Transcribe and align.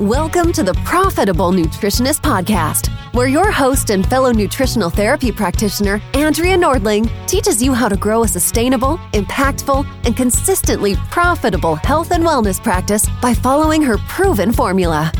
Welcome 0.00 0.52
to 0.52 0.62
the 0.62 0.74
Profitable 0.84 1.52
Nutritionist 1.52 2.20
Podcast, 2.20 2.88
where 3.14 3.28
your 3.28 3.50
host 3.50 3.88
and 3.88 4.06
fellow 4.06 4.30
nutritional 4.30 4.90
therapy 4.90 5.32
practitioner, 5.32 6.02
Andrea 6.12 6.54
Nordling, 6.54 7.10
teaches 7.26 7.62
you 7.62 7.72
how 7.72 7.88
to 7.88 7.96
grow 7.96 8.22
a 8.22 8.28
sustainable, 8.28 8.98
impactful, 9.14 9.86
and 10.04 10.14
consistently 10.14 10.96
profitable 11.10 11.76
health 11.76 12.10
and 12.10 12.22
wellness 12.22 12.62
practice 12.62 13.08
by 13.22 13.32
following 13.32 13.80
her 13.80 13.96
proven 14.06 14.52
formula. 14.52 15.10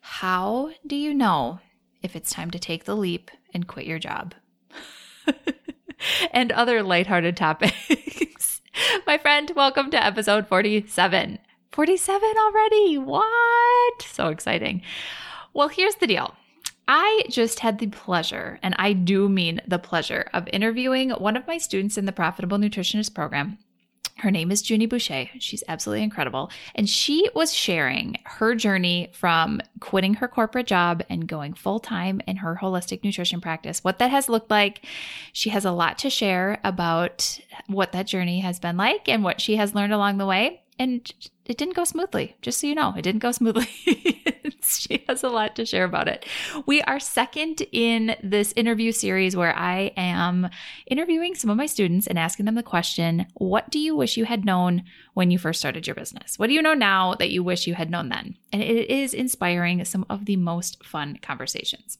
How 0.00 0.72
do 0.84 0.96
you 0.96 1.14
know 1.14 1.60
if 2.02 2.16
it's 2.16 2.32
time 2.32 2.50
to 2.50 2.58
take 2.58 2.82
the 2.82 2.96
leap 2.96 3.30
and 3.54 3.68
quit 3.68 3.86
your 3.86 4.00
job? 4.00 4.34
and 6.32 6.50
other 6.50 6.82
lighthearted 6.82 7.36
topics. 7.36 8.25
My 9.06 9.18
friend, 9.18 9.50
welcome 9.56 9.90
to 9.90 10.04
episode 10.04 10.46
47. 10.46 11.38
47 11.72 12.34
already. 12.38 12.98
What? 12.98 14.02
So 14.02 14.28
exciting. 14.28 14.82
Well, 15.54 15.68
here's 15.68 15.96
the 15.96 16.06
deal. 16.06 16.34
I 16.88 17.24
just 17.28 17.60
had 17.60 17.78
the 17.78 17.88
pleasure, 17.88 18.58
and 18.62 18.74
I 18.78 18.92
do 18.92 19.28
mean 19.28 19.60
the 19.66 19.78
pleasure, 19.78 20.30
of 20.32 20.48
interviewing 20.52 21.10
one 21.10 21.36
of 21.36 21.46
my 21.46 21.58
students 21.58 21.98
in 21.98 22.04
the 22.04 22.12
Profitable 22.12 22.58
Nutritionist 22.58 23.14
program 23.14 23.58
her 24.18 24.30
name 24.30 24.50
is 24.50 24.62
Juni 24.62 24.88
Bucher. 24.88 25.28
She's 25.38 25.62
absolutely 25.68 26.02
incredible. 26.02 26.50
And 26.74 26.88
she 26.88 27.28
was 27.34 27.52
sharing 27.52 28.18
her 28.24 28.54
journey 28.54 29.10
from 29.12 29.60
quitting 29.80 30.14
her 30.14 30.28
corporate 30.28 30.66
job 30.66 31.02
and 31.10 31.28
going 31.28 31.52
full 31.52 31.80
time 31.80 32.22
in 32.26 32.36
her 32.36 32.58
holistic 32.60 33.04
nutrition 33.04 33.40
practice, 33.40 33.84
what 33.84 33.98
that 33.98 34.10
has 34.10 34.28
looked 34.28 34.50
like. 34.50 34.84
She 35.32 35.50
has 35.50 35.64
a 35.64 35.70
lot 35.70 35.98
to 35.98 36.10
share 36.10 36.58
about 36.64 37.38
what 37.66 37.92
that 37.92 38.06
journey 38.06 38.40
has 38.40 38.58
been 38.58 38.78
like 38.78 39.08
and 39.08 39.22
what 39.22 39.40
she 39.40 39.56
has 39.56 39.74
learned 39.74 39.92
along 39.92 40.16
the 40.16 40.26
way. 40.26 40.62
And 40.78 41.10
it 41.46 41.56
didn't 41.56 41.74
go 41.74 41.84
smoothly, 41.84 42.36
just 42.42 42.60
so 42.60 42.66
you 42.66 42.74
know, 42.74 42.92
it 42.96 43.02
didn't 43.02 43.22
go 43.22 43.32
smoothly. 43.32 43.68
she 44.62 45.04
has 45.08 45.22
a 45.22 45.28
lot 45.28 45.56
to 45.56 45.64
share 45.64 45.84
about 45.84 46.08
it. 46.08 46.26
We 46.66 46.82
are 46.82 47.00
second 47.00 47.62
in 47.72 48.16
this 48.22 48.52
interview 48.56 48.92
series 48.92 49.36
where 49.36 49.56
I 49.56 49.92
am 49.96 50.50
interviewing 50.86 51.34
some 51.34 51.50
of 51.50 51.56
my 51.56 51.66
students 51.66 52.06
and 52.06 52.18
asking 52.18 52.46
them 52.46 52.56
the 52.56 52.62
question 52.62 53.26
What 53.34 53.70
do 53.70 53.78
you 53.78 53.96
wish 53.96 54.16
you 54.16 54.24
had 54.24 54.44
known 54.44 54.84
when 55.14 55.30
you 55.30 55.38
first 55.38 55.60
started 55.60 55.86
your 55.86 55.96
business? 55.96 56.38
What 56.38 56.48
do 56.48 56.52
you 56.52 56.62
know 56.62 56.74
now 56.74 57.14
that 57.14 57.30
you 57.30 57.42
wish 57.42 57.66
you 57.66 57.74
had 57.74 57.90
known 57.90 58.08
then? 58.08 58.36
And 58.52 58.62
it 58.62 58.90
is 58.90 59.14
inspiring 59.14 59.84
some 59.84 60.04
of 60.10 60.26
the 60.26 60.36
most 60.36 60.84
fun 60.84 61.18
conversations. 61.22 61.98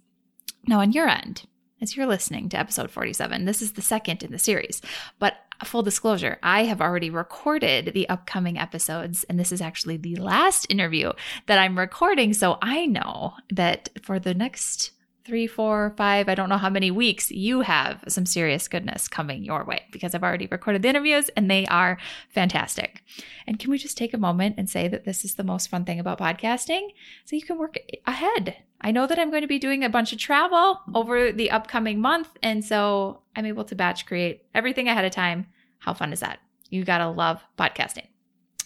Now, 0.67 0.81
on 0.81 0.93
your 0.93 1.09
end, 1.09 1.47
as 1.81 1.97
you're 1.97 2.07
listening 2.07 2.49
to 2.49 2.59
episode 2.59 2.91
47. 2.91 3.45
This 3.45 3.61
is 3.61 3.73
the 3.73 3.83
second 3.83 4.23
in 4.23 4.33
the 4.33 4.39
series. 4.39 4.81
But 5.19 5.35
full 5.65 5.83
disclosure, 5.83 6.39
I 6.43 6.65
have 6.65 6.81
already 6.81 7.11
recorded 7.11 7.93
the 7.95 8.09
upcoming 8.09 8.59
episodes, 8.59 9.25
and 9.25 9.39
this 9.39 9.53
is 9.53 9.61
actually 9.61 9.97
the 9.97 10.17
last 10.17 10.67
interview 10.69 11.13
that 11.47 11.59
I'm 11.59 11.79
recording. 11.79 12.35
So 12.35 12.59
I 12.61 12.87
know 12.87 13.35
that 13.51 13.89
for 14.03 14.19
the 14.19 14.35
next 14.35 14.93
three, 15.27 15.47
four, 15.47 15.93
five, 15.97 16.29
I 16.29 16.37
don't 16.37 16.49
know 16.49 16.57
how 16.57 16.71
many 16.71 16.91
weeks, 16.91 17.33
you 17.33 17.63
have 17.63 18.05
some 18.07 18.27
serious 18.27 18.69
goodness 18.69 19.09
coming 19.09 19.43
your 19.43 19.65
way 19.65 19.83
because 19.91 20.15
I've 20.15 20.23
already 20.23 20.47
recorded 20.47 20.83
the 20.83 20.89
interviews 20.89 21.29
and 21.37 21.51
they 21.51 21.67
are 21.67 21.99
fantastic. 22.29 23.03
And 23.47 23.59
can 23.59 23.71
we 23.71 23.79
just 23.79 23.99
take 23.99 24.15
a 24.15 24.19
moment 24.19 24.55
and 24.57 24.71
say 24.71 24.87
that 24.87 25.05
this 25.05 25.25
is 25.25 25.35
the 25.35 25.43
most 25.43 25.69
fun 25.69 25.85
thing 25.85 25.99
about 25.99 26.21
podcasting? 26.21 26.91
So 27.25 27.35
you 27.35 27.43
can 27.43 27.59
work 27.59 27.77
ahead. 28.07 28.57
I 28.81 28.91
know 28.91 29.07
that 29.07 29.19
I'm 29.19 29.31
going 29.31 29.43
to 29.43 29.49
be 29.49 29.59
doing 29.59 29.85
a 29.85 29.89
bunch 29.89 30.13
of 30.13 30.19
travel 30.19 30.57
mm-hmm. 30.75 30.97
over 30.97 31.33
the 31.33 31.51
upcoming 31.51 32.01
month. 32.01 32.29
And 32.43 32.65
so 32.65 33.23
I'm 33.35 33.47
able 33.47 33.65
to 33.65 33.75
batch 33.75 34.07
create 34.07 34.45
everything 34.55 34.89
ahead 34.89 35.05
of 35.05 35.13
time. 35.13 35.47
How 35.79 35.95
fun 35.95 36.13
is 36.13 36.21
that? 36.21 36.41
You 36.71 36.85
got 36.85 36.99
to 36.99 37.09
love 37.09 37.43
podcasting. 37.59 38.07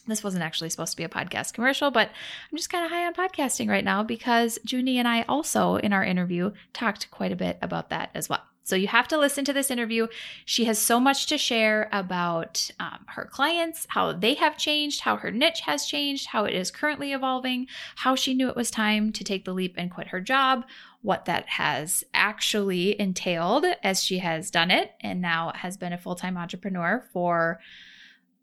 This 0.06 0.24
wasn't 0.24 0.42
actually 0.42 0.70
supposed 0.70 0.92
to 0.92 0.96
be 0.96 1.04
a 1.04 1.08
podcast 1.08 1.52
commercial, 1.52 1.90
but 1.90 2.08
I'm 2.08 2.56
just 2.56 2.70
kind 2.70 2.84
of 2.84 2.90
high 2.90 3.06
on 3.06 3.14
podcasting 3.14 3.68
right 3.68 3.84
now 3.84 4.02
because 4.02 4.58
Juni 4.66 4.96
and 4.96 5.06
I 5.06 5.22
also, 5.22 5.76
in 5.76 5.92
our 5.92 6.02
interview, 6.02 6.52
talked 6.72 7.10
quite 7.10 7.32
a 7.32 7.36
bit 7.36 7.58
about 7.62 7.90
that 7.90 8.10
as 8.14 8.28
well. 8.28 8.42
So 8.70 8.76
you 8.76 8.86
have 8.86 9.08
to 9.08 9.18
listen 9.18 9.44
to 9.46 9.52
this 9.52 9.68
interview. 9.68 10.06
She 10.44 10.66
has 10.66 10.78
so 10.78 11.00
much 11.00 11.26
to 11.26 11.36
share 11.36 11.88
about 11.90 12.70
um, 12.78 13.00
her 13.08 13.24
clients, 13.24 13.84
how 13.90 14.12
they 14.12 14.34
have 14.34 14.56
changed, 14.56 15.00
how 15.00 15.16
her 15.16 15.32
niche 15.32 15.62
has 15.62 15.86
changed, 15.86 16.26
how 16.26 16.44
it 16.44 16.54
is 16.54 16.70
currently 16.70 17.12
evolving, 17.12 17.66
how 17.96 18.14
she 18.14 18.32
knew 18.32 18.48
it 18.48 18.54
was 18.54 18.70
time 18.70 19.10
to 19.10 19.24
take 19.24 19.44
the 19.44 19.52
leap 19.52 19.74
and 19.76 19.90
quit 19.90 20.06
her 20.06 20.20
job, 20.20 20.62
what 21.02 21.24
that 21.24 21.48
has 21.48 22.04
actually 22.14 22.98
entailed 23.00 23.66
as 23.82 24.04
she 24.04 24.18
has 24.18 24.52
done 24.52 24.70
it 24.70 24.92
and 25.00 25.20
now 25.20 25.50
has 25.56 25.76
been 25.76 25.92
a 25.92 25.98
full 25.98 26.14
time 26.14 26.36
entrepreneur 26.36 27.04
for 27.12 27.58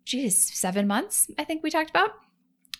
geez, 0.04 0.54
seven 0.54 0.88
months, 0.88 1.32
I 1.40 1.46
think 1.46 1.64
we 1.64 1.70
talked 1.70 1.90
about. 1.90 2.12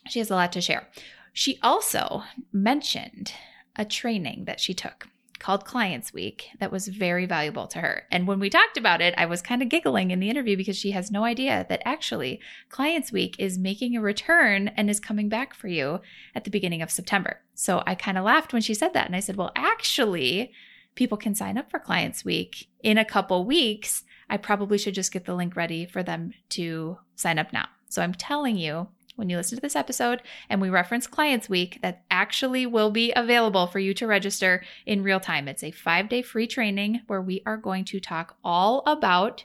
She 0.10 0.20
has 0.20 0.30
a 0.30 0.36
lot 0.36 0.52
to 0.52 0.60
share. 0.60 0.90
She 1.32 1.60
also 1.64 2.24
mentioned 2.52 3.32
a 3.78 3.86
training 3.86 4.44
that 4.48 4.60
she 4.60 4.74
took 4.74 5.08
called 5.40 5.66
Clients 5.66 6.14
Week 6.14 6.50
that 6.60 6.72
was 6.72 6.88
very 6.88 7.26
valuable 7.26 7.68
to 7.68 7.80
her. 7.80 8.04
And 8.12 8.28
when 8.28 8.40
we 8.40 8.50
talked 8.50 8.78
about 8.78 9.02
it, 9.02 9.14
I 9.18 9.26
was 9.26 9.42
kind 9.42 9.62
of 9.62 9.70
giggling 9.70 10.12
in 10.12 10.20
the 10.20 10.30
interview 10.30 10.58
because 10.58 10.78
she 10.78 10.92
has 10.92 11.12
no 11.12 11.24
idea 11.24 11.66
that 11.70 11.82
actually 11.86 12.40
Clients 12.70 13.12
Week 13.12 13.36
is 13.40 13.58
making 13.58 13.96
a 13.96 14.02
return 14.02 14.70
and 14.70 14.90
is 14.90 15.00
coming 15.00 15.30
back 15.30 15.54
for 15.54 15.68
you 15.68 16.02
at 16.36 16.44
the 16.44 16.52
beginning 16.52 16.82
of 16.82 16.92
September. 16.92 17.42
So 17.56 17.84
I 17.86 17.96
kind 17.96 18.18
of 18.18 18.26
laughed 18.26 18.54
when 18.54 18.62
she 18.62 18.74
said 18.74 18.94
that. 18.94 19.08
And 19.08 19.16
I 19.16 19.20
said, 19.20 19.36
well, 19.36 19.52
actually, 19.56 20.52
people 20.96 21.18
can 21.18 21.36
sign 21.36 21.58
up 21.58 21.70
for 21.70 21.80
Clients 21.80 22.26
Week 22.26 22.68
in 22.82 22.98
a 22.98 23.06
couple 23.06 23.46
weeks 23.46 24.04
I 24.30 24.38
probably 24.38 24.78
should 24.78 24.96
just 24.96 25.12
get 25.12 25.26
the 25.26 25.36
link 25.36 25.56
ready 25.56 25.86
for 25.86 26.04
them 26.04 26.34
to 26.50 26.98
sign 27.16 27.40
up 27.40 27.54
now. 27.54 27.68
So 27.90 28.02
I'm 28.02 28.14
telling 28.14 28.58
you, 28.58 28.90
when 29.18 29.30
you 29.30 29.36
listen 29.36 29.58
to 29.58 29.62
this 29.62 29.76
episode 29.76 30.22
and 30.50 30.62
we 30.62 30.70
reference 30.70 31.06
Clients 31.06 31.50
Week, 31.50 31.80
that 31.82 32.04
actually 32.10 32.66
will 32.66 32.92
be 32.92 33.12
available 33.16 33.68
for 33.68 33.80
you 33.80 33.94
to 33.96 34.08
register 34.08 34.64
in 34.86 35.04
real 35.04 35.20
time. 35.20 35.48
It's 35.48 35.64
a 35.64 35.72
five 35.72 36.08
day 36.08 36.22
free 36.22 36.48
training 36.48 37.02
where 37.08 37.22
we 37.22 37.42
are 37.46 37.58
going 37.58 37.84
to 37.86 38.00
talk 38.00 38.38
all 38.44 38.84
about 38.86 39.44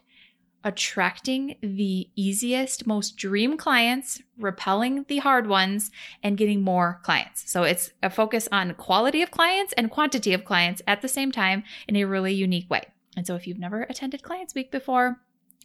attracting 0.64 1.56
the 1.60 2.08
easiest, 2.14 2.86
most 2.86 3.16
dream 3.16 3.56
clients, 3.56 4.22
repelling 4.38 5.04
the 5.08 5.18
hard 5.18 5.48
ones, 5.48 5.90
and 6.22 6.36
getting 6.36 6.62
more 6.62 7.00
clients. 7.02 7.50
So 7.50 7.64
it's 7.64 7.92
a 8.02 8.10
focus 8.10 8.48
on 8.52 8.74
quality 8.74 9.22
of 9.22 9.30
clients 9.30 9.72
and 9.76 9.90
quantity 9.90 10.32
of 10.32 10.44
clients 10.44 10.80
at 10.86 11.02
the 11.02 11.08
same 11.08 11.32
time 11.32 11.64
in 11.88 11.96
a 11.96 12.04
really 12.04 12.32
unique 12.32 12.70
way. 12.70 12.82
And 13.16 13.26
so 13.26 13.34
if 13.34 13.46
you've 13.46 13.58
never 13.58 13.82
attended 13.82 14.22
Clients 14.22 14.54
Week 14.54 14.70
before, 14.70 15.20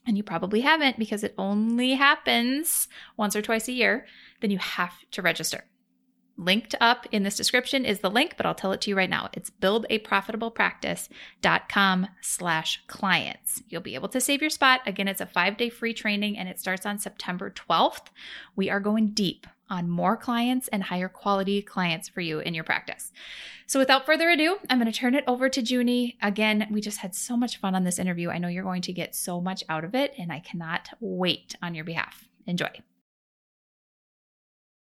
and 0.07 0.17
you 0.17 0.23
probably 0.23 0.61
haven't 0.61 0.97
because 0.97 1.23
it 1.23 1.35
only 1.37 1.93
happens 1.93 2.87
once 3.17 3.35
or 3.35 3.41
twice 3.41 3.67
a 3.67 3.73
year, 3.73 4.07
then 4.41 4.49
you 4.49 4.57
have 4.57 4.93
to 5.11 5.21
register. 5.21 5.65
Linked 6.39 6.75
up 6.79 7.07
in 7.11 7.23
this 7.23 7.35
description 7.35 7.83
is 7.83 7.99
the 7.99 8.11
link, 8.11 8.35
but 8.37 8.45
I'll 8.45 8.53
tell 8.53 8.71
it 8.71 8.79
to 8.81 8.91
you 8.91 8.95
right 8.95 9.09
now. 9.09 9.27
It's 9.33 9.49
buildaprofitablepractice.com 9.49 12.07
slash 12.21 12.83
clients. 12.85 13.63
You'll 13.67 13.81
be 13.81 13.95
able 13.95 14.09
to 14.09 14.21
save 14.21 14.41
your 14.41 14.51
spot. 14.51 14.81
Again, 14.85 15.07
it's 15.07 15.19
a 15.19 15.25
five-day 15.25 15.69
free 15.69 15.95
training 15.95 16.37
and 16.37 16.47
it 16.47 16.59
starts 16.59 16.85
on 16.85 16.99
September 16.99 17.49
12th. 17.49 18.09
We 18.55 18.69
are 18.69 18.79
going 18.79 19.13
deep 19.13 19.47
on 19.69 19.89
more 19.89 20.17
clients 20.17 20.67
and 20.69 20.83
higher 20.83 21.09
quality 21.09 21.61
clients 21.61 22.07
for 22.07 22.21
you 22.21 22.39
in 22.39 22.53
your 22.53 22.63
practice. 22.63 23.11
So 23.65 23.79
without 23.79 24.05
further 24.05 24.29
ado, 24.29 24.57
I'm 24.69 24.79
going 24.79 24.91
to 24.91 24.97
turn 24.97 25.15
it 25.15 25.23
over 25.27 25.49
to 25.49 25.61
Juni. 25.61 26.15
Again, 26.21 26.67
we 26.71 26.81
just 26.81 26.99
had 26.99 27.13
so 27.13 27.35
much 27.35 27.57
fun 27.57 27.75
on 27.75 27.83
this 27.83 27.99
interview. 27.99 28.29
I 28.29 28.37
know 28.37 28.47
you're 28.47 28.63
going 28.63 28.81
to 28.83 28.93
get 28.93 29.15
so 29.15 29.41
much 29.41 29.63
out 29.67 29.83
of 29.83 29.93
it, 29.93 30.13
and 30.17 30.31
I 30.31 30.39
cannot 30.39 30.89
wait 30.99 31.55
on 31.61 31.75
your 31.75 31.83
behalf. 31.83 32.27
Enjoy. 32.45 32.69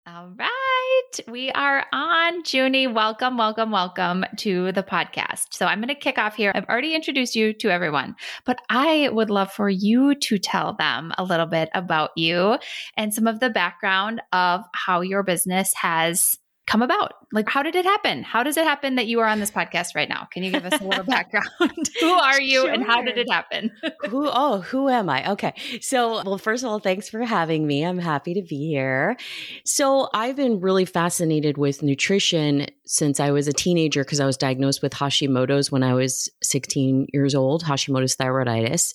All 0.06 0.32
right. 0.36 1.12
We 1.28 1.50
are 1.52 1.86
on. 1.90 2.42
Juni, 2.42 2.92
welcome, 2.92 3.38
welcome, 3.38 3.70
welcome 3.70 4.26
to 4.36 4.70
the 4.72 4.82
podcast. 4.82 5.54
So 5.54 5.64
I'm 5.64 5.78
going 5.78 5.88
to 5.88 5.94
kick 5.94 6.18
off 6.18 6.34
here. 6.34 6.52
I've 6.54 6.66
already 6.66 6.94
introduced 6.94 7.34
you 7.34 7.54
to 7.54 7.70
everyone, 7.70 8.14
but 8.44 8.58
I 8.68 9.08
would 9.10 9.30
love 9.30 9.50
for 9.50 9.70
you 9.70 10.14
to 10.14 10.38
tell 10.38 10.74
them 10.74 11.14
a 11.16 11.24
little 11.24 11.46
bit 11.46 11.70
about 11.72 12.10
you 12.16 12.58
and 12.98 13.14
some 13.14 13.26
of 13.26 13.40
the 13.40 13.48
background 13.48 14.20
of 14.30 14.64
how 14.74 15.00
your 15.00 15.22
business 15.22 15.72
has 15.74 16.38
come 16.66 16.82
about? 16.82 17.12
Like, 17.32 17.48
how 17.48 17.62
did 17.62 17.74
it 17.74 17.84
happen? 17.84 18.22
How 18.22 18.42
does 18.42 18.56
it 18.56 18.64
happen 18.64 18.94
that 18.94 19.06
you 19.06 19.20
are 19.20 19.26
on 19.26 19.40
this 19.40 19.50
podcast 19.50 19.94
right 19.94 20.08
now? 20.08 20.28
Can 20.32 20.42
you 20.42 20.50
give 20.50 20.64
us 20.64 20.80
a 20.80 20.84
little 20.84 21.04
background? 21.08 21.50
who 22.00 22.10
are 22.10 22.40
you 22.40 22.62
sure. 22.62 22.70
and 22.70 22.84
how 22.84 23.02
did 23.02 23.18
it 23.18 23.30
happen? 23.30 23.70
who, 24.08 24.30
oh, 24.32 24.60
who 24.60 24.88
am 24.88 25.10
I? 25.10 25.32
Okay. 25.32 25.52
So, 25.80 26.22
well, 26.24 26.38
first 26.38 26.62
of 26.62 26.70
all, 26.70 26.78
thanks 26.78 27.08
for 27.08 27.22
having 27.24 27.66
me. 27.66 27.84
I'm 27.84 27.98
happy 27.98 28.34
to 28.34 28.42
be 28.42 28.68
here. 28.68 29.16
So, 29.64 30.08
I've 30.14 30.36
been 30.36 30.60
really 30.60 30.84
fascinated 30.84 31.58
with 31.58 31.82
nutrition 31.82 32.66
since 32.86 33.20
I 33.20 33.30
was 33.30 33.48
a 33.48 33.52
teenager 33.52 34.04
because 34.04 34.20
I 34.20 34.26
was 34.26 34.36
diagnosed 34.36 34.82
with 34.82 34.92
Hashimoto's 34.92 35.70
when 35.70 35.82
I 35.82 35.94
was 35.94 36.30
16 36.42 37.08
years 37.12 37.34
old, 37.34 37.64
Hashimoto's 37.64 38.16
thyroiditis. 38.16 38.94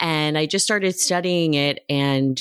And 0.00 0.36
I 0.38 0.46
just 0.46 0.64
started 0.64 0.98
studying 0.98 1.54
it 1.54 1.84
and 1.88 2.40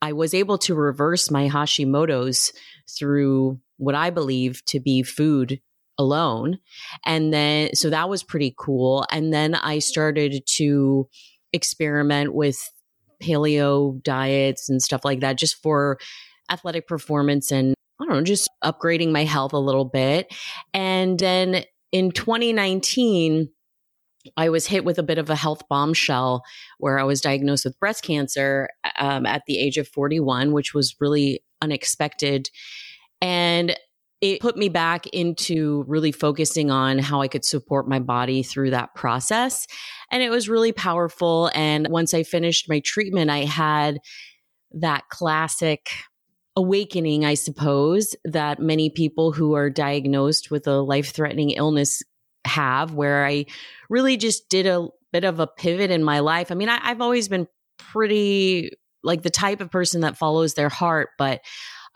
I 0.00 0.12
was 0.12 0.34
able 0.34 0.58
to 0.58 0.74
reverse 0.74 1.30
my 1.30 1.48
Hashimoto's 1.48 2.52
through 2.88 3.60
what 3.76 3.94
I 3.94 4.10
believe 4.10 4.64
to 4.66 4.80
be 4.80 5.02
food 5.02 5.60
alone. 5.98 6.58
And 7.04 7.32
then, 7.32 7.74
so 7.74 7.90
that 7.90 8.08
was 8.08 8.22
pretty 8.22 8.54
cool. 8.56 9.04
And 9.10 9.32
then 9.32 9.54
I 9.54 9.80
started 9.80 10.42
to 10.56 11.08
experiment 11.52 12.34
with 12.34 12.58
paleo 13.22 14.00
diets 14.02 14.68
and 14.68 14.82
stuff 14.82 15.04
like 15.04 15.20
that 15.20 15.36
just 15.38 15.60
for 15.60 15.98
athletic 16.50 16.86
performance 16.86 17.50
and 17.50 17.74
I 18.00 18.04
don't 18.04 18.14
know, 18.14 18.22
just 18.22 18.48
upgrading 18.62 19.10
my 19.10 19.24
health 19.24 19.52
a 19.52 19.58
little 19.58 19.84
bit. 19.84 20.32
And 20.72 21.18
then 21.18 21.64
in 21.90 22.12
2019, 22.12 23.48
I 24.36 24.48
was 24.48 24.66
hit 24.66 24.84
with 24.84 24.98
a 24.98 25.02
bit 25.02 25.18
of 25.18 25.30
a 25.30 25.36
health 25.36 25.62
bombshell 25.68 26.42
where 26.78 26.98
I 26.98 27.04
was 27.04 27.20
diagnosed 27.20 27.64
with 27.64 27.78
breast 27.78 28.02
cancer 28.02 28.68
um, 28.98 29.26
at 29.26 29.42
the 29.46 29.58
age 29.58 29.76
of 29.76 29.88
41, 29.88 30.52
which 30.52 30.74
was 30.74 30.96
really 31.00 31.42
unexpected. 31.62 32.50
And 33.20 33.76
it 34.20 34.40
put 34.40 34.56
me 34.56 34.68
back 34.68 35.06
into 35.08 35.84
really 35.86 36.12
focusing 36.12 36.70
on 36.70 36.98
how 36.98 37.20
I 37.20 37.28
could 37.28 37.44
support 37.44 37.88
my 37.88 38.00
body 38.00 38.42
through 38.42 38.70
that 38.70 38.94
process. 38.94 39.66
And 40.10 40.22
it 40.22 40.30
was 40.30 40.48
really 40.48 40.72
powerful. 40.72 41.50
And 41.54 41.86
once 41.88 42.14
I 42.14 42.24
finished 42.24 42.68
my 42.68 42.80
treatment, 42.80 43.30
I 43.30 43.44
had 43.44 43.98
that 44.72 45.08
classic 45.08 45.88
awakening, 46.56 47.24
I 47.24 47.34
suppose, 47.34 48.16
that 48.24 48.58
many 48.58 48.90
people 48.90 49.30
who 49.30 49.54
are 49.54 49.70
diagnosed 49.70 50.50
with 50.50 50.66
a 50.66 50.80
life 50.80 51.12
threatening 51.12 51.50
illness 51.50 52.02
have, 52.48 52.92
where 52.92 53.24
I 53.24 53.46
really 53.88 54.16
just 54.16 54.48
did 54.48 54.66
a 54.66 54.88
bit 55.12 55.24
of 55.24 55.40
a 55.40 55.46
pivot 55.46 55.90
in 55.90 56.02
my 56.02 56.20
life. 56.20 56.50
I 56.50 56.54
mean, 56.54 56.68
I, 56.68 56.78
I've 56.82 57.00
always 57.00 57.28
been 57.28 57.46
pretty 57.78 58.72
like 59.02 59.22
the 59.22 59.30
type 59.30 59.60
of 59.60 59.70
person 59.70 60.00
that 60.00 60.18
follows 60.18 60.54
their 60.54 60.68
heart, 60.68 61.10
but 61.18 61.40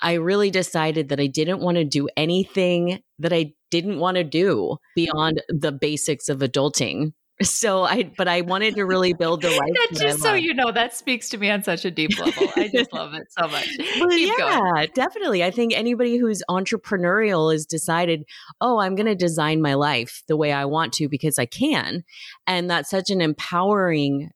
I 0.00 0.14
really 0.14 0.50
decided 0.50 1.08
that 1.10 1.20
I 1.20 1.26
didn't 1.26 1.60
want 1.60 1.76
to 1.76 1.84
do 1.84 2.08
anything 2.16 3.00
that 3.19 3.32
I 3.32 3.52
didn't 3.70 3.99
want 3.99 4.16
to 4.16 4.25
do 4.25 4.76
beyond 4.94 5.43
the 5.49 5.72
basics 5.72 6.28
of 6.28 6.40
adulting. 6.40 7.12
So 7.62 7.82
I, 7.84 8.04
but 8.16 8.28
I 8.28 8.40
wanted 8.40 8.74
to 8.76 8.84
really 8.84 9.12
build 9.12 9.42
the 9.42 9.50
life. 9.50 9.58
that 9.90 10.00
just 10.00 10.20
so 10.20 10.34
you 10.34 10.54
know, 10.54 10.72
that 10.72 10.94
speaks 10.94 11.28
to 11.30 11.38
me 11.38 11.50
on 11.50 11.62
such 11.62 11.84
a 11.84 11.90
deep 11.90 12.18
level. 12.18 12.48
I 12.56 12.68
just 12.68 12.92
love 12.92 13.14
it 13.14 13.26
so 13.30 13.46
much. 13.48 13.68
Yeah, 14.10 14.32
going. 14.38 14.88
definitely. 14.94 15.44
I 15.44 15.50
think 15.50 15.74
anybody 15.74 16.16
who's 16.16 16.42
entrepreneurial 16.48 17.52
has 17.52 17.66
decided, 17.66 18.24
oh, 18.60 18.78
I'm 18.78 18.94
going 18.94 19.06
to 19.06 19.14
design 19.14 19.60
my 19.60 19.74
life 19.74 20.22
the 20.28 20.36
way 20.36 20.52
I 20.52 20.64
want 20.64 20.92
to 20.94 21.08
because 21.08 21.38
I 21.38 21.46
can, 21.46 22.04
and 22.46 22.70
that's 22.70 22.90
such 22.90 23.10
an 23.10 23.20
empowering 23.20 24.30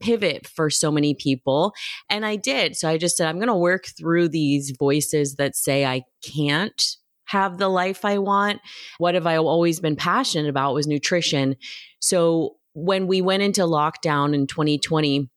pivot 0.00 0.46
for 0.46 0.70
so 0.70 0.90
many 0.90 1.14
people. 1.14 1.72
And 2.08 2.26
I 2.26 2.36
did. 2.36 2.76
So 2.76 2.88
I 2.88 2.98
just 2.98 3.16
said, 3.16 3.28
I'm 3.28 3.36
going 3.36 3.48
to 3.48 3.54
work 3.54 3.86
through 3.98 4.30
these 4.30 4.72
voices 4.78 5.36
that 5.36 5.54
say 5.54 5.84
I 5.84 6.02
can't 6.22 6.96
have 7.30 7.58
the 7.58 7.68
life 7.68 8.04
I 8.04 8.18
want. 8.18 8.60
What 8.98 9.14
have 9.14 9.26
I 9.26 9.36
always 9.36 9.78
been 9.78 9.96
passionate 9.96 10.48
about 10.48 10.74
was 10.74 10.86
nutrition. 10.86 11.56
So 12.00 12.56
when 12.72 13.06
we 13.06 13.20
went 13.20 13.42
into 13.42 13.62
lockdown 13.62 14.34
in 14.34 14.46
2020, 14.46 15.30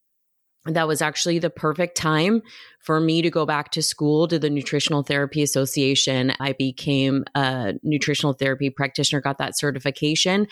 that 0.66 0.88
was 0.88 1.02
actually 1.02 1.40
the 1.40 1.50
perfect 1.50 1.98
time 1.98 2.42
for 2.84 3.00
me 3.00 3.22
to 3.22 3.30
go 3.30 3.46
back 3.46 3.72
to 3.72 3.82
school 3.82 4.28
to 4.30 4.40
the 4.40 4.50
Nutritional 4.50 5.04
Therapy 5.04 5.44
Association. 5.44 6.34
I 6.40 6.54
became 6.54 7.26
a 7.36 7.74
nutritional 7.84 8.34
therapy 8.34 8.70
practitioner, 8.70 9.22
got 9.22 9.38
that 9.40 9.58
certification, 9.58 10.48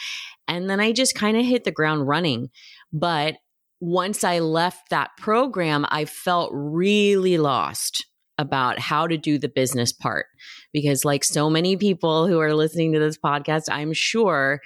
and 0.47 0.69
then 0.69 0.79
I 0.79 0.91
just 0.91 1.15
kind 1.15 1.37
of 1.37 1.45
hit 1.45 1.63
the 1.63 1.71
ground 1.71 2.07
running. 2.07 2.49
But 2.91 3.37
once 3.79 4.23
I 4.23 4.39
left 4.39 4.89
that 4.89 5.11
program, 5.17 5.85
I 5.89 6.05
felt 6.05 6.51
really 6.53 7.37
lost 7.37 8.05
about 8.41 8.79
how 8.79 9.07
to 9.07 9.17
do 9.17 9.37
the 9.37 9.47
business 9.47 9.93
part. 9.93 10.25
Because, 10.73 11.05
like 11.05 11.23
so 11.23 11.49
many 11.49 11.77
people 11.77 12.27
who 12.27 12.39
are 12.39 12.53
listening 12.53 12.91
to 12.93 12.99
this 12.99 13.17
podcast, 13.17 13.69
I'm 13.71 13.93
sure 13.93 14.59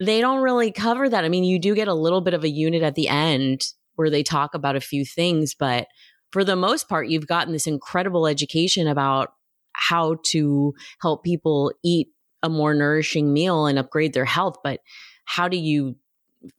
they 0.00 0.20
don't 0.20 0.42
really 0.42 0.72
cover 0.72 1.08
that. 1.08 1.24
I 1.24 1.28
mean, 1.28 1.44
you 1.44 1.58
do 1.58 1.74
get 1.74 1.88
a 1.88 1.94
little 1.94 2.20
bit 2.20 2.34
of 2.34 2.44
a 2.44 2.50
unit 2.50 2.82
at 2.82 2.94
the 2.94 3.08
end 3.08 3.62
where 3.94 4.10
they 4.10 4.22
talk 4.22 4.54
about 4.54 4.76
a 4.76 4.80
few 4.80 5.04
things, 5.04 5.54
but 5.54 5.86
for 6.32 6.44
the 6.44 6.56
most 6.56 6.88
part, 6.88 7.08
you've 7.08 7.26
gotten 7.26 7.52
this 7.52 7.66
incredible 7.66 8.26
education 8.26 8.88
about 8.88 9.32
how 9.74 10.16
to 10.24 10.74
help 11.00 11.22
people 11.24 11.72
eat 11.84 12.08
a 12.42 12.48
more 12.48 12.74
nourishing 12.74 13.32
meal 13.32 13.66
and 13.66 13.78
upgrade 13.78 14.12
their 14.12 14.24
health. 14.24 14.56
But 14.64 14.80
how 15.24 15.48
do 15.48 15.56
you 15.56 15.96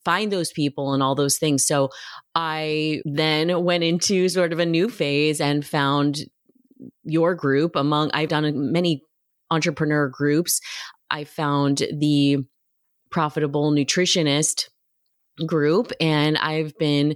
find 0.05 0.31
those 0.31 0.51
people 0.51 0.93
and 0.93 1.01
all 1.03 1.15
those 1.15 1.37
things? 1.37 1.65
So 1.65 1.89
I 2.35 3.01
then 3.05 3.63
went 3.63 3.83
into 3.83 4.29
sort 4.29 4.53
of 4.53 4.59
a 4.59 4.65
new 4.65 4.89
phase 4.89 5.41
and 5.41 5.65
found 5.65 6.19
your 7.03 7.35
group 7.35 7.75
among, 7.75 8.11
I've 8.13 8.29
done 8.29 8.71
many 8.71 9.03
entrepreneur 9.51 10.09
groups. 10.09 10.59
I 11.09 11.23
found 11.23 11.83
the 11.97 12.39
profitable 13.11 13.71
nutritionist 13.71 14.69
group. 15.45 15.91
And 16.01 16.37
I've 16.37 16.77
been 16.77 17.15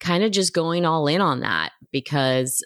kind 0.00 0.24
of 0.24 0.32
just 0.32 0.54
going 0.54 0.84
all 0.84 1.06
in 1.06 1.20
on 1.20 1.40
that 1.40 1.72
because 1.92 2.64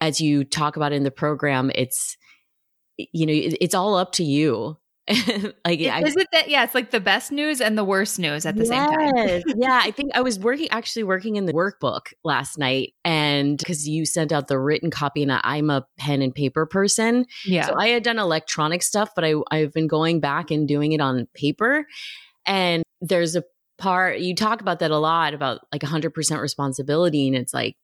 as 0.00 0.20
you 0.20 0.44
talk 0.44 0.76
about 0.76 0.92
in 0.92 1.04
the 1.04 1.10
program, 1.10 1.70
it's, 1.74 2.16
you 2.96 3.26
know, 3.26 3.32
it's 3.34 3.74
all 3.74 3.94
up 3.96 4.12
to 4.12 4.24
you. 4.24 4.76
like 5.64 5.80
is, 5.80 5.88
I, 5.88 6.00
is 6.02 6.16
it 6.16 6.28
that 6.32 6.48
yeah 6.48 6.62
it's 6.62 6.76
like 6.76 6.92
the 6.92 7.00
best 7.00 7.32
news 7.32 7.60
and 7.60 7.76
the 7.76 7.82
worst 7.82 8.20
news 8.20 8.46
at 8.46 8.54
the 8.54 8.64
yes, 8.64 8.68
same 8.68 8.88
time 8.88 9.42
yeah 9.56 9.80
i 9.82 9.90
think 9.90 10.12
i 10.14 10.20
was 10.20 10.38
working 10.38 10.68
actually 10.70 11.02
working 11.02 11.34
in 11.34 11.46
the 11.46 11.52
workbook 11.52 12.12
last 12.22 12.56
night 12.56 12.94
and 13.04 13.58
because 13.58 13.88
you 13.88 14.06
sent 14.06 14.30
out 14.30 14.46
the 14.46 14.60
written 14.60 14.92
copy 14.92 15.24
and 15.24 15.32
i'm 15.32 15.70
a 15.70 15.84
pen 15.98 16.22
and 16.22 16.32
paper 16.32 16.66
person 16.66 17.26
yeah 17.44 17.66
so 17.66 17.74
i 17.76 17.88
had 17.88 18.04
done 18.04 18.20
electronic 18.20 18.80
stuff 18.80 19.10
but 19.16 19.24
i 19.24 19.34
i've 19.50 19.72
been 19.72 19.88
going 19.88 20.20
back 20.20 20.52
and 20.52 20.68
doing 20.68 20.92
it 20.92 21.00
on 21.00 21.26
paper 21.34 21.84
and 22.46 22.84
there's 23.00 23.34
a 23.34 23.42
part 23.78 24.20
you 24.20 24.36
talk 24.36 24.60
about 24.60 24.78
that 24.78 24.92
a 24.92 24.98
lot 24.98 25.34
about 25.34 25.66
like 25.72 25.82
100% 25.82 26.40
responsibility 26.40 27.26
and 27.26 27.36
it's 27.36 27.52
like 27.52 27.74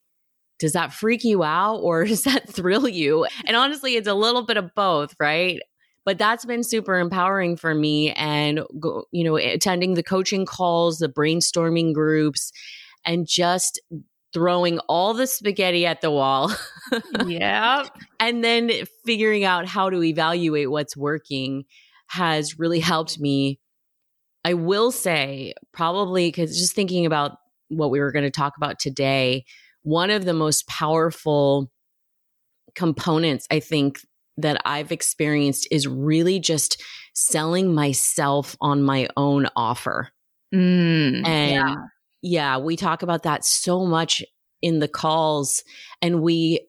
does 0.59 0.73
that 0.73 0.93
freak 0.93 1.23
you 1.23 1.43
out 1.43 1.77
or 1.77 2.05
does 2.05 2.23
that 2.23 2.47
thrill 2.47 2.87
you? 2.87 3.25
And 3.45 3.55
honestly, 3.55 3.95
it's 3.95 4.07
a 4.07 4.13
little 4.13 4.43
bit 4.43 4.57
of 4.57 4.75
both, 4.75 5.15
right? 5.19 5.59
But 6.05 6.17
that's 6.17 6.45
been 6.45 6.63
super 6.63 6.99
empowering 6.99 7.55
for 7.55 7.75
me 7.75 8.11
and 8.13 8.61
you 9.11 9.23
know 9.23 9.37
attending 9.37 9.93
the 9.93 10.03
coaching 10.03 10.45
calls 10.45 10.99
the 10.99 11.09
brainstorming 11.09 11.93
groups 11.93 12.51
and 13.05 13.27
just 13.27 13.79
throwing 14.31 14.77
all 14.87 15.13
the 15.13 15.25
spaghetti 15.25 15.85
at 15.87 16.01
the 16.01 16.11
wall. 16.11 16.51
Yeah 17.25 17.85
and 18.19 18.43
then 18.43 18.71
figuring 19.05 19.43
out 19.43 19.65
how 19.65 19.89
to 19.89 20.03
evaluate 20.03 20.69
what's 20.69 20.95
working 20.95 21.65
has 22.07 22.59
really 22.59 22.79
helped 22.79 23.19
me. 23.19 23.59
I 24.45 24.53
will 24.53 24.91
say 24.91 25.53
probably 25.73 26.27
because 26.27 26.57
just 26.57 26.75
thinking 26.75 27.05
about 27.05 27.37
what 27.69 27.91
we 27.91 27.99
were 27.99 28.11
going 28.11 28.23
to 28.23 28.31
talk 28.31 28.57
about 28.57 28.79
today 28.79 29.45
one 29.83 30.09
of 30.09 30.25
the 30.25 30.33
most 30.33 30.67
powerful 30.67 31.71
components 32.75 33.47
i 33.51 33.59
think 33.59 33.99
that 34.41 34.61
I've 34.65 34.91
experienced 34.91 35.67
is 35.71 35.87
really 35.87 36.39
just 36.39 36.81
selling 37.13 37.73
myself 37.73 38.55
on 38.61 38.81
my 38.83 39.07
own 39.17 39.47
offer. 39.55 40.09
Mm, 40.53 41.25
and 41.25 41.51
yeah. 41.51 41.75
yeah, 42.21 42.57
we 42.57 42.75
talk 42.75 43.03
about 43.03 43.23
that 43.23 43.45
so 43.45 43.85
much 43.85 44.23
in 44.61 44.79
the 44.79 44.87
calls, 44.87 45.63
and 46.01 46.21
we 46.21 46.67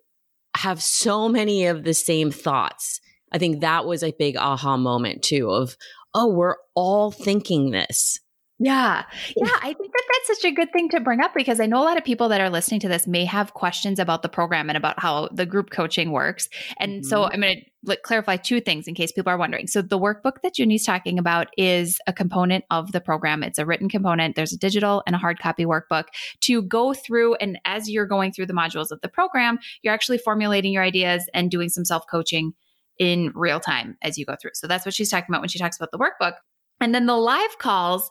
have 0.56 0.82
so 0.82 1.28
many 1.28 1.66
of 1.66 1.84
the 1.84 1.94
same 1.94 2.30
thoughts. 2.30 3.00
I 3.32 3.38
think 3.38 3.60
that 3.60 3.86
was 3.86 4.02
a 4.02 4.12
big 4.18 4.36
aha 4.36 4.76
moment 4.76 5.22
too 5.22 5.50
of, 5.50 5.76
oh, 6.14 6.28
we're 6.28 6.56
all 6.74 7.10
thinking 7.10 7.70
this. 7.70 8.18
Yeah. 8.62 9.05
Yeah. 9.37 9.57
I 9.62 9.73
think 9.73 9.90
that 9.90 10.02
that's 10.12 10.38
such 10.38 10.52
a 10.52 10.55
good 10.55 10.71
thing 10.71 10.90
to 10.90 11.00
bring 11.00 11.23
up 11.23 11.33
because 11.35 11.61
I 11.61 11.67
know 11.67 11.81
a 11.81 11.83
lot 11.83 11.97
of 11.97 12.05
people 12.05 12.29
that 12.29 12.43
are 12.43 12.50
listening 12.50 12.79
to 12.81 12.88
this 12.88 13.07
may 13.07 13.25
have 13.25 13.55
questions 13.55 13.99
about 13.99 14.21
the 14.21 14.29
program 14.29 14.69
and 14.69 14.76
about 14.76 15.00
how 15.00 15.29
the 15.33 15.47
group 15.47 15.71
coaching 15.71 16.12
works. 16.12 16.47
And 16.79 17.00
mm-hmm. 17.00 17.09
so 17.09 17.25
I'm 17.25 17.40
going 17.40 17.64
to 17.87 17.97
clarify 18.02 18.37
two 18.37 18.61
things 18.61 18.87
in 18.87 18.95
case 18.95 19.12
people 19.12 19.31
are 19.31 19.38
wondering. 19.38 19.67
So 19.67 19.81
the 19.81 19.99
workbook 19.99 20.43
that 20.43 20.55
Juni's 20.55 20.85
talking 20.85 21.19
about 21.19 21.49
is 21.57 21.99
a 22.07 22.12
component 22.12 22.67
of 22.71 22.93
the 22.93 23.00
program. 23.00 23.43
It's 23.43 23.59
a 23.59 23.64
written 23.64 23.88
component. 23.88 24.37
There's 24.37 24.52
a 24.52 24.59
digital 24.59 25.02
and 25.07 25.17
a 25.17 25.19
hard 25.19 25.38
copy 25.38 25.64
workbook 25.64 26.09
to 26.43 26.61
go 26.61 26.93
through. 26.93 27.37
And 27.37 27.59
as 27.64 27.88
you're 27.88 28.07
going 28.07 28.31
through 28.31 28.47
the 28.47 28.52
modules 28.52 28.90
of 28.90 29.00
the 29.00 29.09
program, 29.09 29.59
you're 29.81 29.95
actually 29.95 30.19
formulating 30.19 30.75
your 30.75 30.83
ideas 30.83 31.26
and 31.33 31.50
doing 31.50 31.71
some 31.71 31.87
self 31.87 32.05
coaching 32.11 32.52
in 32.99 33.33
real 33.35 33.59
time 33.59 33.97
as 34.02 34.19
you 34.19 34.26
go 34.26 34.37
through. 34.38 34.50
So 34.52 34.67
that's 34.67 34.85
what 34.85 34.93
she's 34.93 35.09
talking 35.09 35.29
about 35.31 35.40
when 35.40 35.49
she 35.49 35.59
talks 35.59 35.79
about 35.79 35.93
the 35.93 35.99
workbook. 35.99 36.35
And 36.81 36.95
then 36.95 37.07
the 37.07 37.17
live 37.17 37.59
calls 37.59 38.11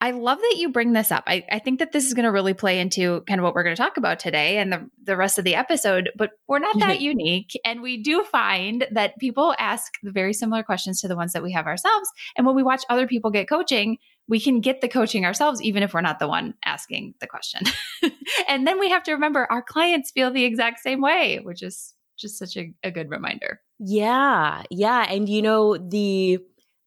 I 0.00 0.12
love 0.12 0.38
that 0.38 0.56
you 0.58 0.68
bring 0.68 0.92
this 0.92 1.10
up. 1.10 1.24
I, 1.26 1.44
I 1.50 1.58
think 1.58 1.80
that 1.80 1.90
this 1.90 2.06
is 2.06 2.14
going 2.14 2.24
to 2.24 2.30
really 2.30 2.54
play 2.54 2.78
into 2.78 3.22
kind 3.22 3.40
of 3.40 3.44
what 3.44 3.54
we're 3.54 3.64
going 3.64 3.74
to 3.74 3.82
talk 3.82 3.96
about 3.96 4.20
today 4.20 4.58
and 4.58 4.72
the, 4.72 4.88
the 5.02 5.16
rest 5.16 5.38
of 5.38 5.44
the 5.44 5.56
episode, 5.56 6.10
but 6.16 6.30
we're 6.46 6.60
not 6.60 6.78
that 6.78 7.00
unique. 7.02 7.58
And 7.64 7.82
we 7.82 8.00
do 8.00 8.22
find 8.22 8.86
that 8.92 9.18
people 9.18 9.56
ask 9.58 9.92
very 10.04 10.32
similar 10.32 10.62
questions 10.62 11.00
to 11.00 11.08
the 11.08 11.16
ones 11.16 11.32
that 11.32 11.42
we 11.42 11.52
have 11.52 11.66
ourselves. 11.66 12.08
And 12.36 12.46
when 12.46 12.54
we 12.54 12.62
watch 12.62 12.84
other 12.88 13.08
people 13.08 13.32
get 13.32 13.48
coaching, 13.48 13.98
we 14.28 14.38
can 14.38 14.60
get 14.60 14.82
the 14.82 14.88
coaching 14.88 15.24
ourselves, 15.24 15.60
even 15.62 15.82
if 15.82 15.92
we're 15.92 16.00
not 16.00 16.20
the 16.20 16.28
one 16.28 16.54
asking 16.64 17.14
the 17.20 17.26
question. 17.26 17.62
and 18.48 18.66
then 18.66 18.78
we 18.78 18.90
have 18.90 19.02
to 19.04 19.12
remember 19.12 19.48
our 19.50 19.62
clients 19.62 20.12
feel 20.12 20.30
the 20.30 20.44
exact 20.44 20.78
same 20.80 21.00
way, 21.00 21.40
which 21.42 21.62
is 21.62 21.94
just 22.16 22.38
such 22.38 22.56
a, 22.56 22.72
a 22.84 22.92
good 22.92 23.10
reminder. 23.10 23.60
Yeah. 23.80 24.62
Yeah. 24.70 25.06
And 25.08 25.28
you 25.28 25.42
know, 25.42 25.76
the, 25.76 26.38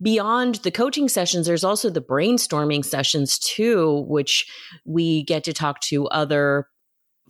beyond 0.02 0.56
the 0.56 0.72
coaching 0.72 1.08
sessions, 1.08 1.46
there's 1.46 1.64
also 1.64 1.90
the 1.90 2.02
brainstorming 2.02 2.84
sessions 2.84 3.38
too, 3.38 4.06
which 4.08 4.50
we 4.86 5.24
get 5.24 5.44
to 5.46 5.54
talk 5.54 5.80
to 5.82 6.08
other 6.08 6.68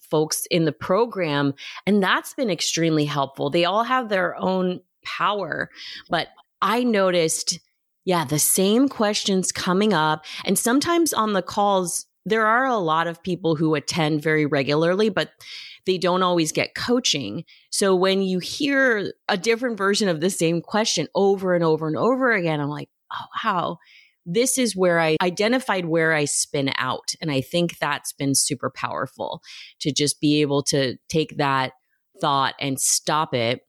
folks 0.10 0.46
in 0.52 0.66
the 0.66 0.72
program. 0.72 1.54
And 1.86 2.04
that's 2.04 2.34
been 2.34 2.50
extremely 2.50 3.06
helpful. 3.06 3.50
They 3.50 3.66
all 3.66 3.84
have 3.84 4.10
their 4.10 4.36
own 4.38 4.82
power, 5.04 5.70
but 6.10 6.28
I 6.62 6.84
noticed, 6.84 7.60
yeah, 8.06 8.26
the 8.26 8.40
same 8.40 8.90
questions 8.90 9.52
coming 9.52 9.94
up. 9.94 10.26
And 10.46 10.60
sometimes 10.60 11.14
on 11.14 11.34
the 11.34 11.42
calls, 11.42 12.06
there 12.26 12.46
are 12.46 12.66
a 12.66 12.78
lot 12.78 13.08
of 13.08 13.24
people 13.24 13.56
who 13.56 13.76
attend 13.76 14.22
very 14.22 14.46
regularly, 14.46 15.10
but 15.10 15.32
they 15.86 15.98
don't 15.98 16.24
always 16.24 16.52
get 16.52 16.76
coaching. 16.76 17.44
So 17.72 17.96
when 17.96 18.22
you 18.22 18.40
hear 18.40 19.12
a 19.28 19.38
different 19.38 19.78
version 19.78 20.08
of 20.08 20.22
the 20.22 20.30
same 20.30 20.62
question 20.62 21.08
over 21.16 21.56
and 21.56 21.64
over 21.64 21.88
and 21.88 21.98
over 21.98 22.32
again, 22.32 22.60
I'm 22.60 22.70
like, 22.70 22.90
oh, 23.12 23.26
wow. 23.44 23.78
This 24.24 24.60
is 24.60 24.76
where 24.76 25.00
I 25.00 25.18
identified 25.20 25.86
where 25.86 26.14
I 26.14 26.26
spin 26.26 26.72
out. 26.78 27.16
And 27.22 27.32
I 27.32 27.42
think 27.42 27.80
that's 27.80 28.14
been 28.14 28.36
super 28.36 28.70
powerful 28.70 29.42
to 29.80 29.92
just 29.92 30.22
be 30.22 30.42
able 30.42 30.62
to 30.64 30.98
take 31.10 31.38
that 31.38 31.72
thought 32.20 32.54
and 32.60 32.80
stop 32.80 33.34
it, 33.34 33.62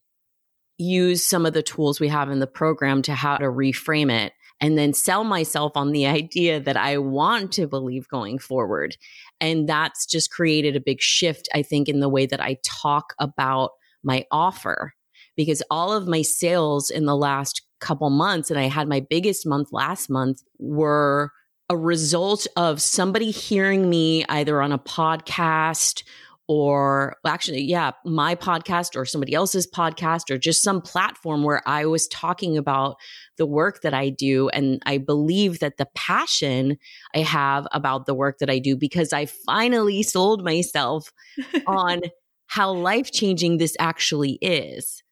use 0.77 1.27
some 1.27 1.47
of 1.47 1.55
the 1.55 1.63
tools 1.63 2.01
we 2.01 2.09
have 2.09 2.31
in 2.31 2.41
the 2.41 2.47
program 2.47 3.01
to 3.03 3.15
how 3.15 3.39
to 3.39 3.47
reframe 3.47 4.13
it 4.13 4.35
and 4.61 4.79
then 4.79 4.93
sell 4.93 5.25
myself 5.25 5.73
on 5.75 5.93
the 5.93 6.07
idea 6.21 6.61
that 6.61 6.77
I 6.77 6.99
want 6.99 7.53
to 7.53 7.67
believe 7.67 8.09
going 8.09 8.39
forward. 8.39 8.97
And 9.41 9.69
that's 9.69 10.07
just 10.07 10.31
created 10.31 10.77
a 10.77 10.81
big 10.81 11.01
shift, 11.01 11.49
I 11.55 11.63
think, 11.63 11.89
in 11.89 12.01
the 12.01 12.09
way 12.09 12.27
that 12.27 12.41
I 12.41 12.59
talk 12.65 13.15
about 13.19 13.71
my 14.03 14.25
offer. 14.31 14.95
Because 15.35 15.63
all 15.71 15.93
of 15.93 16.07
my 16.07 16.23
sales 16.23 16.91
in 16.91 17.07
the 17.07 17.17
last 17.17 17.63
couple 17.81 18.11
months, 18.11 18.51
and 18.51 18.61
I 18.61 18.65
had 18.65 18.87
my 18.87 19.01
biggest 19.01 19.47
month 19.47 19.69
last 19.73 20.11
month, 20.11 20.43
were 20.59 21.33
a 21.71 21.77
result 21.77 22.47
of 22.57 22.83
somebody 22.83 23.31
hearing 23.31 23.89
me 23.89 24.27
either 24.29 24.61
on 24.61 24.73
a 24.73 24.79
podcast 24.79 26.03
or 26.49 27.17
actually, 27.27 27.63
yeah, 27.63 27.93
my 28.05 28.35
podcast 28.35 28.97
or 28.97 29.05
somebody 29.05 29.35
else's 29.35 29.67
podcast 29.67 30.31
or 30.31 30.39
just 30.39 30.63
some 30.63 30.81
platform 30.81 31.45
where 31.45 31.67
I 31.67 31.87
was 31.87 32.09
talking 32.09 32.59
about 32.59 32.97
the 33.39 33.47
work 33.47 33.83
that 33.83 33.95
I 33.95 34.09
do. 34.11 34.49
And 34.49 34.83
I 34.85 34.99
believe 34.99 35.61
that 35.61 35.77
the 35.77 35.87
passion 35.95 36.79
I 37.15 37.21
have 37.21 37.67
about 37.73 38.07
the 38.07 38.15
work 38.15 38.39
that 38.39 38.51
I 38.51 38.59
do 38.59 38.77
because 38.77 39.13
I 39.13 39.27
finally 39.27 40.03
sold 40.03 40.45
myself 40.45 41.13
on 41.67 42.01
how 42.47 42.73
life 42.73 43.11
changing 43.13 43.59
this 43.59 43.77
actually 43.79 44.33
is. 44.43 45.03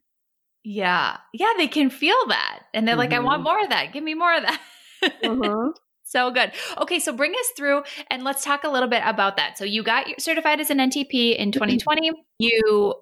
Yeah. 0.63 1.17
Yeah. 1.33 1.53
They 1.57 1.69
can 1.69 1.91
feel 1.91 2.27
that. 2.29 2.65
And 2.75 2.87
they're 2.87 2.95
mm-hmm. 2.95 2.99
like, 2.99 3.13
I 3.13 3.21
want 3.21 3.39
mm-hmm. 3.39 3.45
more 3.45 3.63
of 3.63 3.71
that. 3.71 3.93
Give 3.93 4.05
me 4.05 4.15
more 4.15 4.35
of 4.35 4.43
that. 4.43 4.61
uh-huh. 5.03 5.73
So 6.11 6.33
good. 6.33 6.51
Okay, 6.77 6.99
so 6.99 7.13
bring 7.13 7.31
us 7.31 7.51
through 7.57 7.85
and 8.11 8.25
let's 8.25 8.45
talk 8.45 8.65
a 8.65 8.69
little 8.69 8.89
bit 8.89 9.03
about 9.05 9.37
that. 9.37 9.57
So 9.57 9.65
you 9.65 9.85
got 9.85 10.07
certified 10.21 10.61
as 10.61 10.69
an 10.69 10.79
NTP 10.79 11.37
in 11.37 11.53
mm-hmm. 11.53 11.53
2020. 11.53 12.11
You 12.41 12.95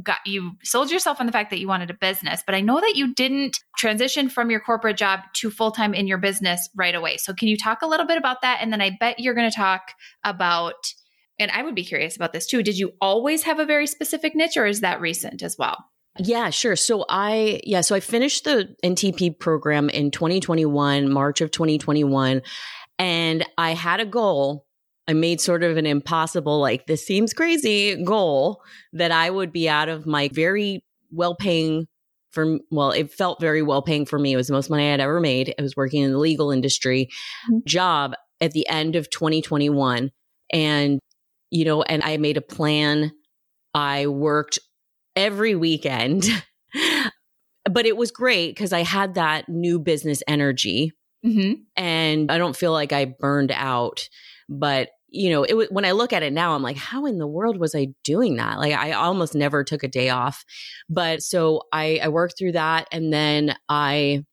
got 0.00 0.18
you 0.26 0.52
sold 0.62 0.92
yourself 0.92 1.18
on 1.18 1.26
the 1.26 1.32
fact 1.32 1.50
that 1.50 1.58
you 1.58 1.66
wanted 1.66 1.90
a 1.90 1.94
business, 1.94 2.44
but 2.46 2.54
I 2.54 2.60
know 2.60 2.78
that 2.78 2.92
you 2.94 3.14
didn't 3.14 3.58
transition 3.76 4.28
from 4.28 4.48
your 4.48 4.60
corporate 4.60 4.96
job 4.96 5.20
to 5.34 5.50
full-time 5.50 5.92
in 5.92 6.06
your 6.06 6.18
business 6.18 6.68
right 6.76 6.94
away. 6.94 7.16
So 7.16 7.34
can 7.34 7.48
you 7.48 7.56
talk 7.56 7.82
a 7.82 7.86
little 7.86 8.06
bit 8.06 8.16
about 8.16 8.42
that 8.42 8.58
and 8.60 8.72
then 8.72 8.80
I 8.80 8.96
bet 9.00 9.18
you're 9.18 9.34
going 9.34 9.50
to 9.50 9.56
talk 9.56 9.82
about 10.22 10.86
and 11.40 11.50
I 11.50 11.62
would 11.62 11.74
be 11.74 11.84
curious 11.84 12.14
about 12.14 12.32
this 12.32 12.46
too. 12.46 12.62
Did 12.62 12.78
you 12.78 12.92
always 13.00 13.42
have 13.42 13.58
a 13.58 13.66
very 13.66 13.88
specific 13.88 14.36
niche 14.36 14.56
or 14.56 14.66
is 14.66 14.82
that 14.82 15.00
recent 15.00 15.42
as 15.42 15.56
well? 15.58 15.84
Yeah, 16.18 16.50
sure. 16.50 16.76
So 16.76 17.04
I, 17.08 17.60
yeah, 17.64 17.80
so 17.80 17.94
I 17.94 18.00
finished 18.00 18.44
the 18.44 18.74
NTP 18.84 19.38
program 19.38 19.88
in 19.88 20.10
2021, 20.10 21.10
March 21.10 21.40
of 21.40 21.50
2021, 21.50 22.42
and 22.98 23.46
I 23.56 23.72
had 23.72 24.00
a 24.00 24.06
goal. 24.06 24.66
I 25.08 25.14
made 25.14 25.40
sort 25.40 25.62
of 25.62 25.76
an 25.76 25.86
impossible, 25.86 26.60
like, 26.60 26.86
this 26.86 27.04
seems 27.06 27.32
crazy 27.32 28.02
goal 28.04 28.62
that 28.92 29.10
I 29.10 29.30
would 29.30 29.52
be 29.52 29.68
out 29.68 29.88
of 29.88 30.06
my 30.06 30.28
very 30.32 30.84
well 31.10 31.34
paying 31.34 31.86
for 32.32 32.58
well 32.70 32.90
it 32.90 33.12
felt 33.12 33.40
very 33.40 33.62
well 33.62 33.82
paying 33.82 34.06
for 34.06 34.18
me 34.18 34.32
it 34.32 34.36
was 34.36 34.46
the 34.46 34.52
most 34.52 34.70
money 34.70 34.90
i'd 34.90 35.00
ever 35.00 35.20
made 35.20 35.54
i 35.58 35.62
was 35.62 35.76
working 35.76 36.02
in 36.02 36.10
the 36.10 36.18
legal 36.18 36.50
industry 36.50 37.08
mm-hmm. 37.50 37.58
job 37.66 38.14
at 38.40 38.52
the 38.52 38.66
end 38.68 38.96
of 38.96 39.10
2021 39.10 40.10
and 40.52 40.98
you 41.50 41.64
know 41.64 41.82
and 41.82 42.02
i 42.02 42.16
made 42.16 42.38
a 42.38 42.42
plan 42.42 43.12
i 43.74 44.06
worked 44.06 44.58
every 45.16 45.54
weekend. 45.54 46.26
but 47.70 47.86
it 47.86 47.96
was 47.96 48.10
great 48.10 48.54
because 48.54 48.72
I 48.72 48.82
had 48.82 49.14
that 49.14 49.48
new 49.48 49.78
business 49.78 50.22
energy. 50.26 50.92
Mm-hmm. 51.24 51.62
And 51.76 52.30
I 52.30 52.38
don't 52.38 52.56
feel 52.56 52.72
like 52.72 52.92
I 52.92 53.04
burned 53.04 53.52
out. 53.54 54.08
But, 54.48 54.90
you 55.08 55.30
know, 55.30 55.44
it 55.44 55.54
was, 55.54 55.68
when 55.70 55.84
I 55.84 55.92
look 55.92 56.12
at 56.12 56.22
it 56.22 56.32
now, 56.32 56.54
I'm 56.54 56.62
like, 56.62 56.76
how 56.76 57.06
in 57.06 57.18
the 57.18 57.26
world 57.26 57.58
was 57.58 57.74
I 57.74 57.88
doing 58.02 58.36
that? 58.36 58.58
Like, 58.58 58.74
I 58.74 58.92
almost 58.92 59.34
never 59.34 59.62
took 59.62 59.84
a 59.84 59.88
day 59.88 60.10
off. 60.10 60.44
But 60.88 61.22
so 61.22 61.62
I, 61.72 62.00
I 62.02 62.08
worked 62.08 62.36
through 62.38 62.52
that. 62.52 62.88
And 62.90 63.12
then 63.12 63.54
I, 63.68 64.24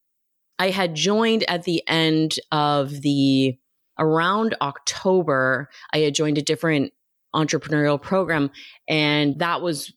I 0.58 0.72
had 0.72 0.96
joined 0.96 1.44
at 1.48 1.64
the 1.64 1.84
end 1.88 2.36
of 2.52 2.90
the, 3.02 3.58
around 4.00 4.56
October, 4.62 5.70
I 5.94 6.00
had 6.00 6.16
joined 6.16 6.38
a 6.38 6.42
different 6.42 6.92
entrepreneurial 7.36 8.02
program. 8.02 8.50
And 8.88 9.38
that 9.40 9.62
was 9.62 9.94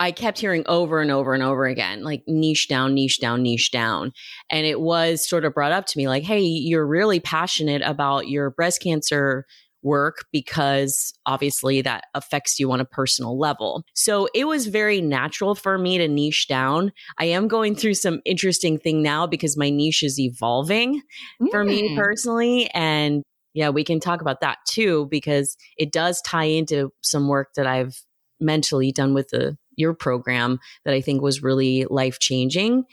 I 0.00 0.10
kept 0.10 0.38
hearing 0.38 0.64
over 0.66 1.00
and 1.00 1.10
over 1.10 1.34
and 1.34 1.42
over 1.42 1.66
again, 1.66 2.02
like 2.02 2.22
niche 2.26 2.68
down, 2.68 2.94
niche 2.94 3.20
down, 3.20 3.42
niche 3.42 3.70
down. 3.70 4.12
And 4.50 4.66
it 4.66 4.80
was 4.80 5.26
sort 5.28 5.44
of 5.44 5.54
brought 5.54 5.72
up 5.72 5.86
to 5.86 5.98
me 5.98 6.08
like, 6.08 6.24
hey, 6.24 6.40
you're 6.40 6.86
really 6.86 7.20
passionate 7.20 7.82
about 7.82 8.28
your 8.28 8.50
breast 8.50 8.82
cancer 8.82 9.46
work 9.84 10.24
because 10.32 11.12
obviously 11.26 11.82
that 11.82 12.04
affects 12.14 12.58
you 12.58 12.72
on 12.72 12.80
a 12.80 12.84
personal 12.84 13.38
level. 13.38 13.84
So 13.94 14.28
it 14.34 14.46
was 14.46 14.66
very 14.66 15.00
natural 15.00 15.54
for 15.54 15.78
me 15.78 15.98
to 15.98 16.08
niche 16.08 16.48
down. 16.48 16.90
I 17.18 17.26
am 17.26 17.46
going 17.46 17.76
through 17.76 17.94
some 17.94 18.20
interesting 18.24 18.78
thing 18.78 19.02
now 19.02 19.26
because 19.26 19.56
my 19.56 19.70
niche 19.70 20.02
is 20.02 20.18
evolving 20.18 21.02
mm. 21.40 21.50
for 21.50 21.64
me 21.64 21.90
mm. 21.90 21.96
personally. 21.96 22.70
And 22.72 23.22
yeah, 23.52 23.68
we 23.68 23.84
can 23.84 24.00
talk 24.00 24.20
about 24.20 24.40
that 24.40 24.58
too 24.66 25.06
because 25.10 25.56
it 25.76 25.92
does 25.92 26.20
tie 26.22 26.44
into 26.44 26.90
some 27.02 27.28
work 27.28 27.50
that 27.54 27.66
I've 27.66 27.94
mentally 28.40 28.90
done 28.90 29.14
with 29.14 29.28
the 29.28 29.56
your 29.76 29.94
program 29.94 30.58
that 30.84 30.94
I 30.94 31.00
think 31.00 31.22
was 31.22 31.42
really 31.42 31.86
life 31.90 32.18
changing. 32.18 32.84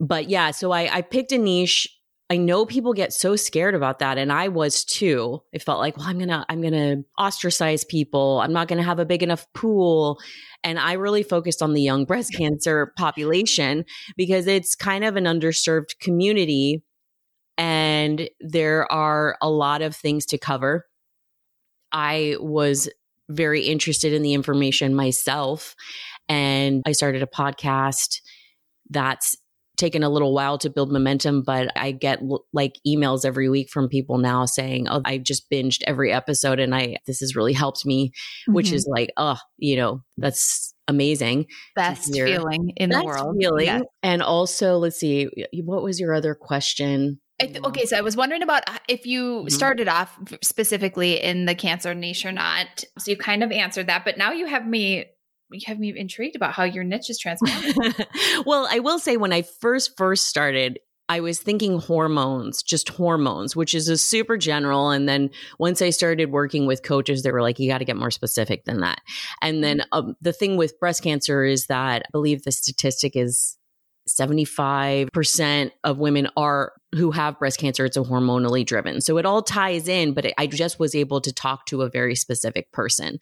But 0.00 0.28
yeah, 0.28 0.50
so 0.50 0.72
I, 0.72 0.96
I 0.96 1.02
picked 1.02 1.32
a 1.32 1.38
niche. 1.38 1.88
I 2.28 2.36
know 2.36 2.64
people 2.64 2.94
get 2.94 3.12
so 3.12 3.36
scared 3.36 3.74
about 3.74 3.98
that. 3.98 4.16
And 4.16 4.32
I 4.32 4.48
was 4.48 4.84
too. 4.84 5.42
I 5.54 5.58
felt 5.58 5.80
like, 5.80 5.96
well, 5.96 6.06
I'm 6.06 6.18
to, 6.18 6.46
I'm 6.48 6.62
going 6.62 6.72
to 6.72 7.04
ostracize 7.18 7.84
people. 7.84 8.40
I'm 8.40 8.52
not 8.52 8.68
going 8.68 8.78
to 8.78 8.84
have 8.84 8.98
a 8.98 9.04
big 9.04 9.22
enough 9.22 9.46
pool. 9.54 10.18
And 10.64 10.78
I 10.78 10.94
really 10.94 11.22
focused 11.22 11.62
on 11.62 11.74
the 11.74 11.82
young 11.82 12.04
breast 12.04 12.32
cancer 12.34 12.92
population 12.96 13.84
because 14.16 14.46
it's 14.46 14.74
kind 14.74 15.04
of 15.04 15.16
an 15.16 15.24
underserved 15.24 15.98
community. 16.00 16.82
And 17.58 18.28
there 18.40 18.90
are 18.90 19.36
a 19.42 19.50
lot 19.50 19.82
of 19.82 19.94
things 19.94 20.24
to 20.26 20.38
cover. 20.38 20.86
I 21.92 22.36
was 22.40 22.88
very 23.32 23.62
interested 23.62 24.12
in 24.12 24.22
the 24.22 24.34
information 24.34 24.94
myself. 24.94 25.74
And 26.28 26.82
I 26.86 26.92
started 26.92 27.22
a 27.22 27.26
podcast 27.26 28.20
that's 28.90 29.36
taken 29.76 30.02
a 30.02 30.08
little 30.08 30.32
while 30.32 30.58
to 30.58 30.70
build 30.70 30.92
momentum, 30.92 31.42
but 31.42 31.68
I 31.76 31.92
get 31.92 32.20
like 32.52 32.74
emails 32.86 33.24
every 33.24 33.48
week 33.48 33.70
from 33.70 33.88
people 33.88 34.18
now 34.18 34.44
saying, 34.44 34.86
"Oh, 34.88 35.02
I 35.04 35.18
just 35.18 35.50
binged 35.50 35.82
every 35.86 36.12
episode 36.12 36.60
and 36.60 36.74
I 36.74 36.98
this 37.06 37.20
has 37.20 37.34
really 37.34 37.52
helped 37.52 37.84
me," 37.84 38.08
mm-hmm. 38.08 38.54
which 38.54 38.70
is 38.70 38.86
like, 38.88 39.10
"Oh, 39.16 39.38
you 39.58 39.76
know, 39.76 40.02
that's 40.16 40.72
amazing." 40.88 41.46
Best 41.74 42.12
feeling 42.12 42.72
in 42.76 42.90
Best 42.90 43.00
the 43.00 43.06
world. 43.06 43.36
Feeling. 43.40 43.66
Yes. 43.66 43.82
And 44.02 44.22
also, 44.22 44.76
let's 44.76 44.98
see, 44.98 45.28
what 45.64 45.82
was 45.82 45.98
your 45.98 46.14
other 46.14 46.34
question? 46.34 47.20
Th- 47.46 47.64
okay, 47.64 47.86
so 47.86 47.96
I 47.96 48.00
was 48.00 48.16
wondering 48.16 48.42
about 48.42 48.62
uh, 48.68 48.78
if 48.88 49.06
you 49.06 49.22
mm-hmm. 49.22 49.48
started 49.48 49.88
off 49.88 50.18
specifically 50.42 51.22
in 51.22 51.46
the 51.46 51.54
cancer 51.54 51.94
niche 51.94 52.24
or 52.24 52.32
not. 52.32 52.84
So 52.98 53.10
you 53.10 53.16
kind 53.16 53.42
of 53.42 53.52
answered 53.52 53.86
that, 53.88 54.04
but 54.04 54.18
now 54.18 54.32
you 54.32 54.46
have 54.46 54.66
me 54.66 55.06
you 55.50 55.60
have 55.66 55.78
me 55.78 55.92
intrigued 55.96 56.34
about 56.34 56.54
how 56.54 56.64
your 56.64 56.82
niche 56.84 57.10
is 57.10 57.18
transforming. 57.18 57.74
well, 58.46 58.66
I 58.70 58.78
will 58.78 58.98
say 58.98 59.16
when 59.16 59.32
I 59.32 59.42
first 59.42 59.96
first 59.96 60.26
started, 60.26 60.78
I 61.08 61.20
was 61.20 61.40
thinking 61.40 61.78
hormones, 61.78 62.62
just 62.62 62.88
hormones, 62.88 63.54
which 63.54 63.74
is 63.74 63.88
a 63.88 63.98
super 63.98 64.38
general. 64.38 64.90
And 64.90 65.08
then 65.08 65.30
once 65.58 65.82
I 65.82 65.90
started 65.90 66.30
working 66.30 66.66
with 66.66 66.82
coaches, 66.82 67.22
they 67.22 67.32
were 67.32 67.42
like, 67.42 67.58
you 67.58 67.68
got 67.68 67.78
to 67.78 67.84
get 67.84 67.96
more 67.96 68.10
specific 68.10 68.64
than 68.64 68.80
that. 68.80 69.00
And 69.42 69.62
then 69.62 69.80
mm-hmm. 69.80 69.98
um, 69.98 70.16
the 70.20 70.32
thing 70.32 70.56
with 70.56 70.78
breast 70.80 71.02
cancer 71.02 71.44
is 71.44 71.66
that 71.66 72.02
I 72.06 72.10
believe 72.12 72.44
the 72.44 72.52
statistic 72.52 73.14
is 73.14 73.58
75% 74.08 75.70
of 75.84 75.98
women 75.98 76.28
are 76.36 76.72
who 76.94 77.10
have 77.10 77.38
breast 77.38 77.58
cancer 77.58 77.84
it's 77.86 77.96
a 77.96 78.02
hormonally 78.02 78.66
driven 78.66 79.00
so 79.00 79.16
it 79.16 79.24
all 79.24 79.42
ties 79.42 79.88
in 79.88 80.12
but 80.12 80.30
i 80.36 80.46
just 80.46 80.78
was 80.78 80.94
able 80.94 81.20
to 81.20 81.32
talk 81.32 81.64
to 81.64 81.82
a 81.82 81.88
very 81.88 82.14
specific 82.14 82.70
person 82.72 83.18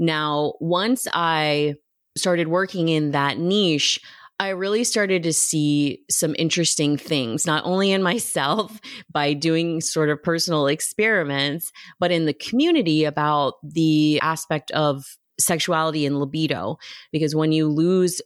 now 0.00 0.54
once 0.58 1.06
i 1.12 1.74
started 2.16 2.48
working 2.48 2.88
in 2.88 3.12
that 3.12 3.38
niche 3.38 4.00
I 4.42 4.48
really 4.48 4.82
started 4.82 5.22
to 5.22 5.32
see 5.32 6.00
some 6.10 6.34
interesting 6.36 6.96
things, 6.96 7.46
not 7.46 7.64
only 7.64 7.92
in 7.92 8.02
myself 8.02 8.80
by 9.12 9.34
doing 9.34 9.80
sort 9.80 10.10
of 10.10 10.20
personal 10.20 10.66
experiments, 10.66 11.70
but 12.00 12.10
in 12.10 12.26
the 12.26 12.34
community 12.34 13.04
about 13.04 13.54
the 13.62 14.18
aspect 14.20 14.72
of 14.72 15.04
sexuality 15.38 16.06
and 16.06 16.18
libido. 16.18 16.78
Because 17.12 17.36
when 17.36 17.52
you 17.52 17.68
lose 17.68 18.20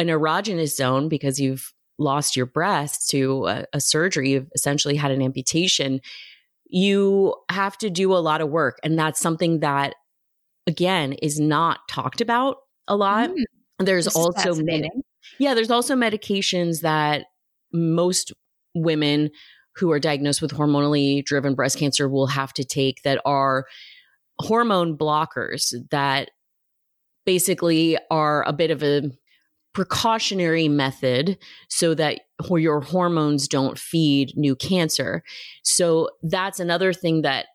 an 0.00 0.06
erogenous 0.08 0.74
zone 0.74 1.10
because 1.10 1.38
you've 1.38 1.74
lost 1.98 2.34
your 2.34 2.46
breast 2.46 3.10
to 3.10 3.46
a, 3.46 3.64
a 3.74 3.80
surgery, 3.80 4.30
you've 4.30 4.48
essentially 4.54 4.96
had 4.96 5.10
an 5.10 5.20
amputation, 5.20 6.00
you 6.66 7.34
have 7.50 7.76
to 7.76 7.90
do 7.90 8.14
a 8.14 8.16
lot 8.16 8.40
of 8.40 8.48
work. 8.48 8.78
And 8.82 8.98
that's 8.98 9.20
something 9.20 9.60
that, 9.60 9.94
again, 10.66 11.12
is 11.12 11.38
not 11.38 11.80
talked 11.88 12.22
about 12.22 12.56
a 12.88 12.96
lot. 12.96 13.28
Mm, 13.28 13.44
there's 13.78 14.08
also, 14.08 14.54
med- 14.54 14.88
yeah, 15.38 15.52
there's 15.52 15.70
also 15.70 15.94
medications 15.94 16.80
that 16.80 17.26
most 17.70 18.32
women 18.74 19.30
who 19.76 19.92
are 19.92 20.00
diagnosed 20.00 20.40
with 20.40 20.52
hormonally 20.52 21.22
driven 21.22 21.54
breast 21.54 21.78
cancer 21.78 22.08
will 22.08 22.28
have 22.28 22.54
to 22.54 22.64
take 22.64 23.02
that 23.02 23.20
are 23.26 23.66
hormone 24.38 24.96
blockers 24.96 25.74
that 25.90 26.30
basically 27.26 27.98
are 28.10 28.42
a 28.48 28.52
bit 28.54 28.70
of 28.70 28.82
a 28.82 29.02
precautionary 29.72 30.68
method 30.68 31.38
so 31.68 31.94
that 31.94 32.20
your 32.48 32.80
hormones 32.80 33.46
don't 33.46 33.78
feed 33.78 34.32
new 34.36 34.56
cancer. 34.56 35.22
So 35.62 36.10
that's 36.22 36.58
another 36.58 36.92
thing 36.92 37.22
that 37.22 37.46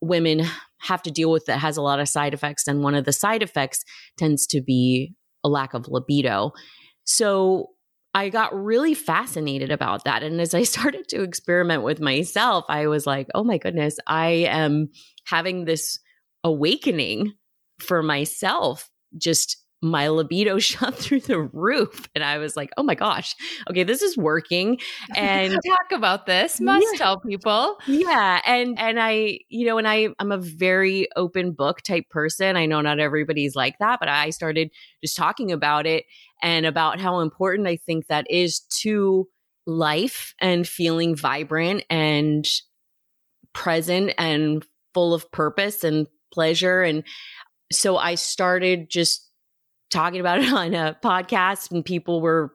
women 0.00 0.42
have 0.80 1.02
to 1.02 1.10
deal 1.10 1.30
with 1.30 1.46
that 1.46 1.58
has 1.58 1.76
a 1.76 1.82
lot 1.82 2.00
of 2.00 2.08
side 2.08 2.34
effects. 2.34 2.66
And 2.66 2.82
one 2.82 2.94
of 2.94 3.04
the 3.04 3.12
side 3.12 3.42
effects 3.42 3.84
tends 4.16 4.46
to 4.48 4.62
be 4.62 5.14
a 5.44 5.48
lack 5.48 5.74
of 5.74 5.88
libido. 5.88 6.52
So 7.04 7.70
I 8.14 8.30
got 8.30 8.54
really 8.54 8.94
fascinated 8.94 9.70
about 9.70 10.04
that. 10.04 10.22
And 10.22 10.40
as 10.40 10.54
I 10.54 10.62
started 10.64 11.08
to 11.08 11.22
experiment 11.22 11.82
with 11.82 12.00
myself, 12.00 12.64
I 12.68 12.86
was 12.86 13.06
like, 13.06 13.28
oh 13.34 13.44
my 13.44 13.58
goodness, 13.58 13.98
I 14.06 14.46
am 14.48 14.88
having 15.24 15.64
this 15.64 15.98
awakening 16.44 17.34
for 17.80 18.02
myself 18.02 18.88
just 19.16 19.56
my 19.80 20.08
libido 20.08 20.58
shot 20.58 20.94
through 20.96 21.20
the 21.20 21.38
roof 21.38 22.08
and 22.14 22.24
i 22.24 22.38
was 22.38 22.56
like 22.56 22.70
oh 22.76 22.82
my 22.82 22.94
gosh. 22.94 23.34
Okay 23.70 23.84
this 23.84 24.02
is 24.02 24.16
working. 24.16 24.78
And 25.14 25.52
talk 25.66 25.92
about 25.92 26.26
this. 26.26 26.60
Must 26.60 26.86
yeah. 26.92 26.98
tell 26.98 27.20
people. 27.20 27.76
Yeah 27.86 28.40
and 28.44 28.78
and 28.78 29.00
i 29.00 29.38
you 29.48 29.66
know 29.66 29.78
and 29.78 29.88
i 29.88 30.08
i'm 30.18 30.32
a 30.32 30.38
very 30.38 31.08
open 31.16 31.52
book 31.52 31.82
type 31.82 32.08
person. 32.10 32.56
I 32.56 32.66
know 32.66 32.80
not 32.80 32.98
everybody's 32.98 33.54
like 33.54 33.78
that 33.78 34.00
but 34.00 34.08
i 34.08 34.30
started 34.30 34.70
just 35.02 35.16
talking 35.16 35.52
about 35.52 35.86
it 35.86 36.04
and 36.42 36.66
about 36.66 37.00
how 37.00 37.20
important 37.20 37.68
i 37.68 37.76
think 37.76 38.06
that 38.06 38.26
is 38.30 38.60
to 38.80 39.28
life 39.66 40.34
and 40.40 40.66
feeling 40.66 41.14
vibrant 41.14 41.84
and 41.90 42.46
present 43.52 44.12
and 44.18 44.64
full 44.94 45.14
of 45.14 45.30
purpose 45.30 45.84
and 45.84 46.06
pleasure 46.32 46.82
and 46.82 47.04
so 47.70 47.96
i 47.96 48.14
started 48.14 48.88
just 48.88 49.27
talking 49.90 50.20
about 50.20 50.40
it 50.40 50.52
on 50.52 50.74
a 50.74 50.96
podcast 51.02 51.70
and 51.70 51.84
people 51.84 52.20
were 52.20 52.52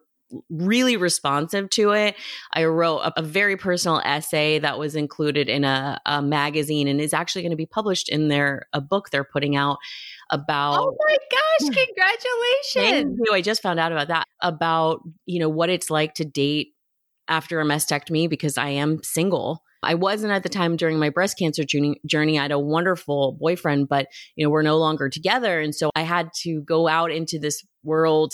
really 0.50 0.98
responsive 0.98 1.70
to 1.72 1.92
it. 1.92 2.16
I 2.54 2.66
wrote 2.66 3.00
a, 3.00 3.20
a 3.20 3.22
very 3.22 3.58
personal 3.58 4.02
essay 4.04 4.60
that 4.60 4.80
was 4.80 4.96
included 4.96 5.50
in 5.50 5.64
a, 5.64 6.02
a 6.06 6.22
magazine 6.22 6.88
and 6.88 7.00
is 7.00 7.14
actually 7.14 7.44
going 7.44 7.52
to 7.52 7.58
be 7.58 7.66
published 7.66 8.10
in 8.10 8.30
their 8.30 8.68
a 8.74 8.82
book 8.82 9.10
they're 9.10 9.24
putting 9.24 9.56
out 9.56 9.78
about 10.30 10.80
Oh 10.80 10.98
my 11.08 11.18
gosh, 11.30 11.76
congratulations. 12.76 13.20
you. 13.24 13.34
I 13.34 13.42
just 13.42 13.62
found 13.62 13.80
out 13.80 13.92
about 13.92 14.08
that 14.08 14.28
about, 14.42 15.02
you 15.26 15.40
know, 15.40 15.50
what 15.50 15.70
it's 15.70 15.90
like 15.90 16.16
to 16.16 16.26
date 16.26 16.74
after 17.28 17.62
a 17.62 17.66
mastectomy 17.66 18.30
because 18.30 18.58
I 18.58 18.70
am 18.70 19.02
single 19.04 19.64
I 19.84 19.96
wasn't 19.96 20.34
at 20.34 20.44
the 20.44 20.50
time 20.50 20.76
during 20.76 21.00
my 21.00 21.10
breast 21.10 21.38
cancer 21.38 21.64
journey. 21.64 22.40
I 22.40 22.42
had 22.42 22.52
a 22.52 22.60
wonderful 22.60 23.38
boyfriend, 23.40 23.90
but 23.90 24.08
you 24.36 24.46
know, 24.46 24.50
we're 24.50 24.62
no 24.62 24.78
longer 24.78 25.10
together. 25.10 25.60
And 25.60 25.76
so 25.76 25.90
I 25.96 26.02
had 26.02 26.30
to 26.42 26.62
go 26.62 26.88
out 26.88 27.12
into 27.12 27.40
this 27.40 27.66
world 27.84 28.34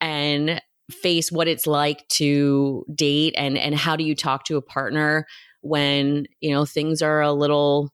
and 0.00 0.60
face 0.90 1.32
what 1.32 1.48
it's 1.48 1.66
like 1.66 2.06
to 2.08 2.84
date 2.94 3.34
and 3.36 3.58
and 3.58 3.74
how 3.74 3.96
do 3.96 4.04
you 4.04 4.14
talk 4.14 4.44
to 4.44 4.56
a 4.56 4.62
partner 4.62 5.26
when, 5.62 6.26
you 6.40 6.52
know, 6.52 6.64
things 6.64 7.02
are 7.02 7.20
a 7.20 7.32
little 7.32 7.90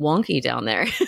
wonky 0.00 0.42
down 0.42 0.64
there. 0.64 0.84
you 1.00 1.06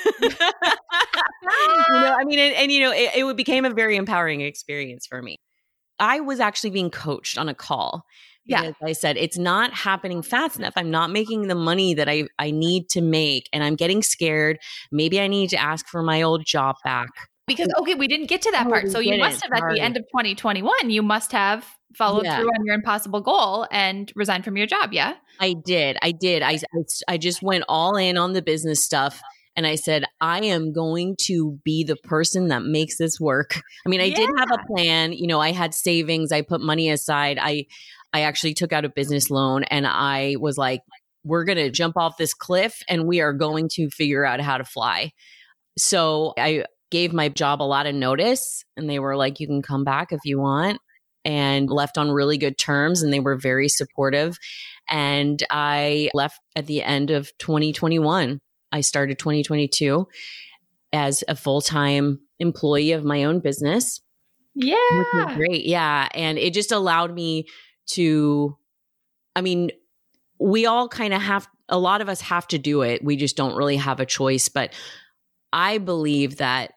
know, 1.90 2.16
I 2.18 2.24
mean, 2.24 2.38
and, 2.38 2.54
and 2.54 2.72
you 2.72 2.80
know, 2.80 2.92
it, 2.92 3.10
it 3.14 3.36
became 3.36 3.64
a 3.64 3.70
very 3.70 3.96
empowering 3.96 4.40
experience 4.40 5.06
for 5.06 5.22
me. 5.22 5.36
I 5.98 6.20
was 6.20 6.40
actually 6.40 6.70
being 6.70 6.90
coached 6.90 7.38
on 7.38 7.48
a 7.48 7.54
call 7.54 8.04
yeah. 8.48 8.72
I 8.82 8.92
said, 8.92 9.16
it's 9.16 9.38
not 9.38 9.72
happening 9.72 10.22
fast 10.22 10.58
enough. 10.58 10.72
I'm 10.76 10.90
not 10.90 11.10
making 11.10 11.48
the 11.48 11.54
money 11.54 11.94
that 11.94 12.08
I, 12.08 12.24
I 12.38 12.50
need 12.50 12.88
to 12.90 13.00
make 13.00 13.48
and 13.52 13.62
I'm 13.62 13.76
getting 13.76 14.02
scared. 14.02 14.58
Maybe 14.90 15.20
I 15.20 15.26
need 15.26 15.50
to 15.50 15.56
ask 15.56 15.86
for 15.86 16.02
my 16.02 16.22
old 16.22 16.44
job 16.46 16.76
back. 16.82 17.08
Because, 17.46 17.68
okay, 17.78 17.94
we 17.94 18.08
didn't 18.08 18.26
get 18.26 18.42
to 18.42 18.50
that 18.52 18.66
oh, 18.66 18.70
part. 18.70 18.90
So 18.90 18.98
you 18.98 19.18
must 19.18 19.42
have, 19.42 19.52
at 19.52 19.72
the 19.72 19.80
end 19.80 19.96
of 19.96 20.02
2021, 20.04 20.90
you 20.90 21.02
must 21.02 21.32
have 21.32 21.66
followed 21.94 22.24
yeah. 22.24 22.36
through 22.36 22.48
on 22.48 22.64
your 22.64 22.74
impossible 22.74 23.20
goal 23.20 23.66
and 23.70 24.12
resigned 24.14 24.44
from 24.44 24.56
your 24.56 24.66
job. 24.66 24.92
Yeah. 24.92 25.14
I 25.40 25.54
did. 25.54 25.96
I 26.02 26.12
did. 26.12 26.42
I, 26.42 26.58
I, 26.74 26.84
I 27.08 27.16
just 27.16 27.42
went 27.42 27.64
all 27.68 27.96
in 27.96 28.18
on 28.18 28.34
the 28.34 28.42
business 28.42 28.84
stuff. 28.84 29.20
And 29.56 29.66
I 29.66 29.74
said, 29.74 30.04
I 30.20 30.44
am 30.44 30.72
going 30.72 31.16
to 31.22 31.58
be 31.64 31.82
the 31.82 31.96
person 31.96 32.46
that 32.48 32.62
makes 32.62 32.96
this 32.96 33.18
work. 33.18 33.60
I 33.84 33.88
mean, 33.88 34.00
I 34.00 34.04
yeah. 34.04 34.14
did 34.14 34.30
have 34.38 34.52
a 34.52 34.72
plan. 34.72 35.12
You 35.12 35.26
know, 35.26 35.40
I 35.40 35.50
had 35.50 35.74
savings. 35.74 36.30
I 36.30 36.42
put 36.42 36.60
money 36.60 36.90
aside. 36.90 37.38
I, 37.40 37.66
I 38.12 38.22
actually 38.22 38.54
took 38.54 38.72
out 38.72 38.84
a 38.84 38.88
business 38.88 39.30
loan 39.30 39.64
and 39.64 39.86
I 39.86 40.36
was 40.40 40.56
like, 40.56 40.80
we're 41.24 41.44
going 41.44 41.58
to 41.58 41.70
jump 41.70 41.96
off 41.96 42.16
this 42.16 42.34
cliff 42.34 42.82
and 42.88 43.06
we 43.06 43.20
are 43.20 43.32
going 43.32 43.68
to 43.72 43.90
figure 43.90 44.24
out 44.24 44.40
how 44.40 44.58
to 44.58 44.64
fly. 44.64 45.12
So 45.76 46.32
I 46.38 46.64
gave 46.90 47.12
my 47.12 47.28
job 47.28 47.60
a 47.60 47.64
lot 47.64 47.86
of 47.86 47.94
notice 47.94 48.64
and 48.76 48.88
they 48.88 48.98
were 48.98 49.16
like, 49.16 49.40
you 49.40 49.46
can 49.46 49.62
come 49.62 49.84
back 49.84 50.12
if 50.12 50.20
you 50.24 50.38
want 50.38 50.80
and 51.24 51.68
left 51.68 51.98
on 51.98 52.10
really 52.10 52.38
good 52.38 52.56
terms 52.56 53.02
and 53.02 53.12
they 53.12 53.20
were 53.20 53.36
very 53.36 53.68
supportive. 53.68 54.38
And 54.88 55.42
I 55.50 56.10
left 56.14 56.40
at 56.56 56.66
the 56.66 56.82
end 56.82 57.10
of 57.10 57.30
2021. 57.38 58.40
I 58.72 58.80
started 58.80 59.18
2022 59.18 60.06
as 60.92 61.22
a 61.28 61.36
full 61.36 61.60
time 61.60 62.20
employee 62.38 62.92
of 62.92 63.04
my 63.04 63.24
own 63.24 63.40
business. 63.40 64.00
Yeah. 64.54 65.34
great. 65.36 65.66
Yeah. 65.66 66.08
And 66.14 66.38
it 66.38 66.54
just 66.54 66.72
allowed 66.72 67.14
me 67.14 67.44
to, 67.88 68.56
I 69.34 69.40
mean, 69.40 69.70
we 70.40 70.66
all 70.66 70.88
kind 70.88 71.12
of 71.14 71.22
have, 71.22 71.48
a 71.68 71.78
lot 71.78 72.00
of 72.00 72.08
us 72.08 72.20
have 72.22 72.46
to 72.48 72.58
do 72.58 72.82
it. 72.82 73.04
We 73.04 73.16
just 73.16 73.36
don't 73.36 73.56
really 73.56 73.76
have 73.76 74.00
a 74.00 74.06
choice. 74.06 74.48
But 74.48 74.72
I 75.52 75.78
believe 75.78 76.36
that 76.36 76.72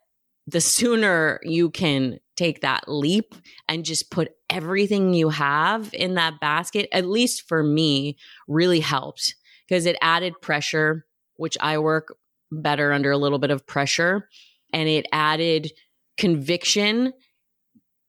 the 0.47 0.61
sooner 0.61 1.39
you 1.43 1.69
can 1.69 2.19
take 2.35 2.61
that 2.61 2.85
leap 2.87 3.35
and 3.67 3.85
just 3.85 4.09
put 4.09 4.31
everything 4.49 5.13
you 5.13 5.29
have 5.29 5.93
in 5.93 6.15
that 6.15 6.39
basket, 6.39 6.89
at 6.91 7.05
least 7.05 7.47
for 7.47 7.63
me, 7.63 8.17
really 8.47 8.79
helped 8.79 9.35
because 9.67 9.85
it 9.85 9.95
added 10.01 10.33
pressure, 10.41 11.05
which 11.37 11.57
I 11.61 11.77
work 11.77 12.15
better 12.51 12.91
under 12.91 13.11
a 13.11 13.17
little 13.17 13.39
bit 13.39 13.51
of 13.51 13.65
pressure. 13.65 14.27
And 14.73 14.89
it 14.89 15.05
added 15.11 15.71
conviction 16.17 17.13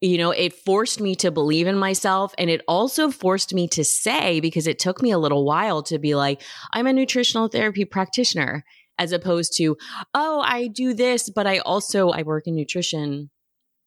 you 0.03 0.19
know, 0.19 0.33
it 0.33 0.53
forced 0.53 1.01
me 1.01 1.15
to 1.15 1.31
believe 1.31 1.69
in 1.69 1.79
myself. 1.79 2.35
And 2.37 2.51
it 2.51 2.61
also 2.67 3.11
forced 3.11 3.55
me 3.55 3.69
to 3.69 3.85
say, 3.85 4.41
because 4.41 4.67
it 4.67 4.81
took 4.81 5.01
me 5.01 5.13
a 5.13 5.19
little 5.19 5.45
while 5.45 5.83
to 5.85 5.99
be 5.99 6.17
like, 6.17 6.43
I'm 6.73 6.89
a 6.89 6.93
nutritional 6.93 7.47
therapy 7.47 7.85
practitioner, 7.85 8.65
as 8.99 9.13
opposed 9.13 9.57
to, 9.59 9.77
oh, 10.13 10.41
I 10.41 10.67
do 10.67 10.93
this, 10.93 11.31
but 11.31 11.47
I 11.47 11.59
also, 11.59 12.11
I 12.11 12.23
work 12.23 12.49
in 12.49 12.57
nutrition. 12.57 13.31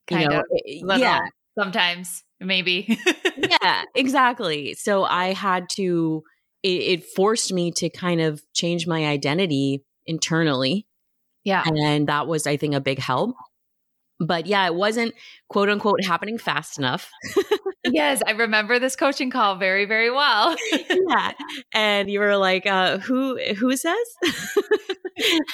Kind 0.08 0.22
you 0.22 0.28
know, 0.28 0.94
of. 0.94 0.98
yeah. 0.98 1.20
Sometimes, 1.58 2.24
maybe. 2.40 2.98
yeah, 3.36 3.82
exactly. 3.94 4.72
So 4.72 5.04
I 5.04 5.34
had 5.34 5.68
to, 5.76 6.22
it, 6.62 6.68
it 6.68 7.04
forced 7.04 7.52
me 7.52 7.72
to 7.72 7.90
kind 7.90 8.22
of 8.22 8.42
change 8.54 8.86
my 8.86 9.04
identity 9.04 9.84
internally. 10.06 10.86
Yeah. 11.44 11.62
And 11.66 12.08
that 12.08 12.26
was, 12.26 12.46
I 12.46 12.56
think, 12.56 12.74
a 12.74 12.80
big 12.80 12.98
help 12.98 13.36
but 14.18 14.46
yeah, 14.46 14.66
it 14.66 14.74
wasn't 14.74 15.14
quote 15.48 15.68
unquote 15.68 16.04
happening 16.04 16.38
fast 16.38 16.78
enough. 16.78 17.10
yes, 17.84 18.22
I 18.26 18.32
remember 18.32 18.78
this 18.78 18.96
coaching 18.96 19.30
call 19.30 19.56
very, 19.56 19.84
very 19.84 20.10
well. 20.10 20.56
yeah. 20.72 21.32
And 21.72 22.10
you 22.10 22.20
were 22.20 22.36
like, 22.36 22.66
uh, 22.66 22.98
who 22.98 23.38
who 23.54 23.76
says? 23.76 23.96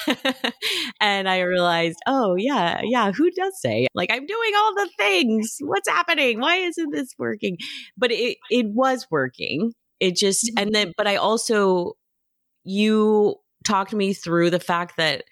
and 1.01 1.27
I 1.27 1.41
realized, 1.41 1.97
oh 2.07 2.35
yeah, 2.37 2.81
yeah, 2.83 3.11
who 3.11 3.29
does 3.31 3.59
say? 3.59 3.87
Like 3.93 4.11
I'm 4.11 4.25
doing 4.25 4.51
all 4.55 4.75
the 4.75 4.89
things. 4.97 5.57
What's 5.61 5.89
happening? 5.89 6.39
Why 6.39 6.57
isn't 6.57 6.91
this 6.91 7.09
working? 7.17 7.57
But 7.97 8.11
it 8.11 8.37
it 8.49 8.67
was 8.67 9.07
working. 9.11 9.73
It 9.99 10.15
just 10.15 10.49
and 10.57 10.67
mm-hmm. 10.67 10.73
then 10.73 10.93
but 10.97 11.07
I 11.07 11.17
also 11.17 11.93
you 12.63 13.35
talked 13.63 13.93
me 13.93 14.13
through 14.13 14.49
the 14.49 14.59
fact 14.59 14.97
that 14.97 15.23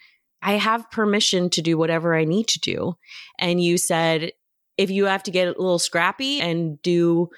I 0.41 0.53
have 0.53 0.91
permission 0.91 1.49
to 1.51 1.61
do 1.61 1.77
whatever 1.77 2.15
I 2.15 2.25
need 2.25 2.47
to 2.49 2.59
do. 2.59 2.97
And 3.37 3.63
you 3.63 3.77
said, 3.77 4.31
if 4.77 4.89
you 4.89 5.05
have 5.05 5.23
to 5.23 5.31
get 5.31 5.47
a 5.47 5.61
little 5.61 5.79
scrappy 5.79 6.41
and 6.41 6.81
do 6.81 7.29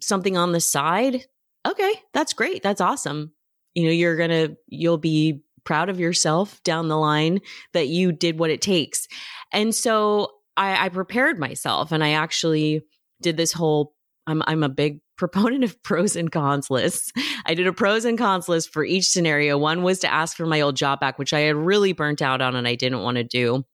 something 0.00 0.36
on 0.36 0.52
the 0.52 0.60
side, 0.60 1.24
okay, 1.66 1.92
that's 2.14 2.32
great. 2.32 2.62
That's 2.62 2.80
awesome. 2.80 3.32
You 3.74 3.84
know, 3.84 3.92
you're 3.92 4.16
going 4.16 4.30
to, 4.30 4.56
you'll 4.68 4.98
be 4.98 5.42
proud 5.64 5.88
of 5.88 6.00
yourself 6.00 6.62
down 6.62 6.88
the 6.88 6.96
line 6.96 7.40
that 7.72 7.88
you 7.88 8.12
did 8.12 8.38
what 8.38 8.50
it 8.50 8.62
takes. 8.62 9.08
And 9.52 9.74
so 9.74 10.32
I, 10.56 10.86
I 10.86 10.88
prepared 10.88 11.38
myself 11.38 11.92
and 11.92 12.02
I 12.02 12.12
actually 12.12 12.82
did 13.20 13.36
this 13.36 13.52
whole, 13.52 13.94
I'm, 14.26 14.42
I'm 14.46 14.62
a 14.62 14.68
big 14.68 15.00
proponent 15.18 15.64
of 15.64 15.82
pros 15.82 16.16
and 16.16 16.32
cons 16.32 16.70
lists. 16.70 17.12
I 17.44 17.54
did 17.54 17.66
a 17.66 17.72
pros 17.72 18.04
and 18.04 18.16
cons 18.16 18.48
list 18.48 18.72
for 18.72 18.84
each 18.84 19.06
scenario. 19.06 19.58
One 19.58 19.82
was 19.82 19.98
to 20.00 20.12
ask 20.12 20.36
for 20.36 20.46
my 20.46 20.60
old 20.60 20.76
job 20.76 21.00
back, 21.00 21.18
which 21.18 21.32
I 21.32 21.40
had 21.40 21.56
really 21.56 21.92
burnt 21.92 22.22
out 22.22 22.40
on 22.40 22.56
and 22.56 22.66
I 22.66 22.74
didn't 22.74 23.02
want 23.02 23.16
to 23.16 23.24
do. 23.24 23.64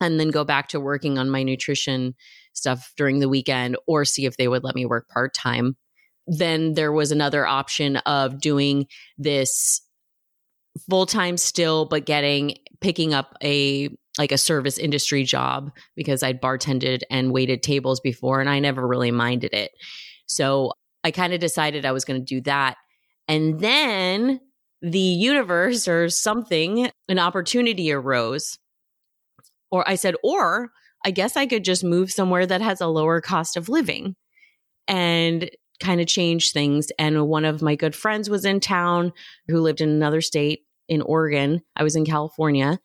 And 0.00 0.20
then 0.20 0.28
go 0.28 0.44
back 0.44 0.68
to 0.68 0.80
working 0.80 1.18
on 1.18 1.30
my 1.30 1.42
nutrition 1.42 2.14
stuff 2.52 2.92
during 2.96 3.18
the 3.18 3.28
weekend 3.28 3.76
or 3.86 4.04
see 4.04 4.26
if 4.26 4.36
they 4.36 4.48
would 4.48 4.64
let 4.64 4.74
me 4.74 4.86
work 4.86 5.08
part 5.08 5.34
time. 5.34 5.76
Then 6.26 6.74
there 6.74 6.92
was 6.92 7.12
another 7.12 7.46
option 7.46 7.96
of 7.98 8.40
doing 8.40 8.86
this 9.16 9.80
full 10.88 11.06
time 11.06 11.36
still, 11.36 11.86
but 11.86 12.04
getting 12.04 12.56
picking 12.80 13.14
up 13.14 13.36
a 13.42 13.88
like 14.18 14.32
a 14.32 14.38
service 14.38 14.78
industry 14.78 15.24
job 15.24 15.70
because 15.94 16.22
I'd 16.22 16.40
bartended 16.40 17.02
and 17.10 17.32
waited 17.32 17.62
tables 17.62 18.00
before 18.00 18.40
and 18.40 18.48
I 18.48 18.60
never 18.60 18.86
really 18.86 19.10
minded 19.10 19.52
it. 19.52 19.72
So 20.26 20.72
I 21.04 21.10
kind 21.10 21.32
of 21.32 21.40
decided 21.40 21.84
I 21.84 21.92
was 21.92 22.04
going 22.04 22.20
to 22.20 22.24
do 22.24 22.40
that. 22.42 22.76
And 23.28 23.60
then 23.60 24.40
the 24.82 24.98
universe 24.98 25.88
or 25.88 26.08
something, 26.08 26.90
an 27.08 27.18
opportunity 27.18 27.92
arose. 27.92 28.58
Or 29.70 29.88
I 29.88 29.96
said, 29.96 30.14
or 30.22 30.70
I 31.04 31.10
guess 31.10 31.36
I 31.36 31.46
could 31.46 31.64
just 31.64 31.84
move 31.84 32.10
somewhere 32.10 32.46
that 32.46 32.60
has 32.60 32.80
a 32.80 32.86
lower 32.86 33.20
cost 33.20 33.56
of 33.56 33.68
living 33.68 34.16
and 34.88 35.50
kind 35.80 36.00
of 36.00 36.06
change 36.06 36.52
things. 36.52 36.88
And 36.98 37.28
one 37.28 37.44
of 37.44 37.62
my 37.62 37.74
good 37.74 37.94
friends 37.94 38.30
was 38.30 38.44
in 38.44 38.60
town 38.60 39.12
who 39.48 39.60
lived 39.60 39.80
in 39.80 39.88
another 39.88 40.20
state 40.20 40.60
in 40.88 41.02
Oregon. 41.02 41.62
I 41.74 41.82
was 41.82 41.96
in 41.96 42.04
California 42.04 42.78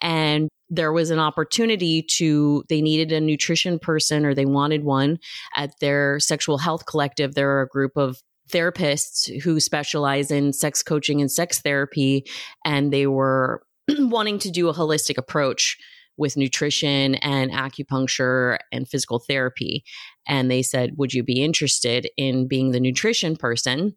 and 0.00 0.48
there 0.70 0.92
was 0.92 1.10
an 1.10 1.18
opportunity 1.18 2.02
to 2.02 2.64
they 2.68 2.82
needed 2.82 3.12
a 3.12 3.20
nutrition 3.20 3.78
person 3.78 4.26
or 4.26 4.34
they 4.34 4.44
wanted 4.44 4.84
one 4.84 5.18
at 5.54 5.78
their 5.80 6.20
sexual 6.20 6.58
health 6.58 6.86
collective. 6.86 7.34
There 7.34 7.50
are 7.50 7.62
a 7.62 7.68
group 7.68 7.96
of 7.96 8.22
therapists 8.50 9.42
who 9.42 9.60
specialize 9.60 10.30
in 10.30 10.52
sex 10.52 10.82
coaching 10.82 11.20
and 11.20 11.30
sex 11.30 11.60
therapy 11.60 12.24
and 12.64 12.92
they 12.92 13.06
were 13.06 13.62
wanting 13.98 14.38
to 14.40 14.50
do 14.50 14.68
a 14.68 14.74
holistic 14.74 15.18
approach 15.18 15.76
with 16.16 16.36
nutrition 16.36 17.14
and 17.16 17.52
acupuncture 17.52 18.58
and 18.72 18.88
physical 18.88 19.20
therapy. 19.20 19.84
And 20.26 20.50
they 20.50 20.62
said 20.62 20.94
would 20.96 21.14
you 21.14 21.22
be 21.22 21.42
interested 21.42 22.08
in 22.16 22.48
being 22.48 22.72
the 22.72 22.80
nutrition 22.80 23.36
person? 23.36 23.96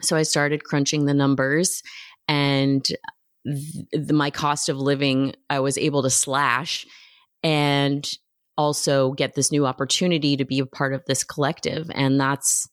So 0.00 0.16
i 0.16 0.22
started 0.22 0.64
crunching 0.64 1.04
the 1.06 1.14
numbers 1.14 1.82
and 2.28 2.86
th- 3.92 4.10
my 4.10 4.30
cost 4.30 4.68
of 4.68 4.76
living 4.76 5.34
I 5.48 5.60
was 5.60 5.78
able 5.78 6.02
to 6.02 6.10
slash 6.10 6.86
and 7.42 8.08
also 8.56 9.12
get 9.12 9.34
this 9.34 9.52
new 9.52 9.66
opportunity 9.66 10.36
to 10.36 10.44
be 10.44 10.58
a 10.58 10.66
part 10.66 10.92
of 10.94 11.04
this 11.06 11.24
collective 11.24 11.90
and 11.94 12.20
that's 12.20 12.68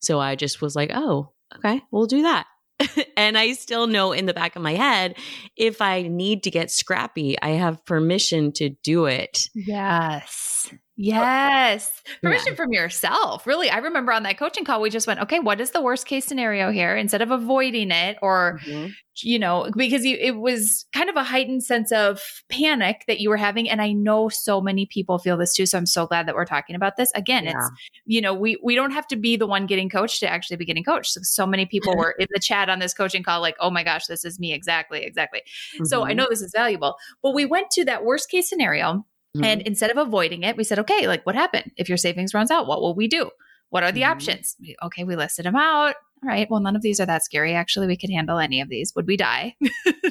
so 0.00 0.20
I 0.20 0.36
just 0.36 0.62
was 0.62 0.76
like, 0.76 0.90
"Oh, 0.94 1.32
okay, 1.56 1.82
we'll 1.90 2.06
do 2.06 2.22
that." 2.22 2.46
and 3.16 3.36
I 3.36 3.52
still 3.52 3.86
know 3.86 4.12
in 4.12 4.26
the 4.26 4.34
back 4.34 4.56
of 4.56 4.62
my 4.62 4.74
head 4.74 5.16
if 5.56 5.82
I 5.82 6.02
need 6.02 6.44
to 6.44 6.50
get 6.50 6.70
scrappy, 6.70 7.40
I 7.40 7.50
have 7.50 7.84
permission 7.84 8.52
to 8.52 8.70
do 8.84 9.06
it. 9.06 9.48
Yes. 9.54 10.72
Yes. 11.00 12.02
Permission 12.22 12.54
yeah. 12.54 12.56
from 12.56 12.72
yourself. 12.72 13.46
Really. 13.46 13.70
I 13.70 13.78
remember 13.78 14.10
on 14.10 14.24
that 14.24 14.36
coaching 14.36 14.64
call, 14.64 14.80
we 14.80 14.90
just 14.90 15.06
went, 15.06 15.20
okay, 15.20 15.38
what 15.38 15.60
is 15.60 15.70
the 15.70 15.80
worst 15.80 16.06
case 16.06 16.24
scenario 16.24 16.72
here? 16.72 16.96
Instead 16.96 17.22
of 17.22 17.30
avoiding 17.30 17.92
it 17.92 18.18
or, 18.20 18.58
mm-hmm. 18.64 18.88
you 19.22 19.38
know, 19.38 19.70
because 19.76 20.04
you, 20.04 20.16
it 20.20 20.38
was 20.38 20.86
kind 20.92 21.08
of 21.08 21.14
a 21.14 21.22
heightened 21.22 21.62
sense 21.62 21.92
of 21.92 22.20
panic 22.48 23.04
that 23.06 23.20
you 23.20 23.30
were 23.30 23.36
having. 23.36 23.70
And 23.70 23.80
I 23.80 23.92
know 23.92 24.28
so 24.28 24.60
many 24.60 24.86
people 24.86 25.20
feel 25.20 25.36
this 25.36 25.54
too. 25.54 25.66
So 25.66 25.78
I'm 25.78 25.86
so 25.86 26.04
glad 26.04 26.26
that 26.26 26.34
we're 26.34 26.44
talking 26.44 26.74
about 26.74 26.96
this. 26.96 27.12
Again, 27.14 27.44
yeah. 27.44 27.52
it's, 27.52 27.70
you 28.04 28.20
know, 28.20 28.34
we, 28.34 28.58
we 28.64 28.74
don't 28.74 28.90
have 28.90 29.06
to 29.06 29.16
be 29.16 29.36
the 29.36 29.46
one 29.46 29.66
getting 29.66 29.88
coached 29.88 30.18
to 30.20 30.28
actually 30.28 30.56
be 30.56 30.64
getting 30.64 30.82
coached. 30.82 31.12
So, 31.12 31.20
so 31.22 31.46
many 31.46 31.64
people 31.64 31.96
were 31.96 32.16
in 32.18 32.26
the 32.34 32.40
chat 32.40 32.68
on 32.68 32.80
this 32.80 32.92
coaching 32.92 33.22
call, 33.22 33.40
like, 33.40 33.56
oh 33.60 33.70
my 33.70 33.84
gosh, 33.84 34.06
this 34.06 34.24
is 34.24 34.40
me. 34.40 34.52
Exactly. 34.52 35.04
Exactly. 35.04 35.42
Mm-hmm. 35.76 35.84
So 35.84 36.02
I 36.02 36.08
mm-hmm. 36.08 36.16
know 36.16 36.26
this 36.28 36.42
is 36.42 36.52
valuable. 36.52 36.96
But 37.22 37.34
we 37.34 37.46
went 37.46 37.70
to 37.70 37.84
that 37.84 38.04
worst 38.04 38.28
case 38.28 38.48
scenario 38.48 39.06
Mm-hmm. 39.36 39.44
And 39.44 39.62
instead 39.62 39.90
of 39.90 39.98
avoiding 39.98 40.42
it, 40.42 40.56
we 40.56 40.64
said, 40.64 40.78
okay, 40.80 41.06
like 41.06 41.24
what 41.26 41.34
happened? 41.34 41.72
If 41.76 41.88
your 41.88 41.98
savings 41.98 42.34
runs 42.34 42.50
out, 42.50 42.66
what 42.66 42.80
will 42.80 42.94
we 42.94 43.08
do? 43.08 43.30
What 43.70 43.82
are 43.82 43.92
the 43.92 44.02
mm-hmm. 44.02 44.12
options? 44.12 44.56
We, 44.60 44.76
okay, 44.84 45.04
we 45.04 45.16
listed 45.16 45.44
them 45.44 45.56
out. 45.56 45.94
All 46.22 46.28
right. 46.28 46.48
Well, 46.50 46.60
none 46.60 46.74
of 46.74 46.82
these 46.82 46.98
are 47.00 47.06
that 47.06 47.24
scary. 47.24 47.54
Actually, 47.54 47.86
we 47.86 47.96
could 47.96 48.10
handle 48.10 48.38
any 48.38 48.60
of 48.60 48.68
these. 48.68 48.92
Would 48.96 49.06
we 49.06 49.16
die? 49.16 49.56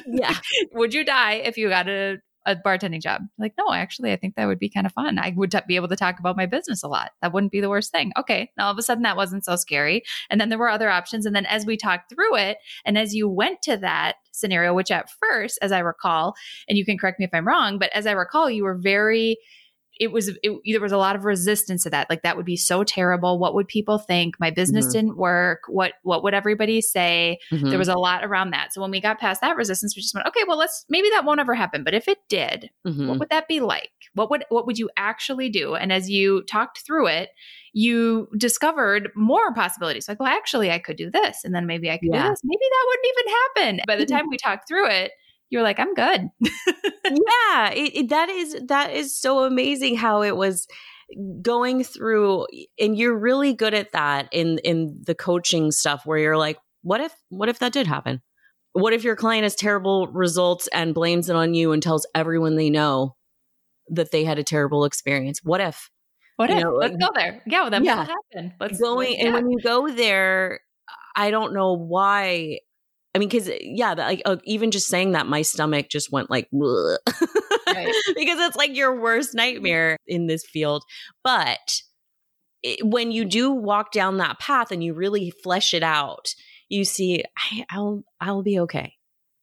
yeah. 0.06 0.34
Would 0.72 0.94
you 0.94 1.04
die 1.04 1.34
if 1.34 1.58
you 1.58 1.68
got 1.68 1.88
a 1.88 2.18
a 2.48 2.56
bartending 2.56 3.02
job. 3.02 3.22
Like, 3.38 3.54
no, 3.58 3.72
actually, 3.72 4.12
I 4.12 4.16
think 4.16 4.34
that 4.36 4.46
would 4.46 4.58
be 4.58 4.68
kind 4.68 4.86
of 4.86 4.92
fun. 4.92 5.18
I 5.18 5.32
would 5.36 5.50
t- 5.50 5.58
be 5.68 5.76
able 5.76 5.88
to 5.88 5.96
talk 5.96 6.18
about 6.18 6.36
my 6.36 6.46
business 6.46 6.82
a 6.82 6.88
lot. 6.88 7.10
That 7.20 7.32
wouldn't 7.32 7.52
be 7.52 7.60
the 7.60 7.68
worst 7.68 7.92
thing. 7.92 8.12
Okay. 8.18 8.50
Now 8.56 8.66
all 8.66 8.72
of 8.72 8.78
a 8.78 8.82
sudden 8.82 9.02
that 9.02 9.16
wasn't 9.16 9.44
so 9.44 9.56
scary. 9.56 10.02
And 10.30 10.40
then 10.40 10.48
there 10.48 10.58
were 10.58 10.70
other 10.70 10.88
options. 10.88 11.26
And 11.26 11.36
then 11.36 11.46
as 11.46 11.66
we 11.66 11.76
talked 11.76 12.10
through 12.10 12.36
it, 12.36 12.58
and 12.84 12.96
as 12.96 13.14
you 13.14 13.28
went 13.28 13.62
to 13.62 13.76
that 13.78 14.16
scenario, 14.32 14.72
which 14.72 14.90
at 14.90 15.10
first, 15.20 15.58
as 15.60 15.72
I 15.72 15.80
recall, 15.80 16.34
and 16.68 16.78
you 16.78 16.84
can 16.84 16.96
correct 16.96 17.18
me 17.18 17.26
if 17.26 17.34
I'm 17.34 17.46
wrong, 17.46 17.78
but 17.78 17.90
as 17.92 18.06
I 18.06 18.12
recall, 18.12 18.50
you 18.50 18.64
were 18.64 18.76
very 18.76 19.38
it 19.98 20.12
was 20.12 20.28
it, 20.28 20.60
there 20.64 20.80
was 20.80 20.92
a 20.92 20.96
lot 20.96 21.16
of 21.16 21.24
resistance 21.24 21.82
to 21.82 21.90
that. 21.90 22.08
Like 22.08 22.22
that 22.22 22.36
would 22.36 22.46
be 22.46 22.56
so 22.56 22.84
terrible. 22.84 23.38
What 23.38 23.54
would 23.54 23.66
people 23.66 23.98
think? 23.98 24.36
My 24.38 24.50
business 24.50 24.86
mm-hmm. 24.86 24.92
didn't 24.92 25.16
work. 25.16 25.62
What 25.68 25.94
what 26.02 26.22
would 26.22 26.34
everybody 26.34 26.80
say? 26.80 27.38
Mm-hmm. 27.52 27.70
there 27.70 27.78
was 27.78 27.88
a 27.88 27.96
lot 27.96 28.24
around 28.24 28.50
that. 28.50 28.72
So 28.72 28.80
when 28.80 28.90
we 28.90 29.00
got 29.00 29.18
past 29.18 29.40
that 29.40 29.56
resistance 29.56 29.96
we 29.96 30.02
just 30.02 30.14
went 30.14 30.26
okay 30.26 30.40
well 30.46 30.58
let's 30.58 30.84
maybe 30.88 31.08
that 31.10 31.24
won't 31.24 31.40
ever 31.40 31.54
happen. 31.54 31.84
But 31.84 31.94
if 31.94 32.08
it 32.08 32.18
did 32.28 32.70
mm-hmm. 32.86 33.08
what 33.08 33.18
would 33.18 33.30
that 33.30 33.48
be 33.48 33.60
like? 33.60 33.90
What 34.14 34.30
would 34.30 34.44
what 34.48 34.66
would 34.66 34.78
you 34.78 34.90
actually 34.96 35.48
do? 35.48 35.74
And 35.74 35.92
as 35.92 36.08
you 36.08 36.42
talked 36.44 36.84
through 36.86 37.08
it 37.08 37.30
you 37.72 38.28
discovered 38.36 39.10
more 39.14 39.52
possibilities. 39.52 40.08
Like 40.08 40.20
well 40.20 40.28
actually 40.28 40.70
i 40.70 40.78
could 40.78 40.96
do 40.96 41.10
this 41.10 41.44
and 41.44 41.54
then 41.54 41.66
maybe 41.66 41.90
i 41.90 41.98
could 41.98 42.10
yeah. 42.12 42.22
do 42.22 42.28
this. 42.30 42.40
Maybe 42.44 42.60
that 42.62 42.86
wouldn't 42.86 43.06
even 43.18 43.32
happen. 43.34 43.80
By 43.86 43.96
the 43.96 44.04
mm-hmm. 44.04 44.16
time 44.16 44.28
we 44.30 44.36
talked 44.36 44.68
through 44.68 44.88
it 44.88 45.12
you're 45.50 45.62
like, 45.62 45.78
I'm 45.78 45.94
good. 45.94 46.28
yeah, 46.40 47.70
it, 47.70 47.96
it, 47.96 48.08
that 48.10 48.28
is 48.28 48.56
that 48.68 48.92
is 48.92 49.18
so 49.18 49.44
amazing 49.44 49.96
how 49.96 50.22
it 50.22 50.36
was 50.36 50.66
going 51.40 51.84
through, 51.84 52.46
and 52.78 52.96
you're 52.98 53.16
really 53.16 53.54
good 53.54 53.74
at 53.74 53.92
that 53.92 54.28
in 54.32 54.58
in 54.58 55.00
the 55.06 55.14
coaching 55.14 55.70
stuff 55.70 56.02
where 56.04 56.18
you're 56.18 56.36
like, 56.36 56.58
what 56.82 57.00
if 57.00 57.12
what 57.30 57.48
if 57.48 57.58
that 57.60 57.72
did 57.72 57.86
happen? 57.86 58.22
What 58.72 58.92
if 58.92 59.02
your 59.02 59.16
client 59.16 59.44
has 59.44 59.54
terrible 59.54 60.06
results 60.08 60.68
and 60.68 60.94
blames 60.94 61.28
it 61.28 61.36
on 61.36 61.54
you 61.54 61.72
and 61.72 61.82
tells 61.82 62.06
everyone 62.14 62.56
they 62.56 62.70
know 62.70 63.16
that 63.88 64.12
they 64.12 64.24
had 64.24 64.38
a 64.38 64.44
terrible 64.44 64.84
experience? 64.84 65.40
What 65.42 65.60
if? 65.60 65.90
What 66.36 66.50
you 66.50 66.56
if? 66.56 66.62
Know, 66.62 66.74
let's 66.74 66.96
go 66.96 67.08
there. 67.14 67.42
Yeah, 67.46 67.62
well, 67.62 67.70
that 67.70 67.82
yeah. 67.82 68.06
happen. 68.06 68.54
Let's 68.60 68.78
going 68.78 69.10
let's, 69.10 69.18
yeah. 69.18 69.24
and 69.26 69.34
when 69.34 69.50
you 69.50 69.58
go 69.60 69.90
there, 69.90 70.60
I 71.16 71.32
don't 71.32 71.52
know 71.52 71.72
why 71.72 72.60
I 73.18 73.20
mean, 73.20 73.28
because 73.28 73.50
yeah, 73.60 73.94
like 73.94 74.22
uh, 74.26 74.36
even 74.44 74.70
just 74.70 74.86
saying 74.86 75.10
that, 75.10 75.26
my 75.26 75.42
stomach 75.42 75.88
just 75.88 76.12
went 76.12 76.30
like 76.30 76.48
right. 76.52 76.98
because 77.66 78.38
it's 78.38 78.56
like 78.56 78.76
your 78.76 79.00
worst 79.00 79.34
nightmare 79.34 79.96
in 80.06 80.28
this 80.28 80.46
field. 80.46 80.84
But 81.24 81.82
it, 82.62 82.86
when 82.86 83.10
you 83.10 83.24
do 83.24 83.50
walk 83.50 83.90
down 83.90 84.18
that 84.18 84.38
path 84.38 84.70
and 84.70 84.84
you 84.84 84.94
really 84.94 85.32
flesh 85.42 85.74
it 85.74 85.82
out, 85.82 86.32
you 86.68 86.84
see, 86.84 87.24
I, 87.68 87.80
will 87.80 88.04
I'll 88.20 88.44
be 88.44 88.60
okay. 88.60 88.94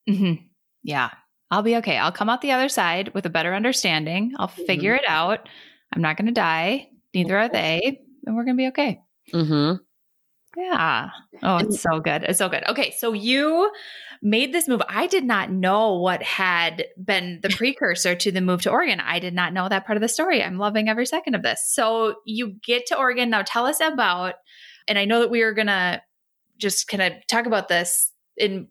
Mm-hmm. 0.10 0.46
Yeah, 0.84 1.10
I'll 1.52 1.62
be 1.62 1.76
okay. 1.76 1.98
I'll 1.98 2.14
come 2.14 2.30
out 2.30 2.40
the 2.40 2.54
other 2.54 2.70
side 2.70 3.14
with 3.14 3.26
a 3.26 3.30
better 3.30 3.54
understanding. 3.54 4.36
I'll 4.38 4.48
mm-hmm. 4.48 4.68
figure 4.68 4.96
it 4.96 5.04
out. 5.06 5.50
I'm 5.94 6.02
not 6.02 6.16
going 6.16 6.28
to 6.28 6.32
die. 6.32 6.88
Neither 7.14 7.38
are 7.38 7.50
they, 7.50 8.00
and 8.26 8.38
we're 8.38 8.46
going 8.46 8.56
to 8.56 8.62
be 8.62 8.68
okay. 8.70 9.02
Mm-hmm. 9.34 9.84
Yeah. 10.58 11.10
Oh, 11.44 11.58
it's 11.58 11.82
so 11.82 12.00
good. 12.00 12.24
It's 12.24 12.40
so 12.40 12.50
good. 12.50 12.64
Okay. 12.68 12.94
So 12.98 13.14
you 13.14 13.72
made 14.22 14.54
this 14.54 14.68
move. 14.68 14.82
I 14.88 15.08
did 15.08 15.24
not 15.24 15.52
know 15.52 16.00
what 16.00 16.24
had 16.24 16.86
been 17.04 17.40
the 17.42 17.50
precursor 17.50 18.16
to 18.16 18.32
the 18.32 18.42
move 18.42 18.62
to 18.62 18.72
Oregon. 18.72 19.00
I 19.00 19.20
did 19.20 19.34
not 19.34 19.54
know 19.54 19.68
that 19.68 19.86
part 19.86 19.98
of 19.98 20.02
the 20.02 20.08
story. 20.08 20.42
I'm 20.42 20.58
loving 20.58 20.88
every 20.88 21.06
second 21.06 21.36
of 21.36 21.44
this. 21.44 21.62
So 21.68 22.16
you 22.26 22.56
get 22.64 22.86
to 22.88 22.98
Oregon. 22.98 23.30
Now 23.30 23.44
tell 23.44 23.66
us 23.66 23.80
about, 23.82 24.36
and 24.88 24.98
I 24.98 25.06
know 25.06 25.20
that 25.20 25.32
we 25.32 25.42
are 25.42 25.54
going 25.54 25.68
to 25.68 26.02
just 26.58 26.88
kind 26.88 27.04
of 27.04 27.14
talk 27.28 27.46
about 27.46 27.68
this 27.68 28.12
in 28.38 28.68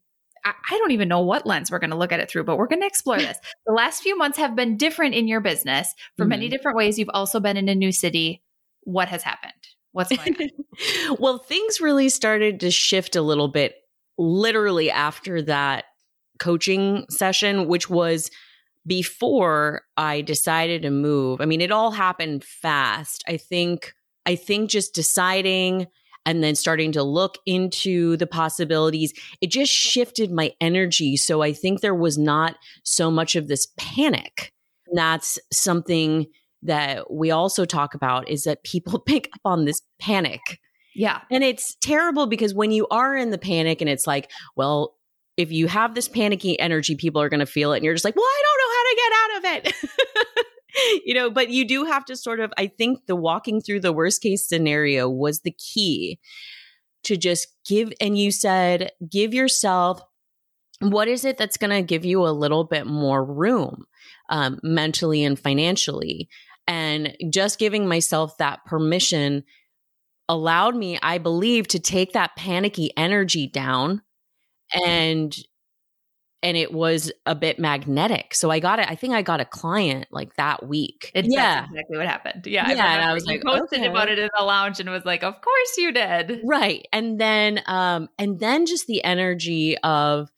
I 0.46 0.76
don't 0.76 0.90
even 0.90 1.08
know 1.08 1.22
what 1.22 1.46
lens 1.46 1.70
we're 1.70 1.78
going 1.78 1.90
to 1.90 1.96
look 1.96 2.12
at 2.12 2.20
it 2.20 2.30
through, 2.30 2.44
but 2.44 2.58
we're 2.58 2.66
going 2.66 2.82
to 2.82 2.86
explore 2.86 3.16
this. 3.18 3.38
the 3.66 3.72
last 3.72 4.02
few 4.02 4.16
months 4.16 4.36
have 4.36 4.54
been 4.54 4.76
different 4.76 5.14
in 5.14 5.26
your 5.26 5.40
business 5.40 5.94
for 6.18 6.24
mm-hmm. 6.24 6.30
many 6.30 6.48
different 6.50 6.76
ways. 6.76 6.98
You've 6.98 7.08
also 7.14 7.40
been 7.40 7.56
in 7.56 7.68
a 7.70 7.74
new 7.74 7.92
city. 7.92 8.42
What 8.82 9.08
has 9.08 9.22
happened? 9.22 9.52
What's 9.94 10.14
going 10.14 10.36
on? 10.40 11.16
well, 11.20 11.38
things 11.38 11.80
really 11.80 12.08
started 12.08 12.60
to 12.60 12.70
shift 12.70 13.14
a 13.14 13.22
little 13.22 13.46
bit 13.46 13.76
literally 14.18 14.90
after 14.90 15.40
that 15.42 15.84
coaching 16.40 17.06
session, 17.10 17.68
which 17.68 17.88
was 17.88 18.28
before 18.84 19.82
I 19.96 20.20
decided 20.20 20.82
to 20.82 20.90
move, 20.90 21.40
I 21.40 21.46
mean, 21.46 21.60
it 21.60 21.70
all 21.70 21.92
happened 21.92 22.42
fast. 22.42 23.22
I 23.28 23.36
think, 23.36 23.94
I 24.26 24.34
think 24.34 24.68
just 24.68 24.94
deciding 24.94 25.86
and 26.26 26.42
then 26.42 26.56
starting 26.56 26.90
to 26.92 27.04
look 27.04 27.38
into 27.46 28.16
the 28.16 28.26
possibilities, 28.26 29.12
it 29.40 29.46
just 29.46 29.70
shifted 29.70 30.32
my 30.32 30.52
energy. 30.60 31.16
So 31.16 31.40
I 31.40 31.52
think 31.52 31.80
there 31.80 31.94
was 31.94 32.18
not 32.18 32.56
so 32.82 33.12
much 33.12 33.36
of 33.36 33.46
this 33.46 33.68
panic. 33.76 34.52
That's 34.92 35.38
something 35.52 36.26
that 36.64 37.10
we 37.10 37.30
also 37.30 37.64
talk 37.64 37.94
about 37.94 38.28
is 38.28 38.44
that 38.44 38.64
people 38.64 38.98
pick 39.06 39.28
up 39.34 39.40
on 39.44 39.64
this 39.64 39.80
panic. 40.00 40.40
Yeah. 40.94 41.20
And 41.30 41.42
it's 41.42 41.76
terrible 41.80 42.26
because 42.26 42.54
when 42.54 42.70
you 42.70 42.86
are 42.90 43.16
in 43.16 43.30
the 43.30 43.38
panic 43.38 43.80
and 43.80 43.90
it's 43.90 44.06
like, 44.06 44.30
well, 44.56 44.94
if 45.36 45.50
you 45.50 45.66
have 45.66 45.94
this 45.94 46.08
panicky 46.08 46.58
energy, 46.60 46.94
people 46.94 47.20
are 47.20 47.28
going 47.28 47.40
to 47.40 47.46
feel 47.46 47.72
it. 47.72 47.78
And 47.78 47.84
you're 47.84 47.94
just 47.94 48.04
like, 48.04 48.14
well, 48.14 48.24
I 48.24 48.42
don't 48.44 48.58
know 48.60 48.74
how 48.74 48.84
to 48.84 48.96
get 48.96 49.12
out 49.12 49.36
of 49.38 49.66
it. 49.66 51.02
you 51.04 51.14
know, 51.14 51.30
but 51.30 51.50
you 51.50 51.66
do 51.66 51.84
have 51.84 52.04
to 52.04 52.16
sort 52.16 52.38
of, 52.38 52.52
I 52.56 52.68
think 52.68 53.06
the 53.06 53.16
walking 53.16 53.60
through 53.60 53.80
the 53.80 53.92
worst 53.92 54.22
case 54.22 54.46
scenario 54.46 55.08
was 55.08 55.40
the 55.40 55.50
key 55.50 56.20
to 57.02 57.16
just 57.16 57.48
give. 57.66 57.92
And 58.00 58.16
you 58.16 58.30
said, 58.30 58.92
give 59.10 59.34
yourself 59.34 60.00
what 60.80 61.08
is 61.08 61.24
it 61.24 61.38
that's 61.38 61.56
going 61.56 61.70
to 61.70 61.82
give 61.82 62.04
you 62.04 62.26
a 62.26 62.30
little 62.30 62.64
bit 62.64 62.86
more 62.86 63.24
room 63.24 63.86
um, 64.30 64.58
mentally 64.62 65.24
and 65.24 65.38
financially? 65.38 66.28
And 66.66 67.16
just 67.30 67.58
giving 67.58 67.86
myself 67.86 68.38
that 68.38 68.64
permission 68.64 69.44
allowed 70.28 70.74
me, 70.74 70.98
I 71.02 71.18
believe, 71.18 71.68
to 71.68 71.78
take 71.78 72.12
that 72.12 72.36
panicky 72.36 72.90
energy 72.96 73.46
down 73.46 74.02
and 74.74 75.36
and 76.42 76.58
it 76.58 76.74
was 76.74 77.10
a 77.24 77.34
bit 77.34 77.58
magnetic. 77.58 78.34
So 78.34 78.50
I 78.50 78.60
got 78.60 78.78
it. 78.78 78.86
I 78.90 78.96
think 78.96 79.14
I 79.14 79.22
got 79.22 79.40
a 79.40 79.46
client 79.46 80.08
like 80.10 80.36
that 80.36 80.68
week. 80.68 81.10
It, 81.14 81.24
yeah, 81.26 81.64
exactly 81.64 81.96
what 81.96 82.06
happened. 82.06 82.46
Yeah, 82.46 82.70
yeah. 82.70 82.84
I 82.84 82.94
and 82.96 83.02
I 83.02 83.14
was 83.14 83.24
like, 83.24 83.42
posted 83.42 83.78
okay. 83.78 83.88
about 83.88 84.10
it 84.10 84.18
in 84.18 84.28
the 84.36 84.44
lounge 84.44 84.78
and 84.78 84.90
was 84.90 85.06
like, 85.06 85.22
of 85.24 85.40
course 85.40 85.78
you 85.78 85.90
did. 85.90 86.42
Right, 86.44 86.86
and 86.92 87.18
then, 87.18 87.62
um, 87.66 88.10
and 88.18 88.38
then 88.38 88.66
just 88.66 88.86
the 88.86 89.02
energy 89.02 89.78
of 89.78 90.30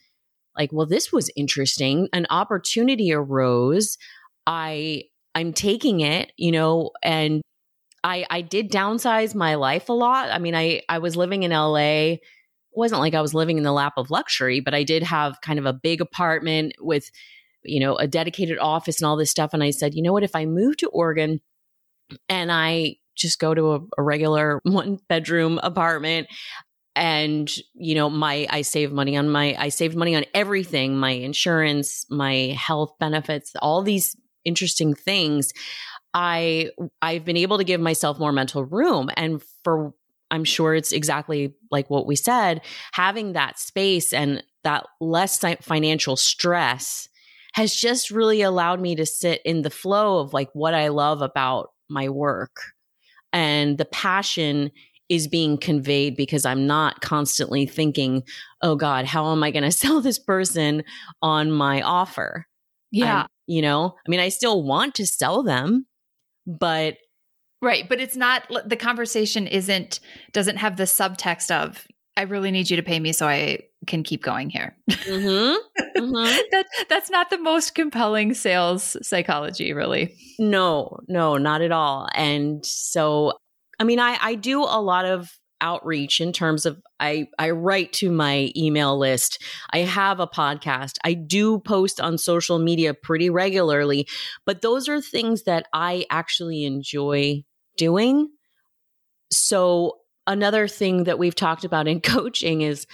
like, 0.57 0.73
well, 0.73 0.87
this 0.87 1.13
was 1.13 1.29
interesting. 1.35 2.09
An 2.13 2.27
opportunity 2.31 3.13
arose. 3.13 3.99
I 4.47 5.05
I'm 5.37 5.53
taking 5.53 6.01
it, 6.01 6.33
you 6.39 6.51
know, 6.51 6.93
and 7.03 7.43
I 8.03 8.25
I 8.31 8.41
did 8.41 8.73
downsize 8.73 9.35
my 9.35 9.57
life 9.57 9.91
a 9.91 9.93
lot. 9.93 10.31
I 10.31 10.39
mean, 10.39 10.55
I 10.55 10.81
I 10.89 10.99
was 10.99 11.15
living 11.15 11.43
in 11.43 11.51
LA 11.51 12.17
wasn't 12.73 13.01
like 13.01 13.15
I 13.15 13.21
was 13.21 13.35
living 13.35 13.59
in 13.59 13.65
the 13.65 13.73
lap 13.73 13.95
of 13.99 14.11
luxury, 14.11 14.61
but 14.61 14.75
I 14.75 14.83
did 14.83 15.03
have 15.03 15.41
kind 15.43 15.59
of 15.59 15.67
a 15.67 15.73
big 15.75 16.01
apartment 16.01 16.75
with, 16.81 17.11
you 17.65 17.81
know, 17.81 17.97
a 17.97 18.07
dedicated 18.07 18.59
office 18.59 19.01
and 19.01 19.07
all 19.07 19.17
this 19.17 19.31
stuff. 19.31 19.51
And 19.53 19.63
I 19.63 19.71
said, 19.71 19.95
you 19.95 20.03
know 20.03 20.13
what, 20.13 20.23
if 20.23 20.35
I 20.35 20.47
move 20.47 20.79
to 20.79 20.89
Oregon 20.89 21.41
and 22.29 22.51
I 22.51 22.97
just 23.15 23.39
go 23.39 23.55
to 23.55 23.73
a, 23.73 23.81
a 23.99 24.03
regular 24.03 24.61
one 24.65 24.99
bedroom 25.09 25.61
apartment 25.63 26.29
and 26.95 27.55
you 27.75 27.95
know 27.95 28.09
my 28.09 28.47
i 28.49 28.63
save 28.63 28.91
money 28.91 29.19
on 29.19 29.29
my 29.29 29.55
i 29.59 29.69
saved 29.69 29.95
money 29.95 30.17
on 30.17 30.25
everything 30.33 30.97
my 30.97 31.11
insurance 31.11 32.07
my 32.09 32.57
health 32.59 32.95
benefits 32.99 33.53
all 33.61 33.83
these 33.83 34.17
interesting 34.47 34.95
things 34.95 35.53
i 36.15 36.71
i've 37.03 37.25
been 37.25 37.37
able 37.37 37.59
to 37.59 37.65
give 37.65 37.81
myself 37.81 38.19
more 38.19 38.33
mental 38.33 38.65
room 38.65 39.11
and 39.17 39.43
for 39.63 39.93
I'm 40.31 40.45
sure 40.45 40.75
it's 40.75 40.93
exactly 40.93 41.55
like 41.71 41.89
what 41.89 42.07
we 42.07 42.17
said. 42.17 42.63
Having 42.93 43.35
that 43.35 43.59
space 43.59 44.13
and 44.13 44.43
that 44.65 44.87
less 45.01 45.39
financial 45.63 46.17
stress 46.17 47.09
has 47.55 47.75
just 47.75 48.11
really 48.11 48.43
allowed 48.43 48.81
me 48.81 48.95
to 48.97 49.07
sit 49.07 49.41
in 49.45 49.63
the 49.63 49.71
flow 49.71 50.19
of 50.19 50.33
like 50.33 50.51
what 50.53 50.75
I 50.75 50.89
love 50.89 51.23
about 51.23 51.71
my 51.89 52.09
work. 52.09 52.57
And 53.33 53.79
the 53.79 53.85
passion 53.85 54.71
is 55.09 55.29
being 55.29 55.57
conveyed 55.57 56.17
because 56.17 56.45
I'm 56.45 56.67
not 56.67 57.01
constantly 57.01 57.65
thinking, 57.65 58.25
oh 58.61 58.75
God, 58.75 59.05
how 59.05 59.31
am 59.31 59.43
I 59.43 59.53
going 59.53 59.63
to 59.63 59.71
sell 59.71 60.01
this 60.01 60.19
person 60.19 60.83
on 61.23 61.53
my 61.53 61.81
offer? 61.83 62.47
Yeah. 62.91 63.23
I'm, 63.23 63.27
you 63.47 63.63
know, 63.63 63.95
I 64.07 64.11
mean, 64.11 64.21
I 64.21 64.29
still 64.29 64.63
want 64.63 64.95
to 64.97 65.07
sell 65.07 65.43
them, 65.43 65.87
but 66.47 66.97
Right, 67.63 67.89
but 67.89 68.01
it's 68.01 68.17
not 68.17 68.43
the 68.67 68.77
conversation 68.77 69.47
isn't 69.47 70.01
doesn't 70.33 70.59
have 70.59 70.77
the 70.77 70.85
subtext 70.85 71.51
of 71.51 71.87
I 72.17 72.23
really 72.23 72.51
need 72.51 72.71
you 72.71 72.77
to 72.77 72.83
pay 72.83 73.01
me 73.01 73.13
so 73.13 73.27
I 73.27 73.61
can 73.87 74.03
keep 74.03 74.23
going 74.23 74.51
here. 74.51 74.77
Mm-hmm. 74.91 76.01
Mm-hmm. 76.01 76.41
that 76.53 76.67
that's 76.89 77.11
not 77.11 77.31
the 77.31 77.39
most 77.39 77.75
compelling 77.75 78.35
sales 78.35 78.97
psychology, 79.03 79.73
really. 79.73 80.15
No, 80.39 80.99
no, 81.09 81.39
not 81.39 81.63
at 81.63 81.73
all. 81.73 82.09
And 82.15 82.65
so, 82.65 83.33
I 83.81 83.85
mean, 83.85 84.01
I 84.01 84.19
I 84.21 84.35
do 84.35 84.63
a 84.63 84.81
lot 84.81 85.07
of 85.07 85.31
outreach 85.61 86.21
in 86.21 86.33
terms 86.33 86.67
of 86.67 86.81
I 87.01 87.29
I 87.39 87.51
write 87.51 87.93
to 87.95 88.11
my 88.11 88.51
email 88.57 88.99
list. 88.99 89.43
I 89.71 89.79
have 89.79 90.21
a 90.21 90.27
podcast. 90.27 90.97
I 91.05 91.15
do 91.15 91.59
post 91.59 92.01
on 92.01 92.19
social 92.19 92.59
media 92.59 92.95
pretty 92.95 93.31
regularly, 93.31 94.09
but 94.45 94.63
those 94.63 94.89
are 94.89 95.01
things 95.01 95.45
that 95.45 95.67
I 95.73 96.07
actually 96.11 96.65
enjoy 96.65 97.45
doing. 97.77 98.29
So 99.31 99.99
another 100.27 100.69
thing 100.69 101.05
that 101.05 101.19
we've 101.19 101.35
talked 101.35 101.65
about 101.65 101.89
in 101.89 102.01
coaching 102.03 102.63
is 102.63 102.87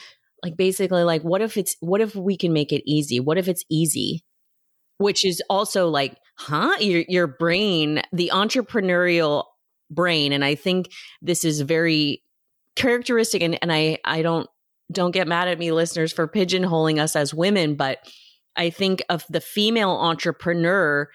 like 0.42 0.57
basically 0.57 1.05
like 1.05 1.22
what 1.22 1.40
if 1.40 1.57
it's 1.57 1.77
what 1.81 2.01
if 2.01 2.14
we 2.14 2.37
can 2.37 2.53
make 2.53 2.72
it 2.72 2.83
easy? 2.85 3.20
What 3.20 3.38
if 3.38 3.48
it's 3.48 3.64
easy? 3.70 4.25
Which 4.98 5.25
is 5.25 5.42
also 5.48 5.88
like, 5.88 6.16
huh? 6.37 6.77
Your 6.81 7.05
your 7.09 7.27
brain, 7.27 8.03
the 8.12 8.31
entrepreneurial 8.33 9.44
brain 9.90 10.33
and 10.33 10.44
I 10.44 10.55
think 10.55 10.90
this 11.20 11.44
is 11.44 11.61
very 11.61 12.22
characteristic 12.76 13.42
and, 13.42 13.58
and 13.62 13.72
I 13.72 13.98
I 14.04 14.22
don't 14.22 14.48
don't 14.90 15.12
get 15.12 15.28
mad 15.28 15.48
at 15.48 15.58
me 15.58 15.72
listeners 15.72 16.12
for 16.12 16.28
pigeonholing 16.28 16.98
us 16.98 17.16
as 17.16 17.32
women, 17.32 17.74
but 17.74 17.98
I 18.56 18.70
think 18.70 19.02
of 19.08 19.24
the 19.30 19.40
female 19.40 19.90
entrepreneur 19.92 21.08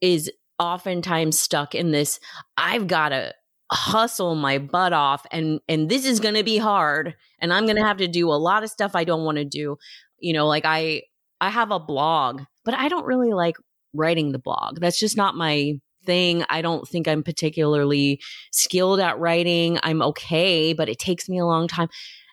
is 0.00 0.30
oftentimes 0.58 1.38
stuck 1.38 1.74
in 1.74 1.90
this 1.90 2.20
I've 2.56 2.86
got 2.86 3.08
to 3.08 3.34
hustle 3.72 4.34
my 4.34 4.58
butt 4.58 4.92
off 4.92 5.26
and 5.32 5.60
and 5.68 5.88
this 5.88 6.04
is 6.04 6.20
going 6.20 6.34
to 6.34 6.44
be 6.44 6.58
hard 6.58 7.14
and 7.40 7.52
I'm 7.52 7.64
going 7.64 7.76
to 7.76 7.84
have 7.84 7.96
to 7.96 8.08
do 8.08 8.28
a 8.28 8.34
lot 8.34 8.62
of 8.62 8.70
stuff 8.70 8.92
I 8.94 9.04
don't 9.04 9.24
want 9.24 9.38
to 9.38 9.44
do. 9.44 9.76
You 10.18 10.32
know, 10.32 10.46
like 10.46 10.64
I 10.64 11.02
I 11.40 11.50
have 11.50 11.70
a 11.70 11.80
blog, 11.80 12.42
but 12.64 12.74
I 12.74 12.88
don't 12.88 13.06
really 13.06 13.32
like 13.32 13.56
writing 13.92 14.32
the 14.32 14.38
blog. 14.38 14.80
That's 14.80 14.98
just 14.98 15.16
not 15.16 15.34
my 15.34 15.74
thing. 16.04 16.44
I 16.48 16.62
don't 16.62 16.86
think 16.86 17.08
I'm 17.08 17.22
particularly 17.22 18.20
skilled 18.52 19.00
at 19.00 19.18
writing. 19.18 19.78
I'm 19.82 20.02
okay, 20.02 20.72
but 20.72 20.88
it 20.88 20.98
takes 20.98 21.28
me 21.28 21.38
a 21.38 21.46
long 21.46 21.68
time. 21.68 21.88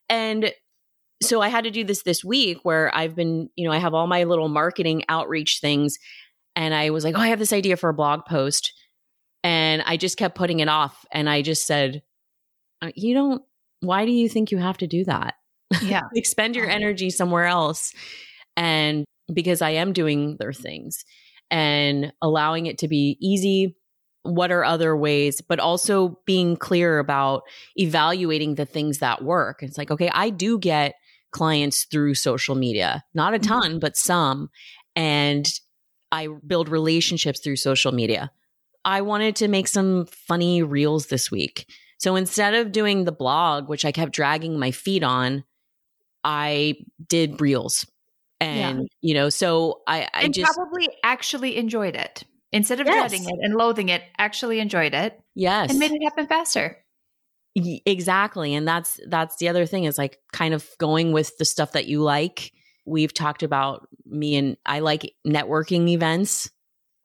And 0.10 0.54
so 1.22 1.42
I 1.42 1.50
had 1.50 1.64
to 1.66 1.72
do 1.72 1.84
this 1.84 2.04
this 2.04 2.24
week 2.24 2.60
where 2.64 2.94
I've 2.96 3.16
been, 3.16 3.50
you 3.56 3.66
know, 3.66 3.74
I 3.74 3.78
have 3.78 3.94
all 3.94 4.08
my 4.08 4.24
little 4.24 4.50
marketing 4.50 5.04
outreach 5.08 5.60
things 5.62 5.98
and 6.56 6.74
I 6.74 6.90
was 6.90 7.04
like, 7.04 7.16
"Oh, 7.16 7.22
I 7.22 7.28
have 7.28 7.40
this 7.40 7.54
idea 7.54 7.78
for 7.78 7.90
a 7.90 7.94
blog 7.94 8.26
post." 8.26 8.74
And 9.44 9.82
I 9.84 9.98
just 9.98 10.18
kept 10.18 10.36
putting 10.36 10.60
it 10.60 10.68
off 10.68 11.06
and 11.12 11.30
I 11.30 11.42
just 11.42 11.66
said, 11.66 12.02
uh, 12.82 12.92
"You 12.96 13.14
don't 13.14 13.44
why 13.80 14.06
do 14.06 14.12
you 14.12 14.28
think 14.30 14.52
you 14.52 14.58
have 14.58 14.78
to 14.80 14.88
do 14.88 15.06
that?" 15.06 15.36
Yeah. 15.84 16.02
Expend 16.16 16.56
your 16.56 16.70
energy 16.70 17.10
somewhere 17.10 17.46
else. 17.46 17.94
And 18.58 19.06
because 19.34 19.62
I 19.62 19.72
am 19.72 19.94
doing 19.94 20.38
their 20.40 20.54
things 20.54 21.06
and 21.52 22.14
allowing 22.22 22.66
it 22.66 22.80
to 22.80 22.88
be 22.88 23.18
easy, 23.20 23.76
what 24.24 24.52
are 24.52 24.64
other 24.64 24.96
ways, 24.96 25.42
but 25.42 25.60
also 25.60 26.20
being 26.26 26.56
clear 26.56 26.98
about 26.98 27.44
evaluating 27.76 28.56
the 28.56 28.66
things 28.66 29.00
that 29.00 29.24
work. 29.24 29.62
It's 29.62 29.78
like, 29.78 29.92
okay, 29.92 30.10
I 30.14 30.30
do 30.30 30.58
get 30.58 30.96
clients 31.32 31.84
through 31.84 32.16
social 32.16 32.56
media, 32.56 33.04
not 33.14 33.34
a 33.34 33.40
mm-hmm. 33.40 33.48
ton, 33.48 33.80
but 33.80 33.98
some. 33.98 34.50
And 34.96 35.48
I 36.12 36.28
build 36.46 36.70
relationships 36.70 37.40
through 37.40 37.56
social 37.58 37.92
media. 37.92 38.32
I 38.84 39.02
wanted 39.02 39.36
to 39.38 39.48
make 39.48 39.68
some 39.68 40.08
funny 40.08 40.64
reels 40.64 41.08
this 41.08 41.30
week. 41.30 41.70
So 42.00 42.16
instead 42.16 42.54
of 42.54 42.72
doing 42.72 43.06
the 43.06 43.12
blog, 43.12 43.70
which 43.70 43.86
I 43.86 43.92
kept 43.92 44.14
dragging 44.14 44.58
my 44.58 44.72
feet 44.72 45.04
on, 45.04 45.44
I 46.24 46.76
did 47.08 47.40
reels. 47.40 47.86
And, 48.42 48.80
yeah. 48.80 48.88
you 49.02 49.14
know, 49.14 49.30
so 49.30 49.82
I, 49.88 50.08
I 50.14 50.24
and 50.24 50.34
just 50.34 50.54
probably 50.54 50.90
actually 51.04 51.58
enjoyed 51.58 51.96
it. 51.96 52.24
Instead 52.52 52.82
of 52.82 52.88
yes. 52.88 53.10
dreading 53.10 53.30
it 53.30 53.40
and 53.42 53.56
loathing 53.56 53.90
it, 53.90 54.04
actually 54.18 54.60
enjoyed 54.60 54.94
it. 54.94 55.18
Yes. 55.36 55.70
And 55.70 55.80
made 55.80 55.92
it 55.92 56.04
happen 56.04 56.28
faster. 56.28 56.78
Exactly. 57.56 58.54
And 58.54 58.68
that's 58.68 59.00
that's 59.08 59.38
the 59.38 59.50
other 59.50 59.66
thing 59.66 59.84
is 59.84 59.98
like 59.98 60.20
kind 60.34 60.54
of 60.54 60.68
going 60.78 61.12
with 61.12 61.38
the 61.38 61.46
stuff 61.46 61.74
that 61.74 61.88
you 61.88 62.02
like 62.02 62.52
We've 62.86 63.14
talked 63.14 63.44
about 63.44 63.88
me 64.06 64.36
and 64.36 64.58
I 64.66 64.80
like 64.80 65.14
networking 65.26 65.90
events. 65.90 66.50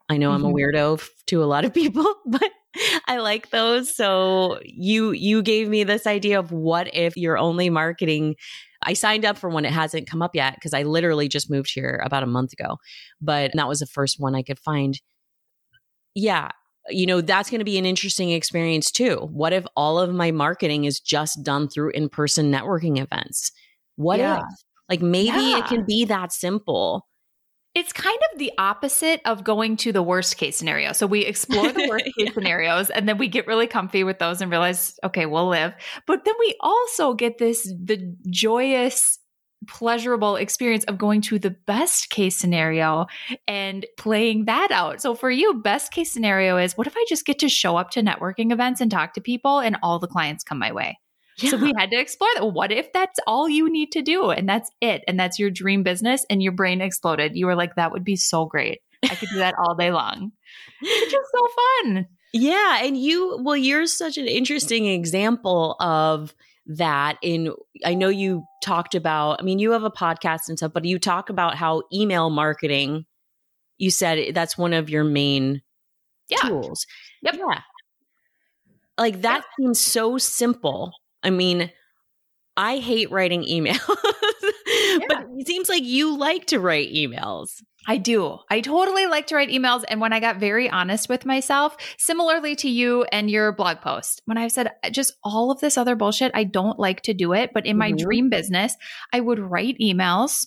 I 0.08 0.16
know 0.16 0.30
mm-hmm. 0.30 0.46
I'm 0.46 0.52
a 0.52 0.54
mm-hmm. 0.54 0.76
weirdo 0.76 1.08
to 1.26 1.42
a 1.42 1.46
lot 1.46 1.64
of 1.64 1.74
people, 1.74 2.06
but 2.26 2.50
I 3.06 3.18
like 3.18 3.50
those. 3.50 3.94
So 3.94 4.60
you 4.64 5.12
you 5.12 5.42
gave 5.42 5.68
me 5.68 5.84
this 5.84 6.06
idea 6.06 6.38
of 6.38 6.52
what 6.52 6.94
if 6.94 7.16
you're 7.16 7.38
only 7.38 7.70
marketing 7.70 8.36
I 8.82 8.92
signed 8.92 9.24
up 9.24 9.36
for 9.36 9.50
one. 9.50 9.64
It 9.64 9.72
hasn't 9.72 10.08
come 10.08 10.22
up 10.22 10.34
yet 10.34 10.54
because 10.54 10.72
I 10.72 10.84
literally 10.84 11.28
just 11.28 11.50
moved 11.50 11.72
here 11.74 12.00
about 12.04 12.22
a 12.22 12.26
month 12.26 12.52
ago. 12.52 12.76
But 13.20 13.50
that 13.54 13.68
was 13.68 13.80
the 13.80 13.86
first 13.86 14.20
one 14.20 14.34
I 14.34 14.42
could 14.42 14.58
find. 14.58 15.00
Yeah, 16.14 16.50
you 16.88 17.06
know, 17.06 17.20
that's 17.20 17.50
going 17.50 17.58
to 17.58 17.64
be 17.64 17.78
an 17.78 17.86
interesting 17.86 18.30
experience 18.30 18.90
too. 18.90 19.28
What 19.32 19.52
if 19.52 19.66
all 19.76 19.98
of 19.98 20.14
my 20.14 20.30
marketing 20.30 20.84
is 20.84 21.00
just 21.00 21.42
done 21.42 21.68
through 21.68 21.90
in 21.90 22.08
person 22.08 22.52
networking 22.52 22.98
events? 22.98 23.50
What 23.96 24.20
yeah. 24.20 24.38
if? 24.38 24.44
Like 24.88 25.02
maybe 25.02 25.28
yeah. 25.28 25.58
it 25.58 25.66
can 25.66 25.84
be 25.84 26.04
that 26.04 26.32
simple. 26.32 27.06
It's 27.76 27.92
kind 27.92 28.18
of 28.32 28.38
the 28.38 28.50
opposite 28.56 29.20
of 29.26 29.44
going 29.44 29.76
to 29.78 29.92
the 29.92 30.02
worst 30.02 30.38
case 30.38 30.56
scenario. 30.56 30.94
So 30.94 31.06
we 31.06 31.26
explore 31.26 31.70
the 31.70 31.86
worst 31.90 32.06
case 32.18 32.32
scenarios 32.32 32.88
and 32.88 33.06
then 33.06 33.18
we 33.18 33.28
get 33.28 33.46
really 33.46 33.66
comfy 33.66 34.02
with 34.02 34.18
those 34.18 34.40
and 34.40 34.50
realize, 34.50 34.98
okay, 35.04 35.26
we'll 35.26 35.48
live. 35.48 35.74
But 36.06 36.24
then 36.24 36.32
we 36.40 36.56
also 36.60 37.12
get 37.12 37.36
this 37.36 37.64
the 37.64 38.16
joyous 38.30 39.18
pleasurable 39.68 40.36
experience 40.36 40.84
of 40.84 40.96
going 40.96 41.20
to 41.20 41.38
the 41.38 41.50
best 41.50 42.08
case 42.08 42.38
scenario 42.38 43.08
and 43.46 43.84
playing 43.98 44.46
that 44.46 44.70
out. 44.70 45.02
So 45.02 45.14
for 45.14 45.30
you, 45.30 45.60
best 45.60 45.92
case 45.92 46.10
scenario 46.10 46.56
is 46.56 46.78
what 46.78 46.86
if 46.86 46.96
I 46.96 47.04
just 47.10 47.26
get 47.26 47.38
to 47.40 47.48
show 47.50 47.76
up 47.76 47.90
to 47.90 48.02
networking 48.02 48.52
events 48.52 48.80
and 48.80 48.90
talk 48.90 49.12
to 49.14 49.20
people 49.20 49.58
and 49.58 49.76
all 49.82 49.98
the 49.98 50.06
clients 50.06 50.44
come 50.44 50.58
my 50.58 50.72
way? 50.72 50.98
Yeah. 51.38 51.50
So 51.50 51.56
we 51.58 51.72
had 51.76 51.90
to 51.90 51.98
explore 51.98 52.30
that. 52.36 52.46
What 52.46 52.72
if 52.72 52.92
that's 52.92 53.20
all 53.26 53.48
you 53.48 53.70
need 53.70 53.92
to 53.92 54.02
do 54.02 54.30
and 54.30 54.48
that's 54.48 54.70
it? 54.80 55.04
And 55.06 55.20
that's 55.20 55.38
your 55.38 55.50
dream 55.50 55.82
business 55.82 56.24
and 56.30 56.42
your 56.42 56.52
brain 56.52 56.80
exploded. 56.80 57.36
You 57.36 57.46
were 57.46 57.54
like, 57.54 57.74
that 57.74 57.92
would 57.92 58.04
be 58.04 58.16
so 58.16 58.46
great. 58.46 58.80
I 59.04 59.14
could 59.14 59.28
do 59.28 59.38
that 59.38 59.54
all 59.58 59.74
day 59.74 59.90
long. 59.90 60.32
It's 60.80 61.12
just 61.12 61.28
so 61.34 61.46
fun. 61.84 62.06
Yeah. 62.32 62.80
And 62.82 62.96
you, 62.96 63.38
well, 63.42 63.56
you're 63.56 63.86
such 63.86 64.16
an 64.16 64.26
interesting 64.26 64.86
example 64.86 65.76
of 65.80 66.34
that 66.66 67.18
in 67.22 67.52
I 67.84 67.94
know 67.94 68.08
you 68.08 68.44
talked 68.62 68.96
about 68.96 69.40
I 69.40 69.44
mean 69.44 69.60
you 69.60 69.70
have 69.70 69.84
a 69.84 69.90
podcast 69.90 70.48
and 70.48 70.58
stuff 70.58 70.72
but 70.72 70.84
you 70.84 70.98
talk 70.98 71.30
about 71.30 71.54
how 71.54 71.82
email 71.92 72.28
marketing 72.28 73.06
you 73.78 73.90
said 73.90 74.34
that's 74.34 74.58
one 74.58 74.72
of 74.72 74.90
your 74.90 75.04
main 75.04 75.62
yeah. 76.28 76.38
tools. 76.38 76.86
Yep. 77.22 77.36
Yeah. 77.38 77.60
Like 78.98 79.22
that 79.22 79.44
yeah. 79.58 79.64
seems 79.64 79.80
so 79.80 80.18
simple 80.18 80.92
I 81.22 81.30
mean, 81.30 81.70
I 82.56 82.78
hate 82.78 83.10
writing 83.10 83.42
emails, 83.42 83.78
yeah. 84.66 84.98
but 85.08 85.26
it 85.36 85.46
seems 85.46 85.68
like 85.68 85.84
you 85.84 86.16
like 86.16 86.46
to 86.46 86.60
write 86.60 86.92
emails. 86.92 87.62
I 87.88 87.98
do. 87.98 88.38
I 88.50 88.60
totally 88.60 89.06
like 89.06 89.28
to 89.28 89.36
write 89.36 89.50
emails. 89.50 89.84
And 89.88 90.00
when 90.00 90.12
I 90.12 90.18
got 90.18 90.40
very 90.40 90.68
honest 90.68 91.08
with 91.08 91.24
myself, 91.24 91.76
similarly 91.98 92.56
to 92.56 92.68
you 92.68 93.04
and 93.12 93.30
your 93.30 93.52
blog 93.52 93.80
post, 93.80 94.22
when 94.24 94.38
I 94.38 94.48
said 94.48 94.72
just 94.90 95.14
all 95.22 95.52
of 95.52 95.60
this 95.60 95.78
other 95.78 95.94
bullshit, 95.94 96.32
I 96.34 96.44
don't 96.44 96.78
like 96.78 97.02
to 97.02 97.14
do 97.14 97.32
it. 97.32 97.50
But 97.54 97.64
in 97.64 97.78
my 97.78 97.92
mm-hmm. 97.92 98.04
dream 98.04 98.30
business, 98.30 98.74
I 99.12 99.20
would 99.20 99.38
write 99.38 99.76
emails 99.80 100.46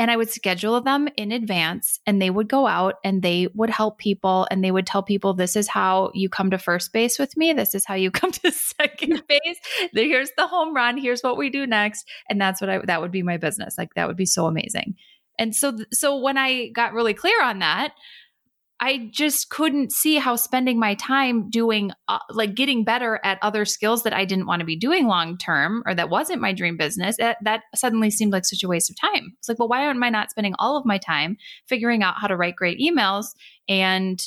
and 0.00 0.10
I 0.10 0.16
would 0.16 0.30
schedule 0.30 0.80
them 0.80 1.10
in 1.18 1.30
advance 1.30 2.00
and 2.06 2.22
they 2.22 2.30
would 2.30 2.48
go 2.48 2.66
out 2.66 2.94
and 3.04 3.20
they 3.20 3.48
would 3.54 3.68
help 3.68 3.98
people 3.98 4.48
and 4.50 4.64
they 4.64 4.70
would 4.70 4.86
tell 4.86 5.02
people 5.02 5.34
this 5.34 5.56
is 5.56 5.68
how 5.68 6.10
you 6.14 6.30
come 6.30 6.50
to 6.52 6.58
first 6.58 6.94
base 6.94 7.18
with 7.18 7.36
me. 7.36 7.52
This 7.52 7.74
is 7.74 7.84
how 7.84 7.96
you 7.96 8.10
come 8.10 8.32
to 8.32 8.50
second 8.50 9.22
base. 9.28 9.58
Here's 9.92 10.30
the 10.38 10.46
home 10.46 10.74
run. 10.74 10.96
Here's 10.96 11.20
what 11.20 11.36
we 11.36 11.50
do 11.50 11.66
next. 11.66 12.08
And 12.30 12.40
that's 12.40 12.62
what 12.62 12.70
I, 12.70 12.78
that 12.86 13.02
would 13.02 13.10
be 13.10 13.22
my 13.22 13.36
business. 13.36 13.74
Like 13.76 13.92
that 13.94 14.08
would 14.08 14.16
be 14.16 14.24
so 14.24 14.46
amazing. 14.46 14.94
And 15.38 15.54
so, 15.54 15.76
so 15.92 16.16
when 16.16 16.38
I 16.38 16.68
got 16.68 16.94
really 16.94 17.14
clear 17.14 17.42
on 17.42 17.58
that, 17.58 17.92
I 18.82 19.10
just 19.12 19.50
couldn't 19.50 19.92
see 19.92 20.16
how 20.16 20.36
spending 20.36 20.78
my 20.78 20.94
time 20.94 21.50
doing 21.50 21.92
uh, 22.08 22.18
like 22.30 22.54
getting 22.54 22.82
better 22.82 23.20
at 23.22 23.38
other 23.42 23.66
skills 23.66 24.04
that 24.04 24.14
I 24.14 24.24
didn't 24.24 24.46
want 24.46 24.60
to 24.60 24.66
be 24.66 24.76
doing 24.76 25.06
long 25.06 25.36
term 25.36 25.82
or 25.84 25.94
that 25.94 26.08
wasn't 26.08 26.40
my 26.40 26.54
dream 26.54 26.78
business 26.78 27.16
that, 27.18 27.36
that 27.42 27.62
suddenly 27.74 28.10
seemed 28.10 28.32
like 28.32 28.46
such 28.46 28.62
a 28.62 28.68
waste 28.68 28.90
of 28.90 28.96
time. 28.98 29.34
It's 29.38 29.50
like, 29.50 29.58
well, 29.58 29.68
why 29.68 29.82
am 29.82 30.02
I 30.02 30.08
not 30.08 30.30
spending 30.30 30.54
all 30.58 30.78
of 30.78 30.86
my 30.86 30.96
time 30.96 31.36
figuring 31.68 32.02
out 32.02 32.14
how 32.18 32.26
to 32.26 32.36
write 32.36 32.56
great 32.56 32.80
emails 32.80 33.26
and 33.68 34.22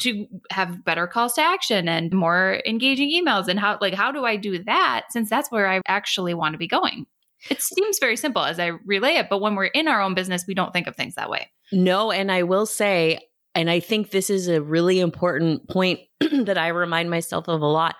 to 0.00 0.26
have 0.52 0.84
better 0.84 1.06
calls 1.06 1.32
to 1.34 1.42
action 1.42 1.88
and 1.88 2.12
more 2.12 2.62
engaging 2.66 3.10
emails 3.10 3.48
and 3.48 3.58
how 3.58 3.78
like 3.80 3.94
how 3.94 4.12
do 4.12 4.24
I 4.24 4.36
do 4.36 4.62
that 4.64 5.06
since 5.10 5.30
that's 5.30 5.50
where 5.50 5.66
I 5.66 5.80
actually 5.88 6.34
want 6.34 6.52
to 6.52 6.58
be 6.58 6.68
going. 6.68 7.06
It 7.50 7.62
seems 7.62 7.98
very 7.98 8.16
simple 8.16 8.44
as 8.44 8.58
I 8.58 8.72
relay 8.84 9.12
it, 9.14 9.28
but 9.30 9.40
when 9.40 9.54
we're 9.54 9.66
in 9.66 9.88
our 9.88 10.00
own 10.00 10.14
business, 10.14 10.44
we 10.46 10.54
don't 10.54 10.72
think 10.72 10.88
of 10.88 10.96
things 10.96 11.14
that 11.14 11.30
way. 11.30 11.48
No, 11.70 12.10
and 12.10 12.32
I 12.32 12.42
will 12.42 12.66
say 12.66 13.20
and 13.54 13.70
I 13.70 13.80
think 13.80 14.10
this 14.10 14.30
is 14.30 14.48
a 14.48 14.62
really 14.62 15.00
important 15.00 15.68
point 15.68 16.00
that 16.20 16.58
I 16.58 16.68
remind 16.68 17.10
myself 17.10 17.48
of 17.48 17.60
a 17.60 17.66
lot. 17.66 17.96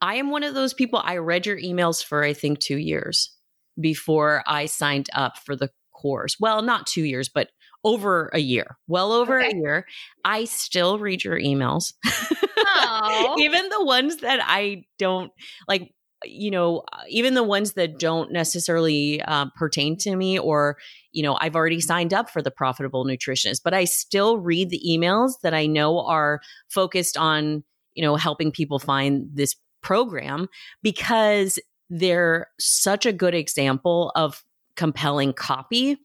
I 0.00 0.16
am 0.16 0.30
one 0.30 0.42
of 0.42 0.54
those 0.54 0.74
people, 0.74 1.00
I 1.02 1.16
read 1.18 1.46
your 1.46 1.58
emails 1.58 2.04
for, 2.04 2.22
I 2.22 2.32
think, 2.32 2.58
two 2.58 2.76
years 2.76 3.34
before 3.80 4.42
I 4.46 4.66
signed 4.66 5.08
up 5.14 5.38
for 5.38 5.56
the 5.56 5.70
course. 5.94 6.36
Well, 6.38 6.62
not 6.62 6.86
two 6.86 7.04
years, 7.04 7.28
but 7.28 7.48
over 7.84 8.30
a 8.32 8.38
year, 8.38 8.76
well 8.88 9.12
over 9.12 9.40
okay. 9.40 9.50
a 9.50 9.56
year. 9.56 9.86
I 10.24 10.44
still 10.44 10.98
read 10.98 11.22
your 11.22 11.38
emails, 11.38 11.92
even 13.38 13.68
the 13.68 13.84
ones 13.84 14.18
that 14.18 14.40
I 14.42 14.84
don't 14.98 15.30
like 15.68 15.92
you 16.26 16.50
know, 16.50 16.82
uh, 16.92 17.02
even 17.08 17.34
the 17.34 17.42
ones 17.42 17.72
that 17.74 17.98
don't 17.98 18.32
necessarily 18.32 19.20
uh, 19.22 19.46
pertain 19.56 19.96
to 19.98 20.16
me, 20.16 20.38
or, 20.38 20.76
you 21.12 21.22
know, 21.22 21.36
I've 21.40 21.56
already 21.56 21.80
signed 21.80 22.12
up 22.12 22.30
for 22.30 22.42
the 22.42 22.50
profitable 22.50 23.04
nutritionist, 23.04 23.60
but 23.64 23.74
I 23.74 23.84
still 23.84 24.38
read 24.38 24.70
the 24.70 24.82
emails 24.86 25.32
that 25.42 25.54
I 25.54 25.66
know 25.66 26.00
are 26.00 26.40
focused 26.68 27.16
on, 27.16 27.64
you 27.94 28.02
know, 28.02 28.16
helping 28.16 28.50
people 28.52 28.78
find 28.78 29.28
this 29.32 29.56
program 29.82 30.48
because 30.82 31.58
they're 31.90 32.48
such 32.58 33.06
a 33.06 33.12
good 33.12 33.34
example 33.34 34.10
of 34.14 34.42
compelling 34.76 35.32
copy, 35.32 35.98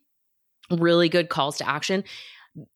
really 0.69 1.10
good 1.10 1.29
calls 1.29 1.58
to 1.58 1.67
action. 1.67 2.03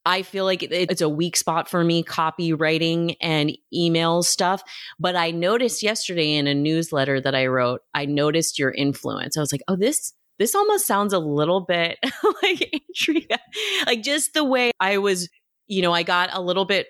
I 0.06 0.22
feel 0.22 0.46
like 0.46 0.64
it's 0.64 1.02
a 1.02 1.10
weak 1.10 1.36
spot 1.36 1.70
for 1.70 1.84
me, 1.84 2.04
copywriting 2.04 3.16
and 3.22 3.58
email 3.74 4.24
stuff. 4.24 4.64
But 5.00 5.16
I 5.16 5.32
noticed 5.32 5.84
yesterday 5.84 6.34
in 6.34 6.48
a 6.48 6.54
newsletter 6.54 7.20
that 7.22 7.36
I 7.36 7.48
wrote, 7.48 7.82
I 7.94 8.06
noticed 8.06 8.60
your 8.60 8.72
influence. 8.72 9.38
I 9.38 9.40
was 9.40 9.52
like, 9.52 9.64
oh, 9.68 9.76
this 9.76 10.14
this 10.40 10.56
almost 10.56 10.88
sounds 10.88 11.14
a 11.14 11.20
little 11.20 11.62
bit 11.62 12.00
like 12.44 12.70
Andrea. 12.74 13.40
Like 13.86 14.02
just 14.02 14.34
the 14.34 14.44
way 14.44 14.72
I 14.80 14.98
was, 14.98 15.30
you 15.68 15.82
know, 15.82 15.94
I 15.94 16.04
got 16.04 16.30
a 16.34 16.42
little 16.42 16.66
bit 16.66 16.88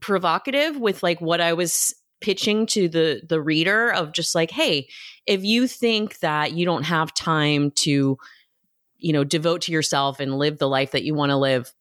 provocative 0.00 0.76
with 0.76 1.02
like 1.02 1.20
what 1.20 1.40
I 1.40 1.52
was 1.52 1.94
pitching 2.20 2.66
to 2.66 2.88
the 2.88 3.22
the 3.28 3.40
reader 3.40 3.92
of 3.92 4.12
just 4.12 4.34
like, 4.34 4.50
hey, 4.50 4.88
if 5.26 5.44
you 5.44 5.66
think 5.66 6.18
that 6.20 6.52
you 6.52 6.64
don't 6.64 6.84
have 6.84 7.12
time 7.14 7.70
to 7.72 8.16
you 8.98 9.12
know 9.12 9.24
devote 9.24 9.62
to 9.62 9.72
yourself 9.72 10.20
and 10.20 10.38
live 10.38 10.58
the 10.58 10.68
life 10.68 10.92
that 10.92 11.04
you 11.04 11.14
want 11.14 11.30
to 11.30 11.36
live 11.36 11.72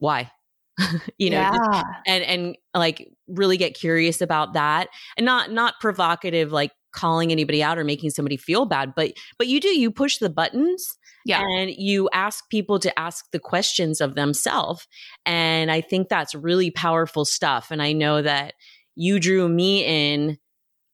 why? 0.00 0.30
you 1.18 1.30
know, 1.30 1.36
yeah. 1.36 1.82
and 2.06 2.24
and 2.24 2.56
like 2.74 3.08
really 3.28 3.56
get 3.56 3.74
curious 3.74 4.20
about 4.20 4.54
that 4.54 4.88
and 5.16 5.24
not 5.24 5.52
not 5.52 5.74
provocative 5.80 6.50
like 6.50 6.72
calling 6.92 7.30
anybody 7.30 7.62
out 7.62 7.78
or 7.78 7.84
making 7.84 8.10
somebody 8.10 8.36
feel 8.36 8.66
bad, 8.66 8.92
but 8.96 9.12
but 9.38 9.46
you 9.46 9.60
do 9.60 9.68
you 9.68 9.92
push 9.92 10.18
the 10.18 10.30
buttons 10.30 10.98
yeah. 11.24 11.42
And 11.42 11.70
you 11.70 12.08
ask 12.12 12.48
people 12.48 12.78
to 12.80 12.98
ask 12.98 13.26
the 13.30 13.38
questions 13.38 14.00
of 14.00 14.14
themselves. 14.14 14.86
And 15.26 15.70
I 15.70 15.80
think 15.80 16.08
that's 16.08 16.34
really 16.34 16.70
powerful 16.70 17.24
stuff. 17.24 17.70
And 17.70 17.82
I 17.82 17.92
know 17.92 18.22
that 18.22 18.54
you 18.96 19.20
drew 19.20 19.48
me 19.48 19.84
in. 19.84 20.38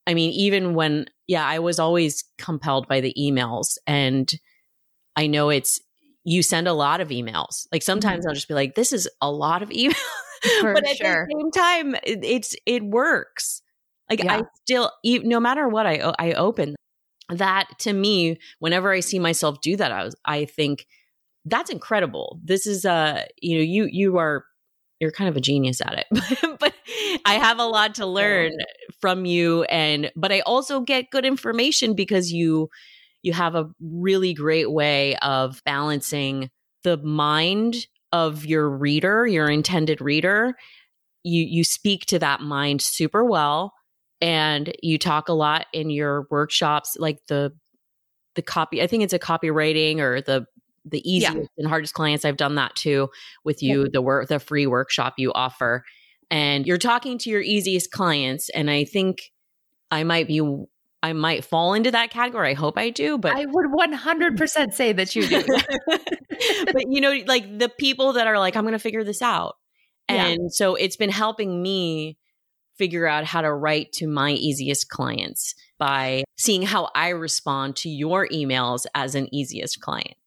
I 0.06 0.14
mean, 0.14 0.32
even 0.32 0.74
when, 0.74 1.06
yeah, 1.26 1.46
I 1.46 1.58
was 1.58 1.78
always 1.78 2.24
compelled 2.38 2.88
by 2.88 3.00
the 3.00 3.14
emails. 3.18 3.78
And 3.86 4.32
I 5.14 5.26
know 5.26 5.48
it's 5.50 5.80
you 6.26 6.42
send 6.42 6.66
a 6.66 6.72
lot 6.72 7.00
of 7.00 7.08
emails. 7.08 7.68
Like 7.72 7.82
sometimes 7.82 8.20
mm-hmm. 8.20 8.30
I'll 8.30 8.34
just 8.34 8.48
be 8.48 8.54
like, 8.54 8.74
this 8.74 8.92
is 8.92 9.08
a 9.22 9.30
lot 9.30 9.62
of 9.62 9.70
email. 9.72 9.96
but 10.60 10.86
at 10.86 10.96
sure. 10.96 11.26
the 11.26 11.34
same 11.34 11.50
time, 11.52 11.94
it, 12.02 12.22
it's 12.22 12.56
it 12.66 12.82
works. 12.82 13.62
Like 14.10 14.22
yeah. 14.22 14.38
I 14.38 14.42
still, 14.64 14.90
no 15.04 15.40
matter 15.40 15.68
what 15.68 15.86
I 15.86 16.12
I 16.18 16.32
open, 16.32 16.74
that 17.30 17.68
to 17.80 17.92
me, 17.92 18.38
whenever 18.58 18.92
I 18.92 19.00
see 19.00 19.18
myself 19.18 19.60
do 19.60 19.76
that, 19.76 19.92
I 19.92 20.04
was 20.04 20.16
I 20.24 20.44
think 20.44 20.86
that's 21.44 21.70
incredible. 21.70 22.40
This 22.44 22.66
is 22.66 22.84
uh, 22.84 23.22
you 23.40 23.58
know, 23.58 23.64
you 23.64 23.88
you 23.90 24.18
are 24.18 24.44
you're 25.00 25.12
kind 25.12 25.28
of 25.28 25.36
a 25.36 25.40
genius 25.40 25.80
at 25.80 26.04
it, 26.10 26.58
but 26.60 26.74
I 27.24 27.34
have 27.34 27.58
a 27.58 27.64
lot 27.64 27.94
to 27.96 28.06
learn 28.06 28.52
from 29.00 29.26
you, 29.26 29.62
and 29.64 30.10
but 30.16 30.32
I 30.32 30.40
also 30.40 30.80
get 30.80 31.10
good 31.10 31.24
information 31.24 31.94
because 31.94 32.32
you 32.32 32.68
you 33.26 33.32
have 33.32 33.56
a 33.56 33.68
really 33.80 34.32
great 34.32 34.70
way 34.70 35.16
of 35.16 35.60
balancing 35.64 36.48
the 36.84 36.96
mind 36.96 37.74
of 38.12 38.46
your 38.46 38.70
reader, 38.70 39.26
your 39.26 39.50
intended 39.50 40.00
reader. 40.00 40.54
You 41.24 41.42
you 41.42 41.64
speak 41.64 42.06
to 42.06 42.20
that 42.20 42.40
mind 42.40 42.80
super 42.80 43.24
well 43.24 43.72
and 44.20 44.72
you 44.80 44.96
talk 44.96 45.28
a 45.28 45.32
lot 45.32 45.66
in 45.72 45.90
your 45.90 46.28
workshops 46.30 46.96
like 47.00 47.18
the 47.26 47.52
the 48.36 48.42
copy 48.42 48.80
I 48.80 48.86
think 48.86 49.02
it's 49.02 49.12
a 49.12 49.18
copywriting 49.18 49.98
or 49.98 50.20
the 50.20 50.46
the 50.84 51.02
easiest 51.10 51.36
yeah. 51.36 51.44
and 51.58 51.66
hardest 51.66 51.94
clients 51.94 52.24
I've 52.24 52.36
done 52.36 52.54
that 52.54 52.76
too 52.76 53.08
with 53.42 53.60
you 53.60 53.88
the 53.88 54.00
work 54.00 54.28
the 54.28 54.38
free 54.38 54.68
workshop 54.68 55.14
you 55.18 55.32
offer 55.32 55.82
and 56.30 56.64
you're 56.64 56.78
talking 56.78 57.18
to 57.18 57.30
your 57.30 57.40
easiest 57.40 57.90
clients. 57.90 58.48
And 58.50 58.70
I 58.70 58.84
think 58.84 59.32
I 59.90 60.04
might 60.04 60.26
be 60.26 60.40
I 61.06 61.12
might 61.12 61.44
fall 61.44 61.72
into 61.72 61.92
that 61.92 62.10
category. 62.10 62.50
I 62.50 62.54
hope 62.54 62.76
I 62.76 62.90
do, 62.90 63.16
but 63.16 63.36
I 63.36 63.46
would 63.46 63.66
100% 63.66 64.72
say 64.72 64.92
that 64.92 65.14
you 65.14 65.28
do. 65.28 65.44
but 66.72 66.84
you 66.88 67.00
know, 67.00 67.16
like 67.26 67.60
the 67.60 67.68
people 67.68 68.14
that 68.14 68.26
are 68.26 68.40
like, 68.40 68.56
I'm 68.56 68.64
going 68.64 68.72
to 68.72 68.80
figure 68.80 69.04
this 69.04 69.22
out. 69.22 69.56
And 70.08 70.40
yeah. 70.42 70.48
so 70.50 70.74
it's 70.74 70.96
been 70.96 71.10
helping 71.10 71.62
me 71.62 72.18
figure 72.76 73.06
out 73.06 73.24
how 73.24 73.40
to 73.40 73.52
write 73.52 73.92
to 73.92 74.08
my 74.08 74.32
easiest 74.32 74.88
clients 74.88 75.54
by 75.78 76.24
seeing 76.36 76.62
how 76.62 76.90
I 76.92 77.10
respond 77.10 77.76
to 77.76 77.88
your 77.88 78.26
emails 78.28 78.84
as 78.92 79.14
an 79.14 79.32
easiest 79.32 79.80
client. 79.80 80.25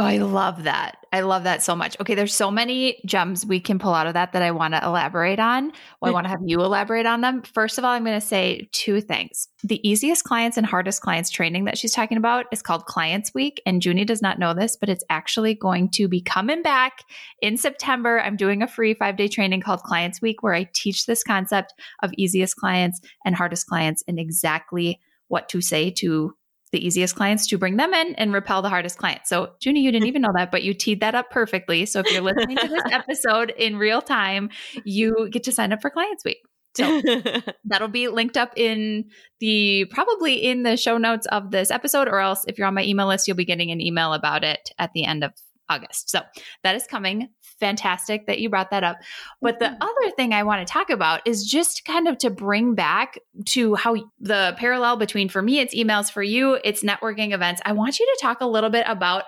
Oh, 0.00 0.04
I 0.04 0.16
love 0.16 0.64
that. 0.64 0.96
I 1.12 1.20
love 1.20 1.44
that 1.44 1.62
so 1.62 1.76
much. 1.76 1.96
Okay, 2.00 2.16
there's 2.16 2.34
so 2.34 2.50
many 2.50 3.00
gems 3.06 3.46
we 3.46 3.60
can 3.60 3.78
pull 3.78 3.94
out 3.94 4.08
of 4.08 4.14
that 4.14 4.32
that 4.32 4.42
I 4.42 4.50
want 4.50 4.74
to 4.74 4.84
elaborate 4.84 5.38
on. 5.38 5.70
Well, 6.00 6.10
I 6.10 6.10
want 6.10 6.24
to 6.24 6.30
have 6.30 6.40
you 6.44 6.60
elaborate 6.62 7.06
on 7.06 7.20
them. 7.20 7.42
First 7.42 7.78
of 7.78 7.84
all, 7.84 7.92
I'm 7.92 8.02
going 8.02 8.20
to 8.20 8.26
say 8.26 8.68
two 8.72 9.00
things. 9.00 9.46
The 9.62 9.88
easiest 9.88 10.24
clients 10.24 10.56
and 10.56 10.66
hardest 10.66 11.00
clients 11.00 11.30
training 11.30 11.66
that 11.66 11.78
she's 11.78 11.92
talking 11.92 12.18
about 12.18 12.46
is 12.50 12.60
called 12.60 12.86
Clients 12.86 13.32
Week. 13.34 13.62
And 13.66 13.80
Juni 13.80 14.04
does 14.04 14.20
not 14.20 14.40
know 14.40 14.52
this, 14.52 14.74
but 14.74 14.88
it's 14.88 15.04
actually 15.10 15.54
going 15.54 15.90
to 15.90 16.08
be 16.08 16.20
coming 16.20 16.62
back 16.62 17.04
in 17.40 17.56
September. 17.56 18.20
I'm 18.20 18.36
doing 18.36 18.62
a 18.62 18.66
free 18.66 18.94
five 18.94 19.16
day 19.16 19.28
training 19.28 19.60
called 19.60 19.84
Clients 19.84 20.20
Week 20.20 20.42
where 20.42 20.54
I 20.54 20.68
teach 20.74 21.06
this 21.06 21.22
concept 21.22 21.72
of 22.02 22.12
easiest 22.18 22.56
clients 22.56 23.00
and 23.24 23.36
hardest 23.36 23.68
clients 23.68 24.02
and 24.08 24.18
exactly 24.18 24.98
what 25.28 25.48
to 25.50 25.60
say 25.60 25.90
to 25.90 26.34
the 26.74 26.84
easiest 26.84 27.14
clients 27.14 27.46
to 27.46 27.56
bring 27.56 27.76
them 27.76 27.94
in 27.94 28.14
and 28.16 28.32
repel 28.32 28.60
the 28.60 28.68
hardest 28.68 28.98
clients. 28.98 29.28
So, 29.28 29.52
Juni, 29.64 29.80
you 29.80 29.92
didn't 29.92 30.08
even 30.08 30.22
know 30.22 30.32
that, 30.34 30.50
but 30.50 30.62
you 30.62 30.74
teed 30.74 31.00
that 31.00 31.14
up 31.14 31.30
perfectly. 31.30 31.86
So, 31.86 32.00
if 32.00 32.12
you're 32.12 32.20
listening 32.20 32.58
to 32.58 32.68
this 32.68 32.82
episode 32.90 33.50
in 33.56 33.76
real 33.76 34.02
time, 34.02 34.50
you 34.84 35.28
get 35.30 35.44
to 35.44 35.52
sign 35.52 35.72
up 35.72 35.80
for 35.80 35.90
Clients 35.90 36.24
Week. 36.24 36.42
So 36.76 37.00
that'll 37.64 37.86
be 37.86 38.08
linked 38.08 38.36
up 38.36 38.52
in 38.56 39.04
the 39.38 39.84
probably 39.86 40.34
in 40.34 40.64
the 40.64 40.76
show 40.76 40.98
notes 40.98 41.26
of 41.26 41.52
this 41.52 41.70
episode, 41.70 42.08
or 42.08 42.18
else 42.18 42.44
if 42.48 42.58
you're 42.58 42.66
on 42.66 42.74
my 42.74 42.82
email 42.82 43.06
list, 43.06 43.28
you'll 43.28 43.36
be 43.36 43.44
getting 43.44 43.70
an 43.70 43.80
email 43.80 44.12
about 44.12 44.42
it 44.42 44.70
at 44.76 44.92
the 44.92 45.04
end 45.04 45.22
of 45.22 45.32
August. 45.68 46.10
So 46.10 46.20
that 46.64 46.74
is 46.74 46.86
coming. 46.86 47.28
Fantastic 47.64 48.26
that 48.26 48.40
you 48.40 48.50
brought 48.50 48.70
that 48.72 48.84
up. 48.84 48.98
But 49.40 49.58
the 49.58 49.64
mm-hmm. 49.64 49.80
other 49.80 50.14
thing 50.16 50.34
I 50.34 50.42
want 50.42 50.66
to 50.66 50.70
talk 50.70 50.90
about 50.90 51.22
is 51.24 51.46
just 51.46 51.86
kind 51.86 52.06
of 52.06 52.18
to 52.18 52.28
bring 52.28 52.74
back 52.74 53.18
to 53.46 53.74
how 53.74 53.96
the 54.20 54.54
parallel 54.58 54.98
between 54.98 55.30
for 55.30 55.40
me, 55.40 55.60
it's 55.60 55.74
emails, 55.74 56.12
for 56.12 56.22
you, 56.22 56.58
it's 56.62 56.82
networking 56.82 57.32
events. 57.32 57.62
I 57.64 57.72
want 57.72 57.98
you 57.98 58.04
to 58.04 58.18
talk 58.20 58.42
a 58.42 58.46
little 58.46 58.68
bit 58.68 58.84
about 58.86 59.24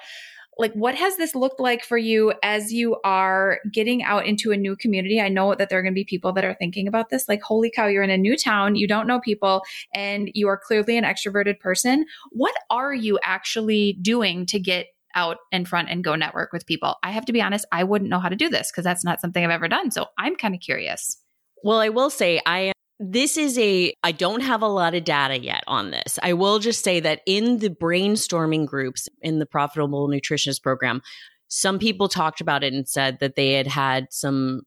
like 0.59 0.73
what 0.73 0.95
has 0.95 1.17
this 1.17 1.35
looked 1.35 1.61
like 1.61 1.85
for 1.85 1.99
you 1.99 2.33
as 2.43 2.73
you 2.73 2.97
are 3.05 3.59
getting 3.73 4.03
out 4.03 4.27
into 4.27 4.53
a 4.53 4.57
new 4.57 4.75
community 4.75 5.21
i 5.21 5.29
know 5.29 5.55
that 5.55 5.69
there 5.69 5.79
are 5.79 5.83
going 5.83 5.93
to 5.93 5.95
be 5.95 6.05
people 6.05 6.33
that 6.33 6.47
are 6.47 6.55
thinking 6.55 6.89
about 6.89 7.11
this 7.11 7.29
like 7.29 7.43
holy 7.43 7.71
cow 7.71 7.87
you're 7.87 8.03
in 8.03 8.09
a 8.09 8.17
new 8.17 8.39
town 8.39 8.75
you 8.75 8.89
don't 8.89 9.07
know 9.07 9.21
people 9.21 9.63
and 9.95 10.31
you 10.33 10.49
are 10.49 10.57
clearly 10.57 10.97
an 10.97 11.05
extroverted 11.05 11.61
person 11.61 12.07
what 12.31 12.55
are 12.71 12.95
you 12.95 13.19
actually 13.23 13.99
doing 14.01 14.47
to 14.47 14.59
get 14.59 14.87
out 15.17 15.39
in 15.51 15.65
front 15.65 15.89
and 15.91 16.05
go 16.05 16.15
network 16.15 16.53
with 16.53 16.67
people. 16.67 16.95
I 17.03 17.11
have 17.11 17.25
to 17.25 17.33
be 17.33 17.43
honest, 17.43 17.67
I 17.73 17.83
wouldn't 17.83 18.11
know 18.11 18.21
how 18.21 18.29
to 18.29 18.37
do 18.37 18.49
this 18.49 18.71
because 18.71 18.85
that's 18.85 19.05
not 19.05 19.21
something 19.21 19.43
I've 19.43 19.51
ever 19.51 19.67
done. 19.69 19.91
So 19.91 20.07
I'm 20.19 20.37
kind 20.37 20.55
of 20.55 20.61
curious. 20.61 21.17
Well, 21.65 21.79
I 21.79 21.89
will 21.89 22.11
say 22.11 22.41
I 22.47 22.59
am 22.59 22.73
this 22.99 23.37
is 23.37 23.59
a 23.59 23.93
I 24.03 24.13
don't 24.13 24.41
have 24.41 24.63
a 24.63 24.69
lot 24.69 24.95
of 24.95 25.05
data 25.05 25.39
yet 25.39 25.65
on 25.67 25.91
this. 25.91 26.19
I 26.23 26.33
will 26.33 26.59
just 26.59 26.83
say 26.83 27.01
that 27.01 27.21
in 27.27 27.59
the 27.59 27.69
brainstorming 27.69 28.67
groups 28.67 29.09
in 29.21 29.39
the 29.39 29.47
profitable 29.47 30.09
nutritionist 30.09 30.63
program, 30.63 31.03
some 31.49 31.79
people 31.79 32.09
talked 32.09 32.41
about 32.41 32.65
it 32.65 32.73
and 32.73 32.89
said 32.89 33.19
that 33.21 33.37
they 33.37 33.53
had 33.53 33.67
had 33.67 34.07
some 34.11 34.63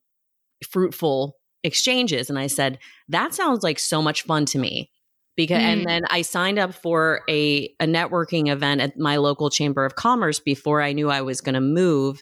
fruitful 0.67 1.37
exchanges 1.63 2.29
and 2.29 2.39
I 2.39 2.47
said 2.47 2.79
that 3.09 3.33
sounds 3.33 3.63
like 3.63 3.79
so 3.79 4.01
much 4.01 4.23
fun 4.23 4.45
to 4.45 4.57
me 4.59 4.89
because 5.39 5.61
mm. 5.61 5.67
and 5.67 5.85
then 5.85 6.03
I 6.09 6.21
signed 6.21 6.59
up 6.59 6.73
for 6.73 7.21
a 7.29 7.73
a 7.79 7.85
networking 7.85 8.51
event 8.51 8.81
at 8.81 8.99
my 8.99 9.15
local 9.15 9.49
chamber 9.49 9.85
of 9.85 9.95
commerce 9.95 10.37
before 10.37 10.81
I 10.81 10.91
knew 10.91 11.09
I 11.09 11.21
was 11.21 11.39
going 11.39 11.53
to 11.53 11.61
move. 11.61 12.21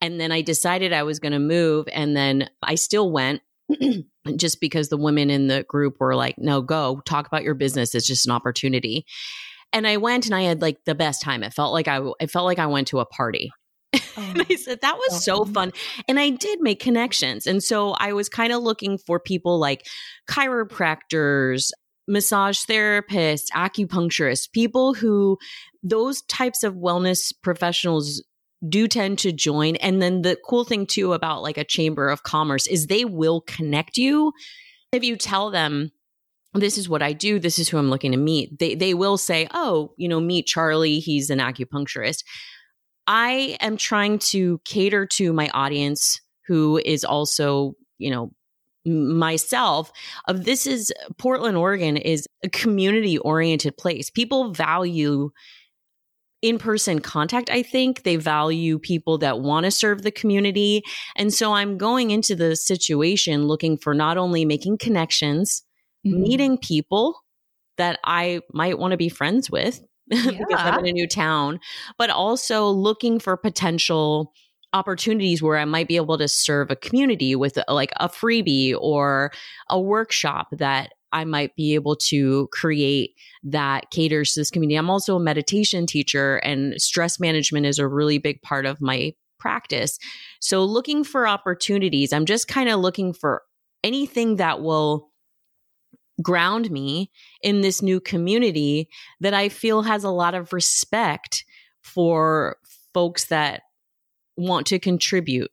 And 0.00 0.18
then 0.18 0.32
I 0.32 0.40
decided 0.40 0.94
I 0.94 1.02
was 1.02 1.18
going 1.18 1.32
to 1.32 1.38
move 1.38 1.86
and 1.92 2.16
then 2.16 2.48
I 2.62 2.76
still 2.76 3.12
went 3.12 3.42
just 4.36 4.62
because 4.62 4.88
the 4.88 4.96
women 4.96 5.28
in 5.28 5.46
the 5.48 5.64
group 5.64 5.98
were 6.00 6.16
like 6.16 6.38
no 6.38 6.62
go. 6.62 7.02
Talk 7.04 7.26
about 7.26 7.42
your 7.42 7.52
business. 7.52 7.94
It's 7.94 8.06
just 8.06 8.24
an 8.24 8.32
opportunity. 8.32 9.04
And 9.74 9.86
I 9.86 9.98
went 9.98 10.24
and 10.24 10.34
I 10.34 10.42
had 10.42 10.62
like 10.62 10.82
the 10.86 10.94
best 10.94 11.20
time. 11.20 11.42
It 11.42 11.52
felt 11.52 11.74
like 11.74 11.86
I 11.86 12.00
it 12.18 12.30
felt 12.30 12.46
like 12.46 12.58
I 12.58 12.66
went 12.66 12.88
to 12.88 13.00
a 13.00 13.04
party. 13.04 13.50
Oh, 13.94 14.00
and 14.16 14.46
I 14.48 14.54
said, 14.54 14.80
that 14.80 14.96
was 14.96 15.22
so 15.24 15.44
fun. 15.44 15.72
And 16.08 16.18
I 16.18 16.30
did 16.30 16.60
make 16.60 16.80
connections. 16.80 17.46
And 17.46 17.62
so 17.62 17.92
I 17.92 18.12
was 18.12 18.28
kind 18.28 18.52
of 18.52 18.62
looking 18.62 18.98
for 18.98 19.20
people 19.20 19.58
like 19.58 19.86
chiropractors, 20.28 21.70
massage 22.06 22.64
therapists, 22.64 23.50
acupuncturists, 23.52 24.50
people 24.50 24.94
who 24.94 25.38
those 25.82 26.22
types 26.22 26.62
of 26.62 26.74
wellness 26.74 27.32
professionals 27.42 28.22
do 28.68 28.88
tend 28.88 29.18
to 29.18 29.32
join. 29.32 29.76
And 29.76 30.00
then 30.00 30.22
the 30.22 30.38
cool 30.46 30.64
thing 30.64 30.86
too 30.86 31.12
about 31.12 31.42
like 31.42 31.58
a 31.58 31.64
chamber 31.64 32.08
of 32.08 32.22
commerce 32.22 32.66
is 32.66 32.86
they 32.86 33.04
will 33.04 33.42
connect 33.42 33.96
you 33.96 34.32
if 34.92 35.04
you 35.04 35.16
tell 35.16 35.50
them 35.50 35.90
this 36.54 36.78
is 36.78 36.88
what 36.88 37.02
I 37.02 37.12
do, 37.12 37.40
this 37.40 37.58
is 37.58 37.68
who 37.68 37.78
I'm 37.78 37.90
looking 37.90 38.12
to 38.12 38.18
meet. 38.18 38.58
They 38.58 38.76
they 38.76 38.94
will 38.94 39.18
say, 39.18 39.48
"Oh, 39.52 39.92
you 39.96 40.08
know, 40.08 40.20
meet 40.20 40.46
Charlie, 40.46 41.00
he's 41.00 41.30
an 41.30 41.40
acupuncturist." 41.40 42.22
I 43.06 43.56
am 43.60 43.76
trying 43.76 44.18
to 44.30 44.60
cater 44.64 45.04
to 45.14 45.32
my 45.32 45.48
audience 45.52 46.20
who 46.46 46.80
is 46.84 47.04
also, 47.04 47.74
you 47.98 48.10
know, 48.10 48.32
myself 48.86 49.92
of 50.28 50.44
this 50.44 50.66
is 50.66 50.92
Portland, 51.18 51.56
Oregon 51.56 51.96
is 51.96 52.26
a 52.42 52.48
community 52.48 53.18
oriented 53.18 53.76
place. 53.76 54.10
People 54.10 54.52
value 54.52 55.30
in 56.42 56.58
person 56.58 57.00
contact, 57.00 57.48
I 57.48 57.62
think. 57.62 58.02
They 58.02 58.16
value 58.16 58.78
people 58.78 59.16
that 59.18 59.40
want 59.40 59.64
to 59.64 59.70
serve 59.70 60.02
the 60.02 60.10
community. 60.10 60.82
And 61.16 61.32
so 61.32 61.54
I'm 61.54 61.78
going 61.78 62.10
into 62.10 62.36
the 62.36 62.54
situation 62.54 63.46
looking 63.46 63.78
for 63.78 63.94
not 63.94 64.18
only 64.18 64.44
making 64.44 64.76
connections, 64.76 65.62
mm-hmm. 66.06 66.20
meeting 66.20 66.58
people 66.58 67.18
that 67.78 67.98
I 68.04 68.40
might 68.52 68.78
want 68.78 68.90
to 68.92 68.98
be 68.98 69.08
friends 69.08 69.50
with 69.50 69.80
yeah. 70.08 70.30
because 70.38 70.60
I'm 70.60 70.80
in 70.80 70.86
a 70.86 70.92
new 70.92 71.08
town, 71.08 71.60
but 71.98 72.10
also 72.10 72.68
looking 72.68 73.18
for 73.18 73.36
potential 73.38 74.32
opportunities 74.74 75.42
where 75.42 75.56
I 75.56 75.64
might 75.64 75.88
be 75.88 75.96
able 75.96 76.18
to 76.18 76.28
serve 76.28 76.70
a 76.70 76.76
community 76.76 77.34
with 77.34 77.56
uh, 77.56 77.64
like 77.68 77.92
a 78.00 78.08
freebie 78.08 78.76
or 78.78 79.30
a 79.70 79.80
workshop 79.80 80.48
that 80.52 80.92
I 81.12 81.24
might 81.24 81.54
be 81.54 81.74
able 81.74 81.94
to 82.08 82.48
create 82.52 83.12
that 83.44 83.90
caters 83.92 84.34
to 84.34 84.40
this 84.40 84.50
community. 84.50 84.76
I'm 84.76 84.90
also 84.90 85.16
a 85.16 85.20
meditation 85.20 85.86
teacher, 85.86 86.36
and 86.38 86.74
stress 86.82 87.20
management 87.20 87.66
is 87.66 87.78
a 87.78 87.86
really 87.86 88.18
big 88.18 88.42
part 88.42 88.66
of 88.66 88.80
my 88.80 89.14
practice. 89.38 89.96
So, 90.40 90.64
looking 90.64 91.04
for 91.04 91.28
opportunities, 91.28 92.12
I'm 92.12 92.26
just 92.26 92.48
kind 92.48 92.68
of 92.68 92.80
looking 92.80 93.12
for 93.12 93.42
anything 93.84 94.36
that 94.36 94.60
will 94.60 95.10
ground 96.20 96.70
me 96.70 97.12
in 97.42 97.60
this 97.60 97.80
new 97.80 98.00
community 98.00 98.88
that 99.20 99.34
I 99.34 99.48
feel 99.48 99.82
has 99.82 100.02
a 100.02 100.10
lot 100.10 100.34
of 100.34 100.52
respect 100.52 101.44
for 101.82 102.56
folks 102.92 103.26
that 103.26 103.62
want 104.36 104.66
to 104.68 104.78
contribute. 104.78 105.50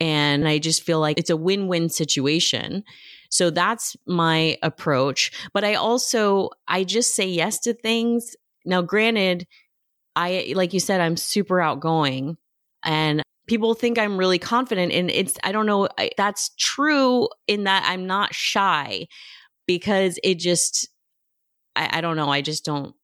And 0.00 0.48
I 0.48 0.58
just 0.58 0.82
feel 0.82 1.00
like 1.00 1.18
it's 1.18 1.30
a 1.30 1.36
win 1.36 1.68
win 1.68 1.88
situation. 1.88 2.82
So 3.30 3.50
that's 3.50 3.96
my 4.06 4.58
approach. 4.62 5.30
But 5.54 5.64
I 5.64 5.74
also, 5.74 6.50
I 6.66 6.84
just 6.84 7.14
say 7.14 7.28
yes 7.28 7.60
to 7.60 7.72
things. 7.72 8.36
Now, 8.64 8.82
granted, 8.82 9.46
I, 10.16 10.52
like 10.56 10.72
you 10.72 10.80
said, 10.80 11.00
I'm 11.00 11.16
super 11.16 11.60
outgoing 11.60 12.36
and 12.84 13.22
people 13.46 13.74
think 13.74 13.98
I'm 13.98 14.18
really 14.18 14.38
confident. 14.38 14.92
And 14.92 15.10
it's, 15.10 15.34
I 15.44 15.52
don't 15.52 15.66
know, 15.66 15.88
I, 15.98 16.10
that's 16.16 16.50
true 16.58 17.28
in 17.46 17.64
that 17.64 17.84
I'm 17.86 18.06
not 18.06 18.34
shy 18.34 19.06
because 19.66 20.18
it 20.22 20.38
just, 20.38 20.88
I, 21.76 21.98
I 21.98 22.00
don't 22.00 22.16
know. 22.16 22.28
I 22.28 22.40
just 22.40 22.64
don't, 22.64 22.94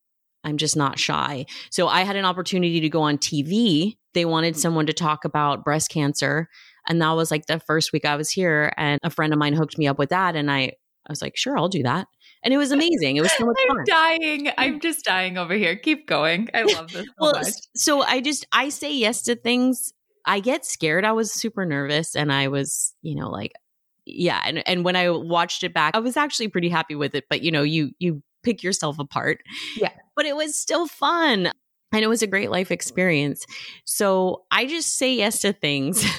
I'm 0.44 0.56
just 0.56 0.76
not 0.76 0.98
shy. 0.98 1.46
So 1.70 1.88
I 1.88 2.02
had 2.02 2.16
an 2.16 2.24
opportunity 2.24 2.80
to 2.80 2.88
go 2.88 3.02
on 3.02 3.18
TV 3.18 3.97
they 4.14 4.24
wanted 4.24 4.54
mm. 4.54 4.58
someone 4.58 4.86
to 4.86 4.92
talk 4.92 5.24
about 5.24 5.64
breast 5.64 5.90
cancer. 5.90 6.48
And 6.88 7.00
that 7.02 7.12
was 7.12 7.30
like 7.30 7.46
the 7.46 7.60
first 7.60 7.92
week 7.92 8.04
I 8.04 8.16
was 8.16 8.30
here. 8.30 8.72
And 8.76 8.98
a 9.02 9.10
friend 9.10 9.32
of 9.32 9.38
mine 9.38 9.54
hooked 9.54 9.78
me 9.78 9.86
up 9.86 9.98
with 9.98 10.10
that. 10.10 10.36
And 10.36 10.50
I, 10.50 10.60
I 10.60 11.10
was 11.10 11.22
like, 11.22 11.36
sure, 11.36 11.58
I'll 11.58 11.68
do 11.68 11.82
that. 11.82 12.08
And 12.42 12.54
it 12.54 12.56
was 12.56 12.72
amazing. 12.72 13.16
It 13.16 13.20
was 13.20 13.32
so 13.32 13.44
much 13.44 13.56
I'm 13.70 13.76
fun. 13.76 13.84
dying. 13.86 14.50
I'm 14.56 14.78
mm. 14.78 14.82
just 14.82 15.04
dying 15.04 15.38
over 15.38 15.54
here. 15.54 15.76
Keep 15.76 16.06
going. 16.06 16.48
I 16.54 16.62
love 16.74 16.92
this 16.92 17.04
so 17.04 17.12
well, 17.18 17.32
much. 17.32 17.52
So 17.74 18.02
I 18.02 18.20
just, 18.20 18.46
I 18.52 18.68
say 18.70 18.92
yes 18.92 19.22
to 19.22 19.36
things. 19.36 19.92
I 20.24 20.40
get 20.40 20.64
scared. 20.64 21.04
I 21.04 21.12
was 21.12 21.32
super 21.32 21.64
nervous 21.64 22.14
and 22.14 22.32
I 22.32 22.48
was, 22.48 22.94
you 23.02 23.14
know, 23.14 23.30
like, 23.30 23.52
yeah. 24.04 24.42
And, 24.44 24.66
and 24.66 24.84
when 24.84 24.96
I 24.96 25.10
watched 25.10 25.62
it 25.64 25.74
back, 25.74 25.94
I 25.94 26.00
was 26.00 26.16
actually 26.16 26.48
pretty 26.48 26.68
happy 26.68 26.94
with 26.94 27.14
it. 27.14 27.24
But, 27.28 27.42
you 27.42 27.50
know, 27.50 27.62
you, 27.62 27.90
you, 27.98 28.22
pick 28.44 28.62
yourself 28.62 28.98
apart. 28.98 29.42
Yeah. 29.76 29.90
But 30.16 30.24
it 30.24 30.36
was 30.36 30.56
still 30.56 30.86
fun 30.86 31.50
and 31.92 32.02
it 32.02 32.08
was 32.08 32.22
a 32.22 32.26
great 32.26 32.50
life 32.50 32.70
experience. 32.70 33.44
So 33.84 34.44
I 34.50 34.66
just 34.66 34.96
say 34.96 35.14
yes 35.14 35.40
to 35.40 35.52
things. 35.52 36.04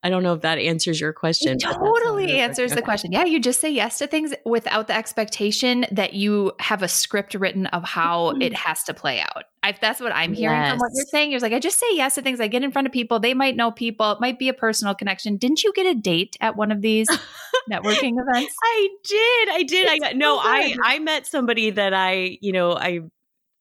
I 0.00 0.10
don't 0.10 0.22
know 0.22 0.32
if 0.34 0.42
that 0.42 0.58
answers 0.58 1.00
your 1.00 1.12
question. 1.12 1.56
It 1.56 1.62
totally 1.62 2.38
answers 2.38 2.72
the 2.72 2.82
question. 2.82 3.10
Yeah, 3.10 3.24
you 3.24 3.40
just 3.40 3.60
say 3.60 3.70
yes 3.70 3.98
to 3.98 4.06
things 4.06 4.32
without 4.44 4.86
the 4.86 4.94
expectation 4.94 5.86
that 5.90 6.14
you 6.14 6.52
have 6.60 6.84
a 6.84 6.88
script 6.88 7.34
written 7.34 7.66
of 7.66 7.82
how 7.82 8.30
it 8.30 8.38
mm-hmm. 8.38 8.54
has 8.54 8.84
to 8.84 8.94
play 8.94 9.20
out. 9.20 9.44
I, 9.64 9.74
that's 9.80 10.00
what 10.00 10.12
I'm 10.14 10.34
hearing 10.34 10.56
yes. 10.56 10.70
from 10.70 10.78
what 10.78 10.90
you're 10.94 11.06
saying. 11.06 11.32
You're 11.32 11.40
like, 11.40 11.52
I 11.52 11.58
just 11.58 11.80
say 11.80 11.86
yes 11.94 12.14
to 12.14 12.22
things. 12.22 12.40
I 12.40 12.46
get 12.46 12.62
in 12.62 12.70
front 12.70 12.86
of 12.86 12.92
people. 12.92 13.18
They 13.18 13.34
might 13.34 13.56
know 13.56 13.72
people. 13.72 14.12
It 14.12 14.20
might 14.20 14.38
be 14.38 14.48
a 14.48 14.54
personal 14.54 14.94
connection. 14.94 15.36
Didn't 15.36 15.64
you 15.64 15.72
get 15.74 15.86
a 15.86 15.98
date 15.98 16.36
at 16.40 16.56
one 16.56 16.70
of 16.70 16.80
these 16.80 17.08
networking 17.70 18.14
events? 18.20 18.54
I 18.62 18.88
did. 19.04 19.48
I 19.50 19.62
did. 19.64 19.88
I 19.88 19.98
got 19.98 20.16
no. 20.16 20.38
I 20.38 20.76
I 20.84 21.00
met 21.00 21.26
somebody 21.26 21.70
that 21.70 21.92
I 21.92 22.38
you 22.40 22.52
know 22.52 22.76
I 22.76 23.00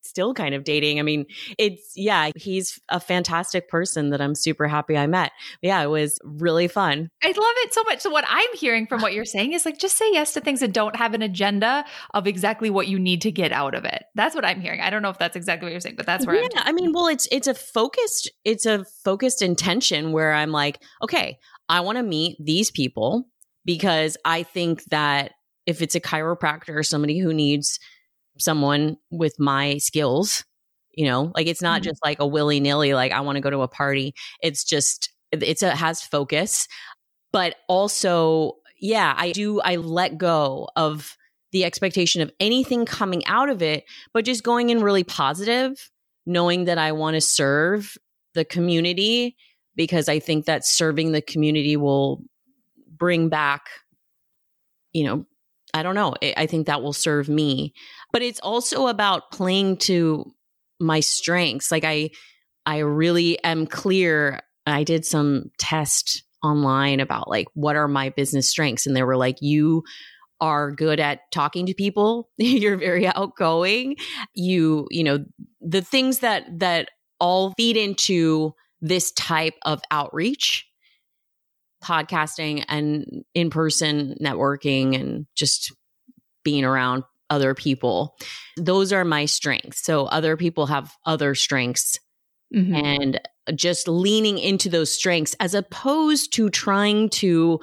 still 0.08 0.34
kind 0.34 0.56
of 0.56 0.64
dating. 0.64 1.00
I 1.00 1.04
mean, 1.04 1.26
it's, 1.58 1.94
yeah, 1.96 2.32
he's 2.36 2.80
a 2.90 3.00
fantastic 3.00 3.70
person 3.70 4.10
that 4.10 4.22
I'm 4.22 4.36
super 4.36 4.68
happy 4.68 4.98
I 4.98 5.08
met. 5.08 5.32
Yeah, 5.62 5.82
it 5.82 5.88
was 5.88 6.20
really 6.24 6.68
fun. 6.68 7.10
I 7.24 7.28
love 7.28 7.36
it 7.38 7.74
so 7.74 7.84
much. 7.84 8.02
So, 8.02 8.10
what 8.10 8.26
I'm 8.28 8.50
hearing 8.54 8.88
from 8.88 9.02
what 9.02 9.14
you're 9.14 9.26
saying 9.26 9.54
is 9.54 9.66
like, 9.66 9.80
just 9.80 9.98
say 9.98 10.12
yes 10.12 10.34
to 10.34 10.42
things 10.42 10.60
that 10.60 10.74
don't 10.74 10.96
have 10.96 11.14
an 11.14 11.22
agenda 11.22 11.86
of 12.14 12.28
exactly 12.28 12.70
what 12.70 12.88
you 12.88 13.00
need 13.00 13.22
to 13.22 13.32
get 13.32 13.52
out 13.52 13.76
of 13.76 13.86
it. 13.86 14.04
That's 14.16 14.36
what 14.36 14.46
I'm 14.46 14.62
hearing. 14.62 14.82
I 14.82 14.90
don't 14.90 15.02
know 15.02 15.10
if 15.10 15.18
that's 15.18 15.36
exactly 15.36 15.66
what 15.66 15.72
you're 15.72 15.82
saying, 15.82 15.96
but 15.96 16.06
that's 16.06 16.26
where 16.26 16.36
yeah, 16.36 16.48
i 16.56 16.72
mean, 16.72 16.94
well, 16.94 17.08
it's, 17.08 17.28
it's 17.32 17.48
a 17.48 17.54
focused, 17.54 18.32
it's 18.46 18.66
a 18.66 18.86
focused 19.04 19.42
intention 19.42 20.12
where 20.12 20.34
I'm 20.34 20.52
like, 20.52 20.82
okay, 21.04 21.38
I 21.70 21.82
want 21.82 21.98
to 21.98 22.04
meet 22.04 22.38
these 22.40 22.72
people 22.72 23.28
because 23.66 24.18
I 24.24 24.44
think 24.44 24.84
that 24.86 25.34
if 25.66 25.82
it's 25.82 25.96
a 25.96 26.00
chiropractor 26.00 26.76
or 26.76 26.84
somebody 26.84 27.20
who 27.20 27.34
needs 27.34 27.80
someone 28.40 28.98
with 29.12 29.40
my 29.40 29.78
skills 29.78 30.44
you 30.98 31.06
know 31.06 31.32
like 31.36 31.48
it's 31.48 31.62
not 31.62 31.82
mm-hmm. 31.82 31.90
just 31.90 32.04
like 32.04 32.20
a 32.20 32.28
willy-nilly 32.28 32.94
like 32.94 33.12
i 33.12 33.22
want 33.22 33.36
to 33.38 33.42
go 33.42 33.50
to 33.50 33.62
a 33.62 33.68
party 33.68 34.14
it's 34.42 34.64
just 34.64 35.10
it's 35.32 35.62
a 35.62 35.76
has 35.76 36.02
focus 36.02 36.68
but 37.32 37.56
also 37.70 38.54
yeah 38.80 39.14
i 39.18 39.32
do 39.32 39.62
i 39.62 39.76
let 39.76 40.18
go 40.18 40.68
of 40.76 41.16
the 41.52 41.64
expectation 41.64 42.22
of 42.22 42.32
anything 42.40 42.86
coming 42.86 43.26
out 43.26 43.50
of 43.50 43.62
it 43.62 43.84
but 44.14 44.26
just 44.26 44.44
going 44.44 44.70
in 44.70 44.82
really 44.82 45.04
positive 45.04 45.90
knowing 46.26 46.66
that 46.66 46.78
i 46.78 46.92
want 46.92 47.14
to 47.14 47.22
serve 47.22 47.96
the 48.34 48.44
community 48.44 49.36
because 49.76 50.10
i 50.10 50.20
think 50.20 50.46
that 50.46 50.66
serving 50.66 51.12
the 51.12 51.22
community 51.22 51.78
will 51.78 52.22
bring 52.98 53.30
back 53.30 53.68
you 54.94 55.04
know 55.04 55.26
I 55.74 55.84
don't 55.84 55.96
know. 55.96 56.16
I 56.36 56.46
think 56.48 56.68
that 56.68 56.82
will 56.82 56.94
serve 56.94 57.30
me. 57.30 57.74
But 58.12 58.22
it's 58.22 58.40
also 58.40 58.88
about 58.88 59.32
playing 59.32 59.78
to 59.78 60.34
my 60.80 61.00
strengths. 61.00 61.72
Like 61.72 61.84
I 61.84 62.12
I 62.66 62.80
really 62.80 63.42
am 63.44 63.68
clear. 63.68 64.42
I 64.66 64.84
did 64.84 65.06
some 65.06 65.52
test 65.58 66.24
online 66.44 67.00
about 67.00 67.30
like 67.30 67.48
what 67.54 67.76
are 67.76 67.88
my 67.88 68.10
business 68.10 68.50
strengths 68.50 68.86
and 68.86 68.96
they 68.96 69.04
were 69.04 69.18
like 69.18 69.38
you 69.42 69.84
are 70.40 70.72
good 70.72 71.00
at 71.00 71.22
talking 71.32 71.66
to 71.66 71.74
people 71.74 72.30
you're 72.38 72.78
very 72.78 73.08
outgoing 73.08 73.96
you 74.36 74.88
you 74.92 75.04
know 75.04 75.26
the 75.62 75.82
things 75.82 76.20
that 76.20 76.44
that 76.60 76.90
all 77.20 77.54
feed 77.58 77.76
into 77.76 78.54
this 78.82 79.12
type 79.14 79.56
of 79.66 79.82
outreach 79.90 80.68
podcasting 81.84 82.64
and 82.68 83.24
in 83.34 83.50
person 83.50 84.16
networking 84.22 85.00
and 85.00 85.26
just 85.36 85.76
being 86.44 86.64
around 86.64 87.04
other 87.30 87.54
people. 87.54 88.16
Those 88.56 88.92
are 88.94 89.06
my 89.06 89.26
strengths. 89.26 89.84
So 89.84 90.06
other 90.06 90.38
people 90.38 90.68
have 90.68 90.94
other 91.06 91.36
strengths. 91.36 92.00
Mm-hmm. 92.56 92.76
And 92.76 93.22
just 93.56 93.88
leaning 93.88 94.38
into 94.38 94.70
those 94.70 94.92
strengths 94.92 95.36
as 95.40 95.54
opposed 95.54 96.34
to 96.34 96.50
trying 96.50 97.10
to 97.10 97.60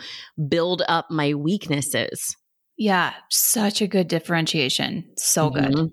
build 0.48 0.82
up 0.88 1.10
my 1.10 1.34
weaknesses. 1.34 2.36
Yeah, 2.76 3.14
such 3.30 3.80
a 3.80 3.86
good 3.86 4.08
differentiation. 4.08 5.04
So 5.16 5.50
mm-hmm. 5.50 5.72
good. 5.72 5.92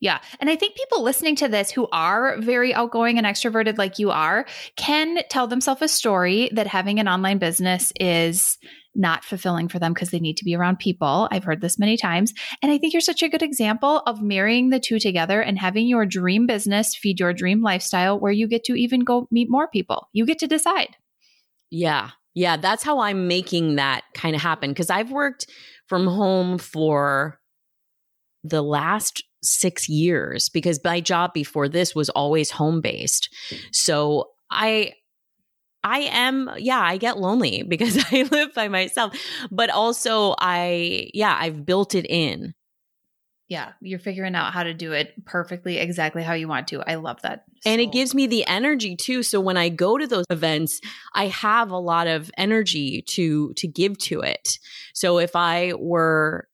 Yeah. 0.00 0.18
And 0.40 0.50
I 0.50 0.56
think 0.56 0.76
people 0.76 1.02
listening 1.02 1.36
to 1.36 1.48
this 1.48 1.70
who 1.70 1.86
are 1.92 2.36
very 2.40 2.74
outgoing 2.74 3.18
and 3.18 3.26
extroverted 3.26 3.78
like 3.78 4.00
you 4.00 4.10
are 4.10 4.46
can 4.76 5.18
tell 5.30 5.46
themselves 5.46 5.80
a 5.80 5.86
story 5.86 6.50
that 6.54 6.66
having 6.66 6.98
an 6.98 7.06
online 7.06 7.38
business 7.38 7.92
is 8.00 8.58
not 8.94 9.24
fulfilling 9.24 9.68
for 9.68 9.78
them 9.78 9.92
because 9.92 10.10
they 10.10 10.20
need 10.20 10.36
to 10.36 10.44
be 10.44 10.54
around 10.54 10.78
people. 10.78 11.28
I've 11.30 11.44
heard 11.44 11.60
this 11.60 11.78
many 11.78 11.96
times. 11.96 12.32
And 12.62 12.70
I 12.70 12.78
think 12.78 12.92
you're 12.92 13.00
such 13.00 13.22
a 13.22 13.28
good 13.28 13.42
example 13.42 14.02
of 14.06 14.22
marrying 14.22 14.70
the 14.70 14.80
two 14.80 14.98
together 14.98 15.40
and 15.40 15.58
having 15.58 15.86
your 15.86 16.04
dream 16.04 16.46
business 16.46 16.94
feed 16.94 17.20
your 17.20 17.32
dream 17.32 17.62
lifestyle 17.62 18.18
where 18.18 18.32
you 18.32 18.46
get 18.46 18.64
to 18.64 18.74
even 18.74 19.00
go 19.00 19.28
meet 19.30 19.50
more 19.50 19.68
people. 19.68 20.08
You 20.12 20.26
get 20.26 20.38
to 20.40 20.46
decide. 20.46 20.96
Yeah. 21.70 22.10
Yeah. 22.34 22.56
That's 22.56 22.82
how 22.82 23.00
I'm 23.00 23.28
making 23.28 23.76
that 23.76 24.02
kind 24.14 24.34
of 24.34 24.42
happen 24.42 24.70
because 24.70 24.90
I've 24.90 25.10
worked 25.10 25.46
from 25.86 26.06
home 26.06 26.58
for 26.58 27.38
the 28.44 28.62
last 28.62 29.22
six 29.42 29.88
years 29.88 30.48
because 30.48 30.80
my 30.84 31.00
job 31.00 31.32
before 31.32 31.68
this 31.68 31.94
was 31.94 32.08
always 32.10 32.50
home 32.50 32.80
based. 32.80 33.28
So 33.72 34.30
I 34.50 34.92
I 35.84 36.00
am, 36.00 36.50
yeah, 36.58 36.80
I 36.80 36.96
get 36.96 37.18
lonely 37.18 37.62
because 37.68 37.98
I 38.12 38.22
live 38.30 38.54
by 38.54 38.68
myself, 38.68 39.14
but 39.50 39.70
also 39.70 40.34
I, 40.38 41.10
yeah, 41.14 41.36
I've 41.38 41.64
built 41.66 41.94
it 41.94 42.06
in. 42.08 42.54
Yeah, 43.48 43.72
you're 43.82 43.98
figuring 43.98 44.34
out 44.34 44.54
how 44.54 44.62
to 44.62 44.72
do 44.72 44.92
it 44.92 45.26
perfectly, 45.26 45.76
exactly 45.76 46.22
how 46.22 46.32
you 46.32 46.48
want 46.48 46.68
to. 46.68 46.80
I 46.88 46.94
love 46.94 47.20
that. 47.20 47.44
So. 47.60 47.70
And 47.70 47.82
it 47.82 47.92
gives 47.92 48.14
me 48.14 48.26
the 48.26 48.46
energy 48.46 48.96
too. 48.96 49.22
So 49.22 49.42
when 49.42 49.58
I 49.58 49.68
go 49.68 49.98
to 49.98 50.06
those 50.06 50.24
events, 50.30 50.80
I 51.12 51.26
have 51.26 51.70
a 51.70 51.76
lot 51.76 52.06
of 52.06 52.30
energy 52.38 53.02
to 53.08 53.52
to 53.54 53.68
give 53.68 53.98
to 53.98 54.20
it. 54.20 54.58
So 54.94 55.18
if 55.18 55.36
I 55.36 55.74
were 55.78 56.48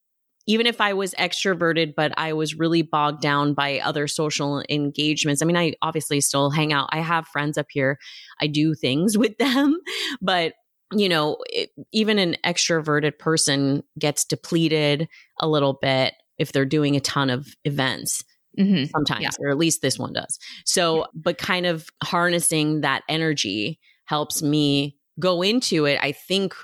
even 0.49 0.67
if 0.67 0.81
I 0.81 0.95
was 0.95 1.15
extroverted, 1.15 1.95
but 1.95 2.13
I 2.17 2.33
was 2.33 2.55
really 2.55 2.81
bogged 2.81 3.21
down 3.21 3.53
by 3.53 3.81
other 3.81 4.09
social 4.09 4.65
engagements. 4.71 5.43
I 5.43 5.45
mean, 5.45 5.59
I 5.59 5.75
obviously 5.83 6.23
still 6.23 6.51
hang 6.51 6.73
out. 6.73 6.89
I 6.91 7.01
have 7.01 7.29
friends 7.29 7.59
up 7.59 7.67
here. 7.69 7.99
I 8.41 8.47
do 8.47 8.75
things 8.75 9.17
with 9.19 9.37
them, 9.39 9.79
but 10.21 10.55
you 10.93 11.07
know, 11.07 11.37
it, 11.51 11.69
even 11.93 12.19
an 12.19 12.35
extroverted 12.47 13.19
person 13.19 13.83
gets 13.99 14.25
depleted 14.25 15.07
a 15.39 15.47
little 15.47 15.75
bit 15.75 16.15
if 16.39 16.53
they're 16.53 16.65
doing 16.65 16.97
a 16.97 17.01
ton 17.01 17.29
of 17.29 17.47
events. 17.67 18.25
Mm-hmm. 18.59 18.87
Sometimes, 18.87 19.23
yeah. 19.23 19.31
or 19.39 19.51
at 19.51 19.59
least 19.59 19.83
this 19.83 19.99
one 19.99 20.15
does. 20.15 20.39
So, 20.65 21.07
but 21.15 21.37
kind 21.37 21.67
of 21.67 21.91
harnessing 22.03 22.81
that 22.81 23.03
energy 23.07 23.79
helps 24.07 24.43
me 24.43 24.97
go 25.21 25.43
into 25.43 25.85
it. 25.85 25.99
I 26.03 26.13
think 26.13 26.55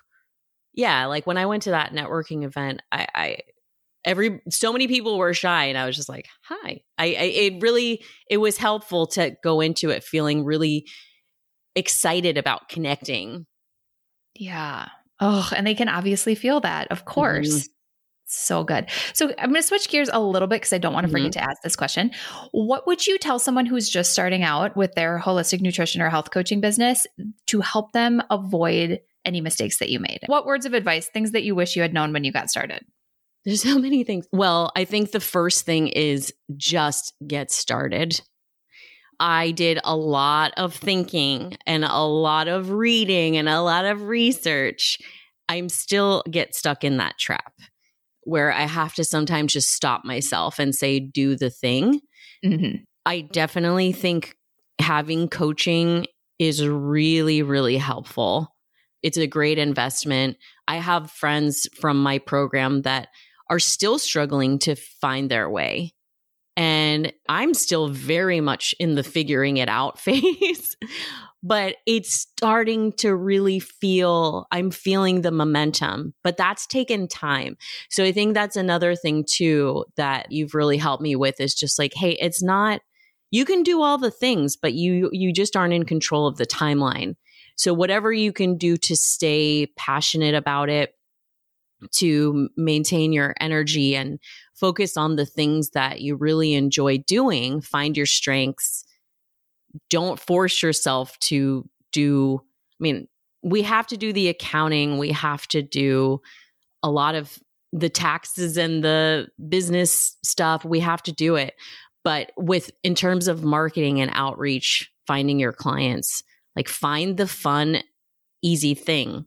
yeah, 0.73 1.07
like 1.07 1.27
when 1.27 1.37
I 1.37 1.47
went 1.47 1.65
to 1.65 1.71
that 1.71 1.93
networking 1.93 2.45
event, 2.45 2.83
I, 2.91 3.07
I 3.15 3.39
every 4.05 4.41
so 4.51 4.73
many 4.73 4.89
people 4.89 5.19
were 5.19 5.35
shy 5.35 5.67
and 5.67 5.79
i 5.79 5.87
was 5.87 5.97
just 5.97 6.09
like 6.09 6.27
hi 6.43 6.81
I, 6.99 7.05
I, 7.05 7.07
it 7.07 7.63
really 7.63 8.05
it 8.29 8.39
was 8.39 8.57
helpful 8.57 9.07
to 9.09 9.37
go 9.43 9.61
into 9.61 9.91
it 9.91 10.05
feeling 10.05 10.45
really 10.45 10.87
excited 11.75 12.39
about 12.39 12.69
connecting 12.69 13.47
yeah 14.35 14.89
oh 15.21 15.51
and 15.57 15.67
they 15.67 15.75
can 15.75 15.89
obviously 15.89 16.35
feel 16.35 16.61
that 16.61 16.91
of 16.91 17.05
course 17.05 17.49
mm-hmm. 17.49 17.71
So 18.27 18.65
good. 18.65 18.91
So 19.13 19.29
I'm 19.39 19.51
going 19.51 19.55
to 19.55 19.63
switch 19.63 19.89
gears 19.89 20.09
a 20.13 20.21
little 20.21 20.49
bit 20.49 20.57
because 20.57 20.73
I 20.73 20.79
don't 20.79 20.95
want 20.95 21.07
to 21.07 21.13
forget 21.13 21.33
mm-hmm. 21.33 21.41
to 21.41 21.51
ask 21.51 21.63
this 21.63 21.77
question. 21.77 22.11
What 22.53 22.87
would 22.87 23.07
you 23.07 23.19
tell 23.19 23.39
someone 23.39 23.67
who's 23.67 23.89
just 23.89 24.13
starting 24.13 24.43
out 24.43 24.77
with 24.77 24.95
their 24.95 25.21
holistic 25.21 25.61
nutrition 25.61 26.01
or 26.01 26.09
health 26.09 26.31
coaching 26.31 26.61
business 26.61 27.07
to 27.49 27.61
help 27.61 27.93
them 27.93 28.23
avoid 28.31 29.01
any 29.25 29.41
mistakes 29.41 29.79
that 29.79 29.91
you 29.91 30.01
made? 30.01 30.21
What 30.27 30.47
words 30.47 30.65
of 30.65 30.73
advice, 30.73 31.09
things 31.09 31.33
that 31.33 31.45
you 31.45 31.55
wish 31.55 31.77
you 31.77 31.83
had 31.83 31.93
known 31.93 32.13
when 32.13 32.25
you 32.25 32.33
got 32.33 32.51
started? 32.51 32.85
There's 33.45 33.63
so 33.71 33.79
many 33.79 34.05
things. 34.05 34.27
Well, 34.33 34.73
I 34.77 34.85
think 34.85 35.11
the 35.11 35.21
first 35.21 35.65
thing 35.65 35.89
is 35.89 36.33
just 36.57 37.15
get 37.27 37.51
started. 37.51 38.21
I 39.21 39.53
did 39.53 39.79
a 39.85 39.97
lot 39.97 40.53
of 40.57 40.75
thinking 40.75 41.57
and 41.67 41.85
a 41.85 42.03
lot 42.03 42.49
of 42.49 42.71
reading 42.71 43.37
and 43.37 43.49
a 43.49 43.63
lot 43.63 43.85
of 43.85 44.03
research. 44.03 44.99
I'm 45.49 45.69
still 45.69 46.23
get 46.29 46.55
stuck 46.55 46.85
in 46.85 46.97
that 46.97 47.19
trap 47.19 47.53
where 48.23 48.53
I 48.53 48.63
have 48.63 48.95
to 48.95 49.05
sometimes 49.05 49.53
just 49.53 49.71
stop 49.73 50.05
myself 50.05 50.59
and 50.59 50.75
say, 50.75 50.99
do 50.99 51.37
the 51.37 51.51
thing. 51.51 52.01
Mm-hmm. 52.45 52.83
I 53.07 53.21
definitely 53.21 53.93
think 53.93 54.35
having 54.81 55.29
coaching 55.29 56.07
is 56.39 56.67
really, 56.67 57.43
really 57.43 57.77
helpful. 57.77 58.55
It's 59.03 59.19
a 59.19 59.27
great 59.27 59.59
investment. 59.59 60.39
I 60.67 60.77
have 60.77 61.11
friends 61.11 61.69
from 61.79 62.03
my 62.03 62.19
program 62.19 62.83
that 62.83 63.09
are 63.51 63.59
still 63.59 63.99
struggling 63.99 64.59
to 64.61 64.75
find 64.75 65.31
their 65.31 65.49
way. 65.49 65.93
And 66.57 67.13
I'm 67.29 67.53
still 67.53 67.89
very 67.89 68.41
much 68.41 68.75
in 68.79 68.95
the 68.95 69.03
figuring 69.03 69.57
it 69.57 69.69
out 69.69 69.99
phase, 70.01 70.77
but 71.43 71.77
it's 71.87 72.15
starting 72.15 72.93
to 72.95 73.15
really 73.15 73.59
feel, 73.61 74.47
I'm 74.51 74.71
feeling 74.71 75.21
the 75.21 75.33
momentum, 75.33 76.15
but 76.23 76.37
that's 76.37 76.67
taken 76.67 77.09
time. 77.09 77.57
So 77.91 78.05
I 78.05 78.13
think 78.13 78.35
that's 78.35 78.57
another 78.57 78.95
thing 78.95 79.25
too 79.29 79.85
that 79.97 80.31
you've 80.31 80.55
really 80.55 80.79
helped 80.79 81.03
me 81.03 81.17
with 81.17 81.41
is 81.41 81.55
just 81.55 81.79
like, 81.79 81.93
hey, 81.95 82.13
it's 82.21 82.43
not, 82.43 82.81
you 83.31 83.45
can 83.45 83.65
do 83.65 83.83
all 83.83 83.99
the 83.99 84.13
things, 84.13 84.57
but 84.57 84.75
you, 84.75 85.11
you 85.13 85.33
just 85.33 85.57
aren't 85.57 85.75
in 85.75 85.85
control 85.85 86.29
of 86.29 86.37
the 86.37 86.47
timeline. 86.47 87.17
So, 87.57 87.73
whatever 87.73 88.13
you 88.13 88.33
can 88.33 88.57
do 88.57 88.77
to 88.79 88.97
stay 88.97 89.67
passionate 89.77 90.35
about 90.35 90.69
it, 90.69 90.95
to 91.93 92.49
maintain 92.57 93.13
your 93.13 93.35
energy 93.41 93.97
and 93.97 94.19
focus 94.55 94.97
on 94.97 95.17
the 95.17 95.27
things 95.27 95.71
that 95.71 96.01
you 96.01 96.17
really 96.17 96.55
enjoy 96.55 96.99
doing, 96.99 97.61
find 97.61 97.97
your 97.97 98.07
strengths. 98.07 98.85
Don't 99.91 100.21
force 100.21 100.63
yourself 100.63 101.19
to 101.21 101.69
do, 101.93 102.41
I 102.43 102.83
mean, 102.83 103.09
we 103.43 103.63
have 103.63 103.87
to 103.89 103.97
do 103.97 104.13
the 104.13 104.29
accounting, 104.29 104.99
we 104.99 105.11
have 105.13 105.47
to 105.49 105.63
do 105.63 106.21
a 106.83 106.91
lot 106.91 107.15
of 107.15 107.39
the 107.73 107.91
taxes 107.91 108.57
and 108.57 108.85
the 108.85 109.29
business 109.49 110.17
stuff, 110.23 110.65
we 110.65 110.81
have 110.81 111.03
to 111.03 111.13
do 111.13 111.37
it. 111.37 111.55
But 112.05 112.33
with 112.37 112.71
in 112.83 112.95
terms 112.95 113.29
of 113.29 113.43
marketing 113.43 114.01
and 114.01 114.11
outreach, 114.15 114.91
finding 115.07 115.41
your 115.41 115.53
clients, 115.53 116.23
like 116.55 116.69
find 116.69 117.17
the 117.17 117.27
fun, 117.27 117.83
easy 118.43 118.75
thing 118.75 119.27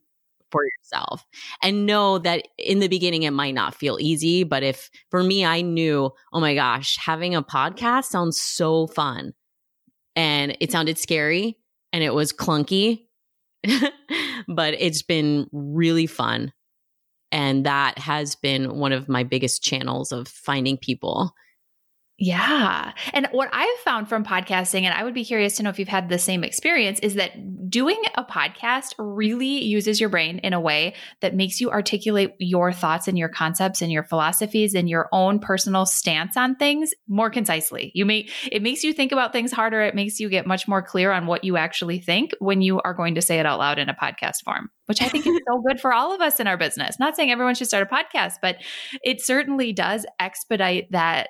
for 0.52 0.62
yourself 0.64 1.26
and 1.62 1.86
know 1.86 2.18
that 2.20 2.48
in 2.58 2.80
the 2.80 2.88
beginning 2.88 3.24
it 3.24 3.32
might 3.32 3.54
not 3.54 3.76
feel 3.76 3.98
easy. 4.00 4.44
But 4.44 4.64
if 4.64 4.90
for 5.10 5.24
me, 5.24 5.46
I 5.46 5.62
knew, 5.62 6.12
oh 6.34 6.40
my 6.40 6.56
gosh, 6.56 6.98
having 6.98 7.36
a 7.36 7.44
podcast 7.44 8.06
sounds 8.06 8.42
so 8.42 8.88
fun. 8.88 9.34
And 10.16 10.58
it 10.60 10.72
sounded 10.72 10.98
scary 10.98 11.58
and 11.94 12.04
it 12.04 12.14
was 12.14 12.34
clunky, 12.34 13.06
but 14.48 14.74
it's 14.80 15.04
been 15.04 15.48
really 15.52 16.08
fun. 16.08 16.54
And 17.32 17.66
that 17.66 17.98
has 18.00 18.36
been 18.36 18.78
one 18.78 18.94
of 18.94 19.10
my 19.10 19.24
biggest 19.24 19.64
channels 19.64 20.12
of 20.12 20.28
finding 20.28 20.78
people 20.78 21.34
yeah. 22.20 22.94
And 23.14 23.28
what 23.32 23.50
I've 23.54 23.78
found 23.86 24.10
from 24.10 24.24
podcasting, 24.24 24.84
and 24.84 24.94
I 24.94 25.04
would 25.04 25.14
be 25.14 25.24
curious 25.24 25.56
to 25.58 25.64
know 25.64 25.70
if 25.70 25.78
you've 25.78 25.88
had 25.88 26.10
the 26.10 26.18
same 26.18 26.44
experience, 26.44 27.00
is 27.02 27.14
that 27.14 27.70
doing 27.70 28.02
a 28.16 28.24
podcast 28.24 28.96
really 28.98 29.64
uses 29.64 30.00
your 30.00 30.10
brain 30.10 30.40
in 30.40 30.54
a 30.54 30.60
way 30.60 30.96
that 31.22 31.36
makes 31.36 31.62
you 31.62 31.70
articulate 31.70 32.34
your 32.40 32.74
thoughts 32.74 33.08
and 33.08 33.20
your 33.20 33.30
concepts 33.30 33.84
and 33.84 33.92
your 33.92 34.04
philosophies 34.04 34.74
and 34.74 34.90
your 34.90 35.10
own 35.12 35.38
personal 35.38 35.86
stance 35.86 36.36
on 36.36 36.56
things 36.56 36.92
more 37.08 37.30
concisely. 37.30 37.92
You 37.94 38.06
may, 38.06 38.28
it 38.52 38.64
makes 38.64 38.84
you 38.84 38.94
think 38.94 39.12
about 39.12 39.32
things 39.32 39.52
harder. 39.52 39.82
It 39.82 39.94
makes 39.94 40.20
you 40.20 40.28
get 40.28 40.48
much 40.48 40.68
more 40.68 40.82
clear 40.82 41.12
on 41.12 41.28
what 41.28 41.44
you 41.44 41.56
actually 41.56 42.00
think 42.00 42.32
when 42.40 42.62
you 42.62 42.82
are 42.82 42.96
going 42.96 43.14
to 43.14 43.22
say 43.22 43.40
it 43.40 43.46
out 43.46 43.60
loud 43.60 43.78
in 43.78 43.90
a 43.90 43.94
podcast 43.94 44.44
form 44.44 44.72
which 44.88 45.02
I 45.02 45.10
think 45.10 45.28
is 45.28 45.38
so 45.48 45.62
good 45.68 45.80
for 45.80 45.94
all 45.94 46.14
of 46.14 46.22
us 46.22 46.40
in 46.40 46.48
our 46.48 46.58
business. 46.58 46.98
Not 46.98 47.16
saying 47.16 47.30
everyone 47.30 47.56
should 47.56 47.68
start 47.68 47.86
a 47.92 47.94
podcast, 47.94 48.36
but 48.42 48.56
it 49.04 49.22
certainly 49.22 49.74
does 49.74 50.06
expedite 50.18 50.90
that 50.92 51.28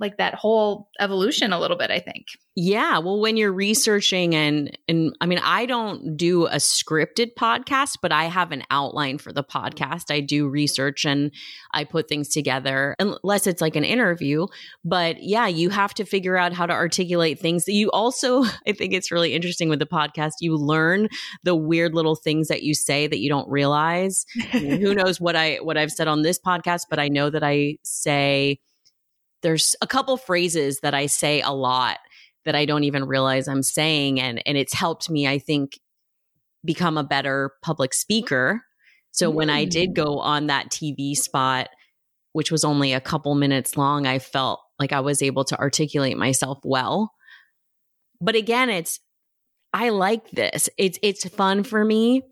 like 0.00 0.16
that 0.18 0.34
whole 0.34 0.88
evolution 1.00 1.52
a 1.52 1.60
little 1.60 1.76
bit 1.76 1.90
i 1.90 1.98
think. 1.98 2.26
Yeah 2.54 2.98
well 2.98 3.20
when 3.20 3.36
you're 3.36 3.52
researching 3.52 4.34
and 4.34 4.76
and 4.88 5.14
i 5.20 5.26
mean 5.26 5.38
i 5.42 5.64
don't 5.66 6.16
do 6.16 6.46
a 6.46 6.56
scripted 6.56 7.34
podcast 7.38 7.98
but 8.02 8.10
i 8.10 8.24
have 8.24 8.50
an 8.52 8.64
outline 8.70 9.18
for 9.18 9.32
the 9.32 9.44
podcast. 9.44 10.10
I 10.10 10.20
do 10.20 10.48
research 10.48 11.04
and 11.04 11.30
i 11.72 11.84
put 11.84 12.08
things 12.08 12.28
together 12.28 12.94
unless 12.98 13.46
it's 13.46 13.60
like 13.60 13.76
an 13.76 13.84
interview. 13.84 14.46
But 14.84 15.22
yeah 15.22 15.46
you 15.46 15.70
have 15.70 15.94
to 15.94 16.04
figure 16.04 16.36
out 16.36 16.52
how 16.52 16.66
to 16.66 16.72
articulate 16.72 17.38
things. 17.38 17.64
You 17.68 17.90
also 17.90 18.44
i 18.66 18.72
think 18.72 18.92
it's 18.92 19.12
really 19.12 19.34
interesting 19.34 19.68
with 19.68 19.78
the 19.78 19.86
podcast 19.86 20.32
you 20.40 20.56
learn 20.56 21.08
the 21.44 21.54
weird 21.54 21.94
little 21.94 22.16
things 22.16 22.48
that 22.48 22.62
you 22.62 22.74
say 22.74 23.06
that 23.06 23.18
you 23.18 23.28
don't 23.28 23.48
realize. 23.48 24.24
Who 24.52 24.94
knows 24.94 25.20
what 25.20 25.36
i 25.36 25.56
what 25.56 25.76
i've 25.76 25.92
said 25.92 26.08
on 26.08 26.22
this 26.22 26.38
podcast 26.38 26.82
but 26.90 26.98
i 26.98 27.08
know 27.08 27.30
that 27.30 27.44
i 27.44 27.76
say 27.82 28.58
there's 29.42 29.76
a 29.80 29.86
couple 29.86 30.16
phrases 30.16 30.80
that 30.80 30.94
I 30.94 31.06
say 31.06 31.40
a 31.40 31.50
lot 31.50 31.98
that 32.44 32.54
I 32.54 32.64
don't 32.64 32.84
even 32.84 33.04
realize 33.04 33.48
I'm 33.48 33.62
saying 33.62 34.20
and 34.20 34.42
and 34.46 34.56
it's 34.56 34.74
helped 34.74 35.10
me 35.10 35.26
I 35.26 35.38
think 35.38 35.78
become 36.64 36.98
a 36.98 37.04
better 37.04 37.52
public 37.62 37.94
speaker. 37.94 38.62
So 39.10 39.30
mm. 39.30 39.34
when 39.34 39.50
I 39.50 39.64
did 39.64 39.90
mm. 39.90 39.94
go 39.94 40.18
on 40.18 40.46
that 40.46 40.70
TV 40.70 41.16
spot 41.16 41.68
which 42.32 42.52
was 42.52 42.64
only 42.64 42.92
a 42.92 43.00
couple 43.00 43.34
minutes 43.34 43.76
long, 43.76 44.06
I 44.06 44.18
felt 44.18 44.60
like 44.78 44.92
I 44.92 45.00
was 45.00 45.22
able 45.22 45.44
to 45.44 45.58
articulate 45.58 46.16
myself 46.16 46.58
well. 46.62 47.12
But 48.20 48.36
again, 48.36 48.70
it's 48.70 49.00
I 49.72 49.90
like 49.90 50.30
this. 50.30 50.68
It's 50.78 50.98
it's 51.02 51.28
fun 51.28 51.62
for 51.62 51.84
me. 51.84 52.22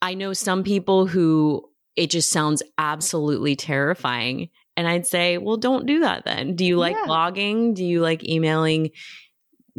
I 0.00 0.14
know 0.14 0.32
some 0.32 0.64
people 0.64 1.06
who 1.06 1.68
it 1.96 2.10
just 2.10 2.30
sounds 2.30 2.62
absolutely 2.78 3.54
terrifying 3.56 4.48
and 4.76 4.88
I'd 4.88 5.06
say, 5.06 5.38
well, 5.38 5.56
don't 5.56 5.86
do 5.86 6.00
that 6.00 6.24
then. 6.24 6.56
Do 6.56 6.64
you 6.64 6.76
like 6.76 6.96
yeah. 6.96 7.06
blogging? 7.06 7.74
Do 7.74 7.84
you 7.84 8.00
like 8.00 8.26
emailing? 8.26 8.90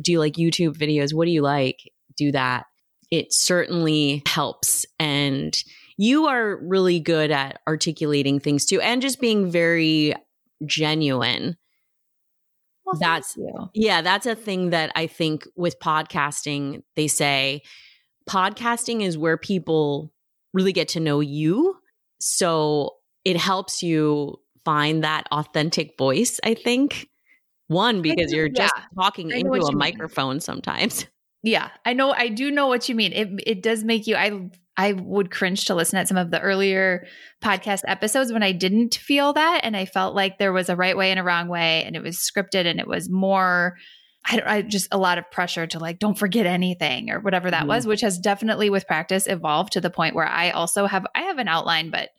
Do 0.01 0.11
you 0.11 0.19
like 0.19 0.33
YouTube 0.33 0.77
videos? 0.77 1.13
What 1.13 1.25
do 1.25 1.31
you 1.31 1.41
like? 1.41 1.79
Do 2.15 2.31
that. 2.31 2.65
It 3.11 3.33
certainly 3.33 4.23
helps. 4.27 4.85
And 4.99 5.55
you 5.97 6.27
are 6.27 6.57
really 6.63 6.99
good 6.99 7.31
at 7.31 7.59
articulating 7.67 8.39
things 8.39 8.65
too 8.65 8.81
and 8.81 9.01
just 9.01 9.19
being 9.19 9.49
very 9.49 10.13
genuine. 10.65 11.57
Well, 12.85 12.99
that's 12.99 13.37
yeah, 13.73 14.01
that's 14.01 14.25
a 14.25 14.35
thing 14.35 14.71
that 14.71 14.91
I 14.95 15.07
think 15.07 15.47
with 15.55 15.79
podcasting, 15.79 16.83
they 16.95 17.07
say 17.07 17.61
podcasting 18.29 19.01
is 19.01 19.17
where 19.17 19.37
people 19.37 20.11
really 20.53 20.73
get 20.73 20.89
to 20.89 20.99
know 20.99 21.19
you. 21.19 21.77
So 22.19 22.91
it 23.23 23.37
helps 23.37 23.81
you 23.81 24.39
find 24.65 25.03
that 25.03 25.27
authentic 25.31 25.97
voice, 25.97 26.39
I 26.43 26.53
think. 26.53 27.09
One, 27.67 28.01
because 28.01 28.31
you're 28.31 28.49
just 28.49 28.73
yeah, 28.75 29.01
talking 29.01 29.31
into 29.31 29.51
a 29.53 29.75
microphone 29.75 30.35
mean. 30.35 30.41
sometimes. 30.41 31.05
Yeah, 31.45 31.71
I 31.85 31.91
know. 31.91 32.13
I 32.13 32.29
do 32.29 32.49
know 32.51 32.67
what 32.67 32.87
you 32.87 32.95
mean. 32.95 33.11
It 33.11 33.27
it 33.45 33.61
does 33.61 33.83
make 33.83 34.07
you. 34.07 34.15
I 34.15 34.49
I 34.77 34.93
would 34.93 35.29
cringe 35.29 35.65
to 35.65 35.75
listen 35.75 35.99
at 35.99 36.07
some 36.07 36.15
of 36.15 36.31
the 36.31 36.39
earlier 36.39 37.05
podcast 37.43 37.81
episodes 37.85 38.31
when 38.31 38.43
I 38.43 38.53
didn't 38.53 38.95
feel 38.95 39.33
that, 39.33 39.59
and 39.63 39.75
I 39.75 39.83
felt 39.83 40.15
like 40.15 40.37
there 40.37 40.53
was 40.53 40.69
a 40.69 40.77
right 40.77 40.95
way 40.95 41.11
and 41.11 41.19
a 41.19 41.23
wrong 41.23 41.49
way, 41.49 41.83
and 41.83 41.97
it 41.97 42.01
was 42.01 42.17
scripted, 42.17 42.65
and 42.65 42.79
it 42.79 42.87
was 42.87 43.09
more. 43.09 43.75
I, 44.25 44.41
I 44.45 44.61
just 44.61 44.87
a 44.93 44.97
lot 44.97 45.17
of 45.17 45.29
pressure 45.31 45.67
to 45.67 45.79
like 45.79 45.99
don't 45.99 46.17
forget 46.17 46.45
anything 46.45 47.09
or 47.09 47.19
whatever 47.19 47.51
that 47.51 47.61
mm-hmm. 47.61 47.67
was, 47.67 47.85
which 47.85 48.01
has 48.01 48.17
definitely 48.17 48.69
with 48.69 48.87
practice 48.87 49.27
evolved 49.27 49.73
to 49.73 49.81
the 49.81 49.89
point 49.89 50.15
where 50.15 50.25
I 50.25 50.51
also 50.51 50.85
have 50.85 51.05
I 51.13 51.23
have 51.23 51.39
an 51.39 51.49
outline, 51.49 51.89
but 51.89 52.11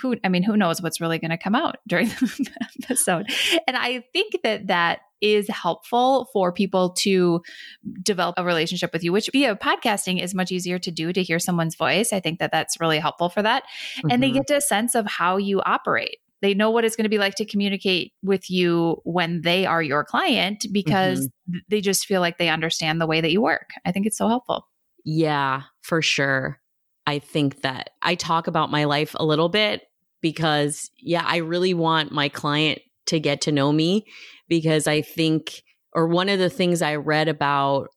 who 0.00 0.16
I 0.24 0.28
mean, 0.28 0.42
who 0.42 0.56
knows 0.56 0.82
what's 0.82 1.00
really 1.00 1.18
going 1.18 1.30
to 1.30 1.38
come 1.38 1.54
out 1.54 1.76
during 1.88 2.08
the 2.08 2.50
episode. 2.82 3.26
And 3.66 3.76
I 3.76 4.04
think 4.12 4.40
that 4.42 4.66
that 4.68 5.00
is 5.20 5.48
helpful 5.48 6.28
for 6.32 6.52
people 6.52 6.90
to 6.90 7.42
develop 8.02 8.34
a 8.38 8.44
relationship 8.44 8.92
with 8.92 9.02
you, 9.02 9.12
which 9.12 9.30
via 9.32 9.56
podcasting 9.56 10.22
is 10.22 10.34
much 10.34 10.52
easier 10.52 10.78
to 10.78 10.90
do 10.90 11.12
to 11.12 11.22
hear 11.22 11.38
someone's 11.38 11.74
voice. 11.74 12.12
I 12.12 12.20
think 12.20 12.38
that 12.38 12.52
that's 12.52 12.80
really 12.80 12.98
helpful 12.98 13.28
for 13.28 13.42
that. 13.42 13.64
Mm-hmm. 13.98 14.10
And 14.10 14.22
they 14.22 14.28
mm-hmm. 14.28 14.42
get 14.46 14.56
a 14.56 14.60
sense 14.60 14.94
of 14.94 15.06
how 15.06 15.36
you 15.36 15.60
operate. 15.62 16.18
They 16.40 16.54
know 16.54 16.70
what 16.70 16.84
it's 16.84 16.94
going 16.94 17.04
to 17.04 17.10
be 17.10 17.18
like 17.18 17.34
to 17.36 17.44
communicate 17.44 18.12
with 18.22 18.48
you 18.48 19.00
when 19.04 19.42
they 19.42 19.66
are 19.66 19.82
your 19.82 20.04
client 20.04 20.66
because 20.70 21.26
mm-hmm. 21.26 21.58
they 21.68 21.80
just 21.80 22.06
feel 22.06 22.20
like 22.20 22.38
they 22.38 22.48
understand 22.48 23.00
the 23.00 23.06
way 23.06 23.20
that 23.20 23.32
you 23.32 23.42
work. 23.42 23.70
I 23.84 23.90
think 23.90 24.06
it's 24.06 24.18
so 24.18 24.28
helpful. 24.28 24.68
Yeah, 25.04 25.62
for 25.82 26.00
sure. 26.00 26.60
I 27.06 27.18
think 27.18 27.62
that 27.62 27.90
I 28.02 28.14
talk 28.14 28.46
about 28.46 28.70
my 28.70 28.84
life 28.84 29.16
a 29.18 29.24
little 29.24 29.48
bit 29.48 29.87
because, 30.20 30.90
yeah, 30.98 31.24
I 31.26 31.36
really 31.38 31.74
want 31.74 32.12
my 32.12 32.28
client 32.28 32.80
to 33.06 33.20
get 33.20 33.40
to 33.42 33.52
know 33.52 33.72
me 33.72 34.04
because 34.48 34.86
I 34.86 35.02
think, 35.02 35.62
or 35.92 36.06
one 36.06 36.28
of 36.28 36.38
the 36.38 36.50
things 36.50 36.82
I 36.82 36.96
read 36.96 37.28
about, 37.28 37.88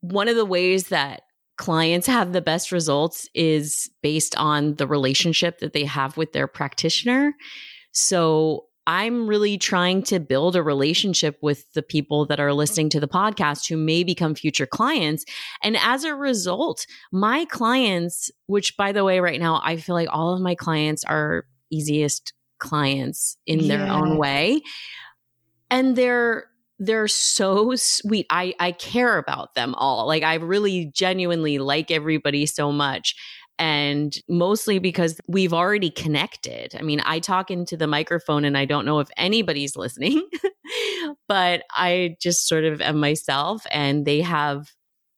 one 0.00 0.28
of 0.28 0.36
the 0.36 0.44
ways 0.44 0.88
that 0.88 1.22
clients 1.58 2.06
have 2.06 2.32
the 2.32 2.40
best 2.40 2.72
results 2.72 3.28
is 3.34 3.90
based 4.02 4.34
on 4.36 4.76
the 4.76 4.86
relationship 4.86 5.58
that 5.58 5.74
they 5.74 5.84
have 5.84 6.16
with 6.16 6.32
their 6.32 6.46
practitioner. 6.46 7.34
So 7.92 8.64
I'm 8.86 9.26
really 9.26 9.58
trying 9.58 10.02
to 10.04 10.18
build 10.18 10.56
a 10.56 10.62
relationship 10.62 11.38
with 11.42 11.70
the 11.74 11.82
people 11.82 12.26
that 12.26 12.40
are 12.40 12.52
listening 12.52 12.88
to 12.90 13.00
the 13.00 13.08
podcast 13.08 13.68
who 13.68 13.76
may 13.76 14.04
become 14.04 14.34
future 14.34 14.66
clients. 14.66 15.24
And 15.62 15.76
as 15.76 16.04
a 16.04 16.14
result, 16.14 16.86
my 17.12 17.44
clients, 17.44 18.30
which 18.46 18.76
by 18.76 18.92
the 18.92 19.04
way, 19.04 19.20
right 19.20 19.38
now, 19.38 19.60
I 19.62 19.76
feel 19.76 19.94
like 19.94 20.08
all 20.10 20.34
of 20.34 20.40
my 20.40 20.54
clients 20.54 21.04
are 21.04 21.46
easiest 21.70 22.32
clients 22.58 23.36
in 23.46 23.60
yeah. 23.60 23.76
their 23.76 23.86
own 23.88 24.16
way. 24.16 24.62
And 25.70 25.94
they're 25.94 26.46
they're 26.80 27.08
so 27.08 27.74
sweet. 27.76 28.26
I 28.30 28.54
I 28.58 28.72
care 28.72 29.18
about 29.18 29.54
them 29.54 29.74
all. 29.74 30.06
Like 30.06 30.22
I 30.22 30.34
really 30.36 30.86
genuinely 30.86 31.58
like 31.58 31.90
everybody 31.90 32.46
so 32.46 32.72
much 32.72 33.14
and 33.60 34.16
mostly 34.26 34.78
because 34.78 35.20
we've 35.28 35.52
already 35.52 35.90
connected. 35.90 36.74
I 36.74 36.82
mean, 36.82 37.02
I 37.04 37.18
talk 37.18 37.50
into 37.50 37.76
the 37.76 37.86
microphone 37.86 38.46
and 38.46 38.56
I 38.56 38.64
don't 38.64 38.86
know 38.86 39.00
if 39.00 39.10
anybody's 39.18 39.76
listening, 39.76 40.26
but 41.28 41.64
I 41.70 42.16
just 42.22 42.48
sort 42.48 42.64
of 42.64 42.80
am 42.80 42.98
myself 42.98 43.66
and 43.70 44.06
they 44.06 44.22
have 44.22 44.70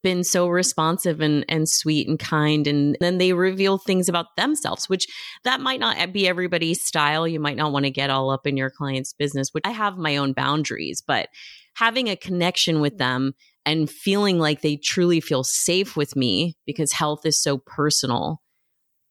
been 0.03 0.25
so 0.25 0.49
responsive 0.49 1.21
and, 1.21 1.45
and 1.49 1.69
sweet 1.69 2.09
and 2.09 2.19
kind. 2.19 2.67
And 2.67 2.97
then 2.99 3.19
they 3.19 3.33
reveal 3.33 3.79
things 3.79 4.09
about 4.09 4.35
themselves, 4.37 4.89
which 4.89 5.07
that 5.45 5.61
might 5.61 5.79
not 5.79 6.13
be 6.13 6.27
everybody's 6.27 6.83
style. 6.83 7.29
You 7.29 7.39
might 7.39 7.57
not 7.57 7.71
want 7.71 7.85
to 7.85 7.91
get 7.91 8.11
all 8.11 8.31
up 8.31 8.45
in 8.45 8.57
your 8.57 8.71
client's 8.71 9.13
business, 9.13 9.51
which 9.53 9.63
I 9.65 9.71
have 9.71 9.99
my 9.99 10.17
own 10.17 10.33
boundaries, 10.33 11.01
but 11.07 11.29
having 11.77 12.09
a 12.09 12.17
connection 12.17 12.81
with 12.81 12.99
them 12.99 13.35
and 13.65 13.89
feeling 13.89 14.39
like 14.39 14.61
they 14.61 14.77
truly 14.77 15.21
feel 15.21 15.45
safe 15.45 15.97
with 15.97 16.17
me 16.17 16.57
because 16.67 16.93
health 16.93 17.25
is 17.25 17.41
so 17.41 17.59
personal, 17.59 18.43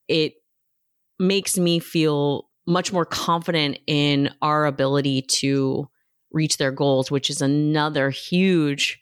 it 0.08 0.34
makes 1.20 1.58
me 1.58 1.80
feel 1.80 2.50
much 2.68 2.94
more 2.94 3.06
confident 3.06 3.80
in 3.88 4.30
our 4.42 4.66
ability 4.66 5.22
to 5.24 5.88
reach 6.32 6.58
their 6.58 6.72
goals, 6.72 7.12
which 7.12 7.30
is 7.30 7.42
another 7.42 8.10
huge 8.10 9.00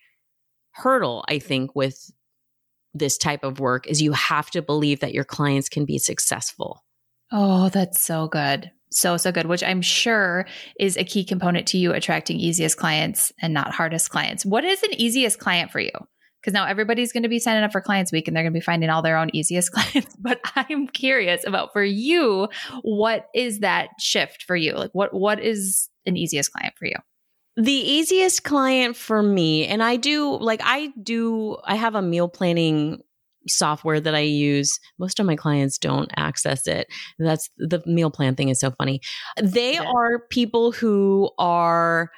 hurdle, 0.71 1.25
I 1.27 1.39
think, 1.39 1.75
with 1.75 2.11
this 2.93 3.17
type 3.17 3.43
of 3.43 3.59
work 3.59 3.87
is 3.87 4.01
you 4.01 4.13
have 4.13 4.49
to 4.51 4.61
believe 4.61 4.99
that 5.01 5.13
your 5.13 5.23
clients 5.23 5.69
can 5.69 5.85
be 5.85 5.97
successful. 5.97 6.83
Oh, 7.31 7.69
that's 7.69 8.01
so 8.01 8.27
good. 8.27 8.71
So, 8.91 9.17
so 9.17 9.31
good, 9.31 9.45
which 9.45 9.63
I'm 9.63 9.81
sure 9.81 10.45
is 10.79 10.97
a 10.97 11.03
key 11.03 11.23
component 11.23 11.67
to 11.67 11.77
you 11.77 11.93
attracting 11.93 12.39
easiest 12.39 12.77
clients 12.77 13.31
and 13.41 13.53
not 13.53 13.71
hardest 13.71 14.09
clients. 14.09 14.45
What 14.45 14.63
is 14.63 14.81
an 14.83 14.93
easiest 14.93 15.39
client 15.39 15.71
for 15.71 15.79
you? 15.79 15.91
Because 16.41 16.53
now 16.53 16.65
everybody's 16.65 17.11
going 17.11 17.23
to 17.23 17.29
be 17.29 17.39
signing 17.39 17.63
up 17.63 17.71
for 17.71 17.81
Clients 17.81 18.13
Week 18.13 18.27
and 18.27 18.35
they're 18.35 18.43
going 18.43 18.53
to 18.53 18.59
be 18.59 18.63
finding 18.63 18.89
all 18.89 19.01
their 19.01 19.17
own 19.17 19.29
easiest 19.33 19.71
clients. 19.73 20.15
But 20.17 20.39
I'm 20.55 20.87
curious 20.87 21.45
about 21.45 21.73
for 21.73 21.83
you, 21.83 22.47
what 22.81 23.27
is 23.35 23.59
that 23.59 23.89
shift 23.99 24.43
for 24.43 24.55
you? 24.55 24.73
Like, 24.73 24.91
what 24.93 25.13
what 25.13 25.39
is 25.39 25.89
an 26.05 26.15
easiest 26.15 26.51
client 26.53 26.75
for 26.77 26.85
you? 26.85 26.95
The 27.57 27.73
easiest 27.73 28.45
client 28.45 28.95
for 28.95 29.21
me, 29.21 29.65
and 29.67 29.83
I 29.83 29.97
do 29.97 30.37
like 30.39 30.61
I 30.63 30.93
do, 31.03 31.57
I 31.65 31.75
have 31.75 31.95
a 31.95 32.01
meal 32.01 32.29
planning 32.29 33.01
software 33.49 33.99
that 33.99 34.15
I 34.15 34.19
use. 34.19 34.79
Most 34.97 35.19
of 35.19 35.25
my 35.25 35.35
clients 35.35 35.77
don't 35.77 36.11
access 36.17 36.67
it. 36.67 36.87
That's 37.17 37.49
the 37.57 37.81
meal 37.85 38.11
plan 38.11 38.35
thing 38.35 38.49
is 38.49 38.59
so 38.59 38.71
funny. 38.71 39.01
They 39.41 39.73
yeah. 39.73 39.83
are 39.83 40.19
people 40.29 40.71
who 40.71 41.31
are 41.37 42.09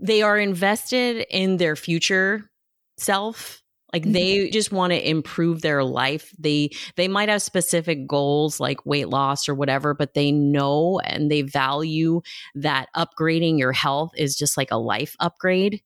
they 0.00 0.22
are 0.22 0.38
invested 0.38 1.26
in 1.30 1.56
their 1.56 1.76
future 1.76 2.50
self 2.98 3.62
like 3.92 4.02
mm-hmm. 4.02 4.12
they 4.12 4.50
just 4.50 4.72
want 4.72 4.92
to 4.92 5.08
improve 5.08 5.62
their 5.62 5.84
life 5.84 6.34
they 6.38 6.70
they 6.96 7.08
might 7.08 7.28
have 7.28 7.42
specific 7.42 8.06
goals 8.06 8.60
like 8.60 8.84
weight 8.84 9.08
loss 9.08 9.48
or 9.48 9.54
whatever 9.54 9.94
but 9.94 10.14
they 10.14 10.30
know 10.30 11.00
and 11.04 11.30
they 11.30 11.42
value 11.42 12.20
that 12.54 12.88
upgrading 12.96 13.58
your 13.58 13.72
health 13.72 14.10
is 14.16 14.36
just 14.36 14.56
like 14.56 14.70
a 14.70 14.76
life 14.76 15.16
upgrade 15.20 15.80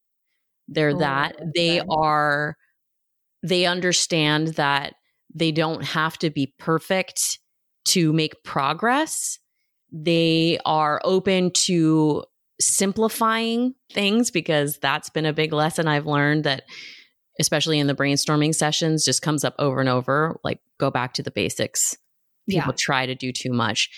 they're 0.68 0.90
oh, 0.90 0.98
that 0.98 1.36
they 1.54 1.80
are 1.88 2.56
they 3.42 3.66
understand 3.66 4.48
that 4.48 4.94
they 5.34 5.52
don't 5.52 5.84
have 5.84 6.18
to 6.18 6.30
be 6.30 6.54
perfect 6.58 7.38
to 7.84 8.12
make 8.12 8.42
progress 8.42 9.38
they 9.92 10.58
are 10.66 11.00
open 11.04 11.50
to 11.50 12.24
simplifying 12.60 13.74
things 13.92 14.30
because 14.30 14.78
that's 14.78 15.10
been 15.10 15.26
a 15.26 15.32
big 15.32 15.52
lesson 15.52 15.88
I've 15.88 16.06
learned 16.06 16.44
that 16.44 16.64
especially 17.40 17.78
in 17.78 17.86
the 17.86 17.94
brainstorming 17.94 18.54
sessions, 18.54 19.04
just 19.04 19.22
comes 19.22 19.44
up 19.44 19.54
over 19.58 19.78
and 19.78 19.88
over. 19.88 20.40
Like, 20.42 20.60
go 20.78 20.90
back 20.90 21.14
to 21.14 21.22
the 21.22 21.30
basics. 21.30 21.96
People 22.48 22.72
yeah. 22.72 22.76
try 22.76 23.06
to 23.06 23.14
do 23.14 23.30
too 23.30 23.52
much 23.52 23.90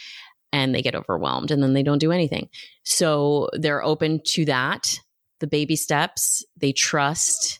and 0.52 0.74
they 0.74 0.82
get 0.82 0.94
overwhelmed 0.94 1.50
and 1.50 1.62
then 1.62 1.72
they 1.72 1.82
don't 1.82 2.00
do 2.00 2.12
anything. 2.12 2.50
So 2.82 3.48
they're 3.54 3.82
open 3.82 4.20
to 4.26 4.44
that, 4.46 5.00
the 5.38 5.46
baby 5.46 5.76
steps, 5.76 6.44
they 6.56 6.72
trust, 6.72 7.59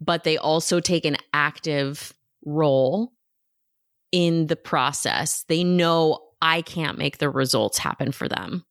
but 0.00 0.24
they 0.24 0.36
also 0.36 0.80
take 0.80 1.04
an 1.04 1.16
active 1.32 2.12
role 2.44 3.12
in 4.12 4.46
the 4.46 4.56
process. 4.56 5.44
They 5.48 5.64
know 5.64 6.20
I 6.40 6.62
can't 6.62 6.98
make 6.98 7.18
the 7.18 7.30
results 7.30 7.78
happen 7.78 8.12
for 8.12 8.28
them. 8.28 8.64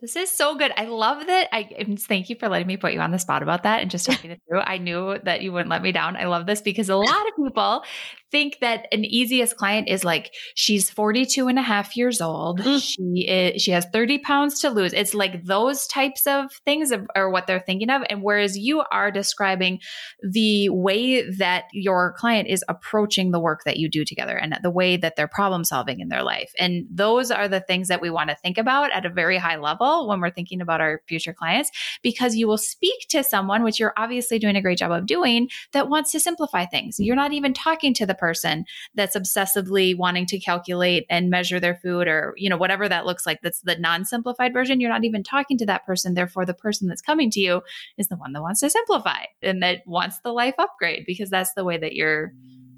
This 0.00 0.14
is 0.14 0.30
so 0.30 0.54
good. 0.54 0.70
I 0.76 0.84
love 0.84 1.26
that. 1.26 1.48
I 1.52 1.96
thank 1.98 2.30
you 2.30 2.36
for 2.36 2.48
letting 2.48 2.68
me 2.68 2.76
put 2.76 2.92
you 2.92 3.00
on 3.00 3.10
the 3.10 3.18
spot 3.18 3.42
about 3.42 3.64
that 3.64 3.82
and 3.82 3.90
just 3.90 4.06
talking 4.06 4.30
it 4.30 4.40
through. 4.48 4.60
I 4.60 4.78
knew 4.78 5.18
that 5.24 5.42
you 5.42 5.50
wouldn't 5.50 5.70
let 5.70 5.82
me 5.82 5.90
down. 5.90 6.16
I 6.16 6.26
love 6.26 6.46
this 6.46 6.60
because 6.60 6.88
a 6.88 6.96
lot 6.96 7.26
of 7.28 7.44
people 7.44 7.82
think 8.30 8.58
that 8.60 8.86
an 8.92 9.04
easiest 9.04 9.56
client 9.56 9.88
is 9.88 10.04
like 10.04 10.32
she's 10.54 10.88
42 10.88 11.48
and 11.48 11.58
a 11.58 11.62
half 11.62 11.96
years 11.96 12.20
old. 12.20 12.60
Mm. 12.60 12.80
She 12.80 13.26
is, 13.26 13.60
she 13.60 13.72
has 13.72 13.86
30 13.92 14.18
pounds 14.18 14.60
to 14.60 14.70
lose. 14.70 14.92
It's 14.92 15.14
like 15.14 15.44
those 15.44 15.88
types 15.88 16.28
of 16.28 16.52
things 16.64 16.92
are 17.16 17.30
what 17.30 17.48
they're 17.48 17.58
thinking 17.58 17.90
of. 17.90 18.02
And 18.08 18.22
whereas 18.22 18.56
you 18.56 18.84
are 18.92 19.10
describing 19.10 19.80
the 20.22 20.68
way 20.68 21.28
that 21.38 21.64
your 21.72 22.14
client 22.18 22.48
is 22.48 22.62
approaching 22.68 23.32
the 23.32 23.40
work 23.40 23.62
that 23.64 23.78
you 23.78 23.88
do 23.88 24.04
together 24.04 24.36
and 24.36 24.56
the 24.62 24.70
way 24.70 24.96
that 24.96 25.16
they're 25.16 25.26
problem 25.26 25.64
solving 25.64 25.98
in 25.98 26.08
their 26.08 26.22
life. 26.22 26.52
And 26.56 26.86
those 26.88 27.32
are 27.32 27.48
the 27.48 27.60
things 27.60 27.88
that 27.88 28.00
we 28.00 28.10
want 28.10 28.30
to 28.30 28.36
think 28.36 28.58
about 28.58 28.92
at 28.92 29.04
a 29.04 29.10
very 29.10 29.38
high 29.38 29.56
level 29.56 29.87
when 30.06 30.20
we're 30.20 30.30
thinking 30.30 30.60
about 30.60 30.80
our 30.80 31.02
future 31.06 31.32
clients, 31.32 31.70
because 32.02 32.36
you 32.36 32.46
will 32.46 32.58
speak 32.58 33.06
to 33.10 33.22
someone, 33.24 33.62
which 33.62 33.80
you're 33.80 33.94
obviously 33.96 34.38
doing 34.38 34.56
a 34.56 34.62
great 34.62 34.78
job 34.78 34.90
of 34.90 35.06
doing, 35.06 35.48
that 35.72 35.88
wants 35.88 36.12
to 36.12 36.20
simplify 36.20 36.64
things. 36.64 36.98
You're 36.98 37.16
not 37.16 37.32
even 37.32 37.52
talking 37.52 37.94
to 37.94 38.06
the 38.06 38.14
person 38.14 38.64
that's 38.94 39.16
obsessively 39.16 39.96
wanting 39.96 40.26
to 40.26 40.38
calculate 40.38 41.06
and 41.10 41.30
measure 41.30 41.60
their 41.60 41.76
food 41.76 42.08
or, 42.08 42.34
you 42.36 42.48
know, 42.48 42.56
whatever 42.56 42.88
that 42.88 43.06
looks 43.06 43.26
like. 43.26 43.40
That's 43.42 43.60
the 43.60 43.76
non 43.76 44.04
simplified 44.04 44.52
version. 44.52 44.80
You're 44.80 44.90
not 44.90 45.04
even 45.04 45.22
talking 45.22 45.58
to 45.58 45.66
that 45.66 45.86
person. 45.86 46.14
Therefore, 46.14 46.44
the 46.44 46.54
person 46.54 46.88
that's 46.88 47.02
coming 47.02 47.30
to 47.30 47.40
you 47.40 47.62
is 47.96 48.08
the 48.08 48.16
one 48.16 48.32
that 48.32 48.42
wants 48.42 48.60
to 48.60 48.70
simplify 48.70 49.24
and 49.42 49.62
that 49.62 49.86
wants 49.86 50.20
the 50.20 50.32
life 50.32 50.54
upgrade 50.58 51.04
because 51.06 51.30
that's 51.30 51.54
the 51.54 51.64
way 51.64 51.78
that 51.78 51.94
you're 51.94 52.32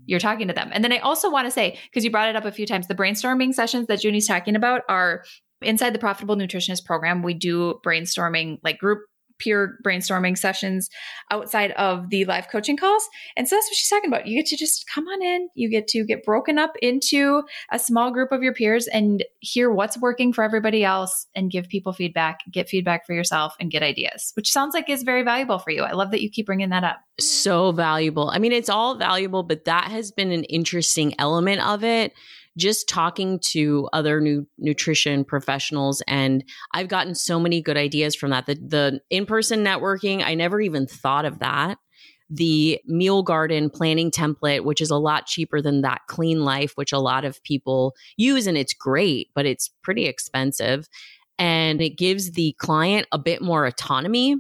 you're 0.06 0.18
talking 0.18 0.48
to 0.48 0.54
them. 0.54 0.70
And 0.72 0.82
then 0.82 0.92
I 0.92 0.98
also 0.98 1.30
want 1.30 1.46
to 1.46 1.52
say, 1.52 1.78
because 1.84 2.04
you 2.04 2.10
brought 2.10 2.28
it 2.28 2.34
up 2.34 2.44
a 2.44 2.50
few 2.50 2.66
times, 2.66 2.88
the 2.88 2.96
brainstorming 2.96 3.54
sessions 3.54 3.86
that 3.86 4.00
Juni's 4.00 4.26
talking 4.26 4.56
about 4.56 4.82
are 4.88 5.22
inside 5.62 5.94
the 5.94 5.98
profitable 5.98 6.36
nutritionist 6.36 6.84
program. 6.84 7.22
We 7.22 7.34
do 7.34 7.80
brainstorming, 7.84 8.58
like 8.62 8.78
group 8.78 9.00
peer 9.40 9.78
brainstorming 9.84 10.38
sessions 10.38 10.88
outside 11.30 11.72
of 11.72 12.10
the 12.10 12.24
live 12.26 12.48
coaching 12.48 12.76
calls. 12.76 13.08
And 13.36 13.48
so 13.48 13.56
that's 13.56 13.66
what 13.66 13.74
she's 13.74 13.88
talking 13.88 14.08
about. 14.08 14.26
You 14.26 14.38
get 14.38 14.46
to 14.46 14.56
just 14.56 14.84
come 14.92 15.08
on 15.08 15.22
in, 15.22 15.48
you 15.54 15.68
get 15.70 15.88
to 15.88 16.04
get 16.04 16.24
broken 16.24 16.58
up 16.58 16.72
into 16.80 17.42
a 17.72 17.78
small 17.78 18.12
group 18.12 18.30
of 18.32 18.42
your 18.42 18.54
peers 18.54 18.86
and 18.86 19.24
hear 19.40 19.70
what's 19.72 19.98
working 19.98 20.32
for 20.32 20.44
everybody 20.44 20.84
else 20.84 21.26
and 21.34 21.50
give 21.50 21.68
people 21.68 21.92
feedback, 21.92 22.40
get 22.52 22.68
feedback 22.68 23.06
for 23.06 23.14
yourself 23.14 23.54
and 23.58 23.70
get 23.70 23.82
ideas, 23.82 24.32
which 24.36 24.52
sounds 24.52 24.74
like 24.74 24.88
is 24.88 25.02
very 25.02 25.22
valuable 25.22 25.58
for 25.58 25.70
you. 25.70 25.82
I 25.82 25.92
love 25.92 26.10
that 26.10 26.22
you 26.22 26.30
keep 26.30 26.46
bringing 26.46 26.70
that 26.70 26.84
up. 26.84 26.98
So 27.18 27.72
valuable. 27.72 28.30
I 28.30 28.38
mean, 28.38 28.52
it's 28.52 28.68
all 28.68 28.96
valuable, 28.96 29.42
but 29.42 29.64
that 29.64 29.84
has 29.90 30.12
been 30.12 30.32
an 30.32 30.44
interesting 30.44 31.14
element 31.18 31.66
of 31.66 31.82
it 31.82 32.12
just 32.56 32.88
talking 32.88 33.38
to 33.38 33.88
other 33.92 34.20
new 34.20 34.46
nutrition 34.58 35.24
professionals 35.24 36.02
and 36.06 36.44
I've 36.72 36.88
gotten 36.88 37.14
so 37.14 37.38
many 37.38 37.62
good 37.62 37.76
ideas 37.76 38.14
from 38.14 38.30
that. 38.30 38.46
The 38.46 38.54
the 38.54 39.00
in-person 39.10 39.64
networking, 39.64 40.22
I 40.24 40.34
never 40.34 40.60
even 40.60 40.86
thought 40.86 41.24
of 41.24 41.38
that. 41.38 41.78
The 42.28 42.80
meal 42.86 43.22
garden 43.22 43.70
planning 43.70 44.10
template, 44.10 44.64
which 44.64 44.80
is 44.80 44.90
a 44.90 44.96
lot 44.96 45.26
cheaper 45.26 45.60
than 45.60 45.82
that 45.82 46.02
clean 46.06 46.44
life, 46.44 46.72
which 46.76 46.92
a 46.92 46.98
lot 46.98 47.24
of 47.24 47.42
people 47.42 47.94
use 48.16 48.46
and 48.46 48.56
it's 48.56 48.74
great, 48.74 49.28
but 49.34 49.46
it's 49.46 49.68
pretty 49.82 50.06
expensive. 50.06 50.88
And 51.38 51.80
it 51.80 51.96
gives 51.96 52.32
the 52.32 52.54
client 52.58 53.08
a 53.10 53.18
bit 53.18 53.42
more 53.42 53.64
autonomy 53.64 54.36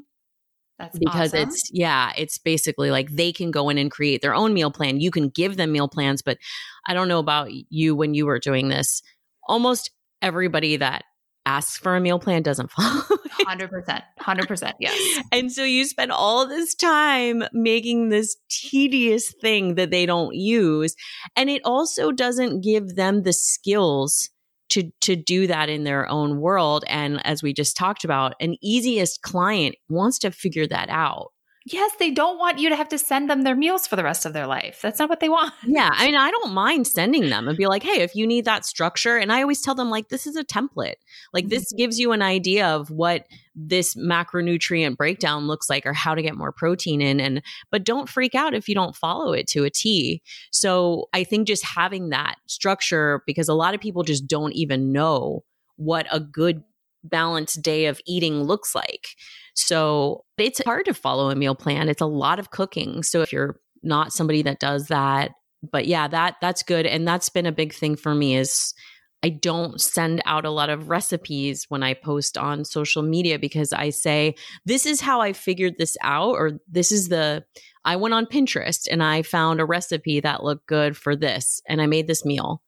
that's 0.80 0.98
because 0.98 1.34
awesome. 1.34 1.48
it's 1.48 1.70
yeah, 1.72 2.12
it's 2.16 2.38
basically 2.38 2.90
like 2.90 3.10
they 3.10 3.32
can 3.32 3.50
go 3.50 3.68
in 3.68 3.76
and 3.76 3.90
create 3.90 4.22
their 4.22 4.34
own 4.34 4.54
meal 4.54 4.70
plan. 4.70 4.98
You 4.98 5.10
can 5.10 5.28
give 5.28 5.58
them 5.58 5.72
meal 5.72 5.88
plans, 5.88 6.22
but 6.22 6.38
I 6.86 6.94
don't 6.94 7.06
know 7.06 7.18
about 7.18 7.50
you 7.52 7.94
when 7.94 8.14
you 8.14 8.24
were 8.24 8.38
doing 8.38 8.68
this. 8.68 9.02
Almost 9.46 9.90
everybody 10.22 10.78
that 10.78 11.04
asks 11.44 11.76
for 11.76 11.96
a 11.96 12.00
meal 12.00 12.18
plan 12.18 12.42
doesn't 12.42 12.70
follow. 12.70 13.02
Hundred 13.46 13.68
percent, 13.68 14.04
hundred 14.18 14.48
percent, 14.48 14.76
yes. 14.80 15.22
And 15.30 15.52
so 15.52 15.64
you 15.64 15.84
spend 15.84 16.12
all 16.12 16.46
this 16.46 16.74
time 16.74 17.42
making 17.52 18.08
this 18.08 18.36
tedious 18.48 19.34
thing 19.38 19.74
that 19.74 19.90
they 19.90 20.06
don't 20.06 20.34
use, 20.34 20.94
and 21.36 21.50
it 21.50 21.60
also 21.62 22.10
doesn't 22.10 22.62
give 22.62 22.96
them 22.96 23.22
the 23.22 23.34
skills 23.34 24.30
to 24.70 24.90
to 25.02 25.16
do 25.16 25.46
that 25.46 25.68
in 25.68 25.84
their 25.84 26.08
own 26.08 26.40
world. 26.40 26.84
And 26.86 27.24
as 27.26 27.42
we 27.42 27.52
just 27.52 27.76
talked 27.76 28.04
about 28.04 28.34
an 28.40 28.56
easiest 28.62 29.22
client 29.22 29.76
wants 29.88 30.18
to 30.20 30.30
figure 30.30 30.66
that 30.66 30.88
out 30.88 31.32
Yes, 31.66 31.92
they 31.98 32.10
don't 32.10 32.38
want 32.38 32.58
you 32.58 32.70
to 32.70 32.76
have 32.76 32.88
to 32.88 32.96
send 32.96 33.28
them 33.28 33.42
their 33.42 33.54
meals 33.54 33.86
for 33.86 33.94
the 33.94 34.02
rest 34.02 34.24
of 34.24 34.32
their 34.32 34.46
life. 34.46 34.80
That's 34.82 34.98
not 34.98 35.10
what 35.10 35.20
they 35.20 35.28
want. 35.28 35.52
Yeah. 35.66 35.90
I 35.92 36.06
mean, 36.06 36.16
I 36.16 36.30
don't 36.30 36.54
mind 36.54 36.86
sending 36.86 37.28
them 37.28 37.48
and 37.48 37.58
be 37.58 37.66
like, 37.66 37.82
hey, 37.82 38.00
if 38.00 38.14
you 38.14 38.26
need 38.26 38.46
that 38.46 38.64
structure, 38.64 39.18
and 39.18 39.30
I 39.30 39.42
always 39.42 39.60
tell 39.60 39.74
them, 39.74 39.90
like, 39.90 40.08
this 40.08 40.26
is 40.26 40.36
a 40.36 40.44
template. 40.44 40.94
Like, 41.34 41.48
this 41.48 41.64
mm-hmm. 41.64 41.76
gives 41.76 41.98
you 41.98 42.12
an 42.12 42.22
idea 42.22 42.66
of 42.66 42.90
what 42.90 43.26
this 43.54 43.94
macronutrient 43.94 44.96
breakdown 44.96 45.46
looks 45.46 45.68
like 45.68 45.84
or 45.84 45.92
how 45.92 46.14
to 46.14 46.22
get 46.22 46.34
more 46.34 46.50
protein 46.50 47.02
in. 47.02 47.20
And, 47.20 47.42
but 47.70 47.84
don't 47.84 48.08
freak 48.08 48.34
out 48.34 48.54
if 48.54 48.66
you 48.66 48.74
don't 48.74 48.96
follow 48.96 49.34
it 49.34 49.46
to 49.48 49.64
a 49.64 49.70
T. 49.70 50.22
So 50.50 51.10
I 51.12 51.24
think 51.24 51.46
just 51.46 51.64
having 51.64 52.08
that 52.08 52.36
structure, 52.46 53.22
because 53.26 53.50
a 53.50 53.54
lot 53.54 53.74
of 53.74 53.82
people 53.82 54.02
just 54.02 54.26
don't 54.26 54.54
even 54.54 54.92
know 54.92 55.44
what 55.76 56.06
a 56.10 56.20
good 56.20 56.62
balanced 57.04 57.62
day 57.62 57.86
of 57.86 58.00
eating 58.06 58.42
looks 58.42 58.74
like. 58.74 59.08
So 59.54 60.24
it's 60.38 60.62
hard 60.64 60.86
to 60.86 60.94
follow 60.94 61.30
a 61.30 61.34
meal 61.34 61.54
plan. 61.54 61.88
It's 61.88 62.00
a 62.00 62.06
lot 62.06 62.38
of 62.38 62.50
cooking. 62.50 63.02
So 63.02 63.22
if 63.22 63.32
you're 63.32 63.60
not 63.82 64.12
somebody 64.12 64.42
that 64.42 64.60
does 64.60 64.86
that, 64.86 65.32
but 65.70 65.86
yeah, 65.86 66.08
that 66.08 66.36
that's 66.40 66.62
good 66.62 66.86
and 66.86 67.06
that's 67.06 67.28
been 67.28 67.46
a 67.46 67.52
big 67.52 67.74
thing 67.74 67.96
for 67.96 68.14
me 68.14 68.36
is 68.36 68.74
I 69.22 69.28
don't 69.28 69.80
send 69.80 70.22
out 70.24 70.46
a 70.46 70.50
lot 70.50 70.70
of 70.70 70.88
recipes 70.88 71.66
when 71.68 71.82
I 71.82 71.92
post 71.92 72.38
on 72.38 72.64
social 72.64 73.02
media 73.02 73.38
because 73.38 73.72
I 73.72 73.90
say, 73.90 74.34
this 74.64 74.86
is 74.86 75.02
how 75.02 75.20
I 75.20 75.34
figured 75.34 75.74
this 75.76 75.96
out, 76.02 76.30
or 76.30 76.52
this 76.68 76.90
is 76.90 77.08
the 77.08 77.44
I 77.84 77.96
went 77.96 78.14
on 78.14 78.26
Pinterest 78.26 78.88
and 78.90 79.02
I 79.02 79.22
found 79.22 79.60
a 79.60 79.64
recipe 79.64 80.20
that 80.20 80.44
looked 80.44 80.66
good 80.66 80.96
for 80.96 81.16
this 81.16 81.60
and 81.68 81.80
I 81.80 81.86
made 81.86 82.06
this 82.06 82.24
meal. 82.24 82.62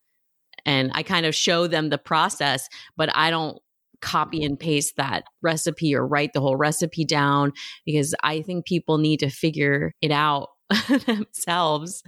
And 0.64 0.92
I 0.94 1.02
kind 1.02 1.26
of 1.26 1.34
show 1.34 1.66
them 1.66 1.88
the 1.88 1.98
process, 1.98 2.68
but 2.96 3.14
I 3.16 3.30
don't 3.30 3.58
copy 4.02 4.44
and 4.44 4.58
paste 4.58 4.96
that 4.96 5.24
recipe 5.40 5.94
or 5.94 6.06
write 6.06 6.32
the 6.34 6.40
whole 6.40 6.56
recipe 6.56 7.04
down 7.04 7.52
because 7.86 8.14
I 8.22 8.42
think 8.42 8.66
people 8.66 8.98
need 8.98 9.20
to 9.20 9.30
figure 9.30 9.94
it 10.02 10.10
out 10.10 10.48
themselves. 11.06 12.02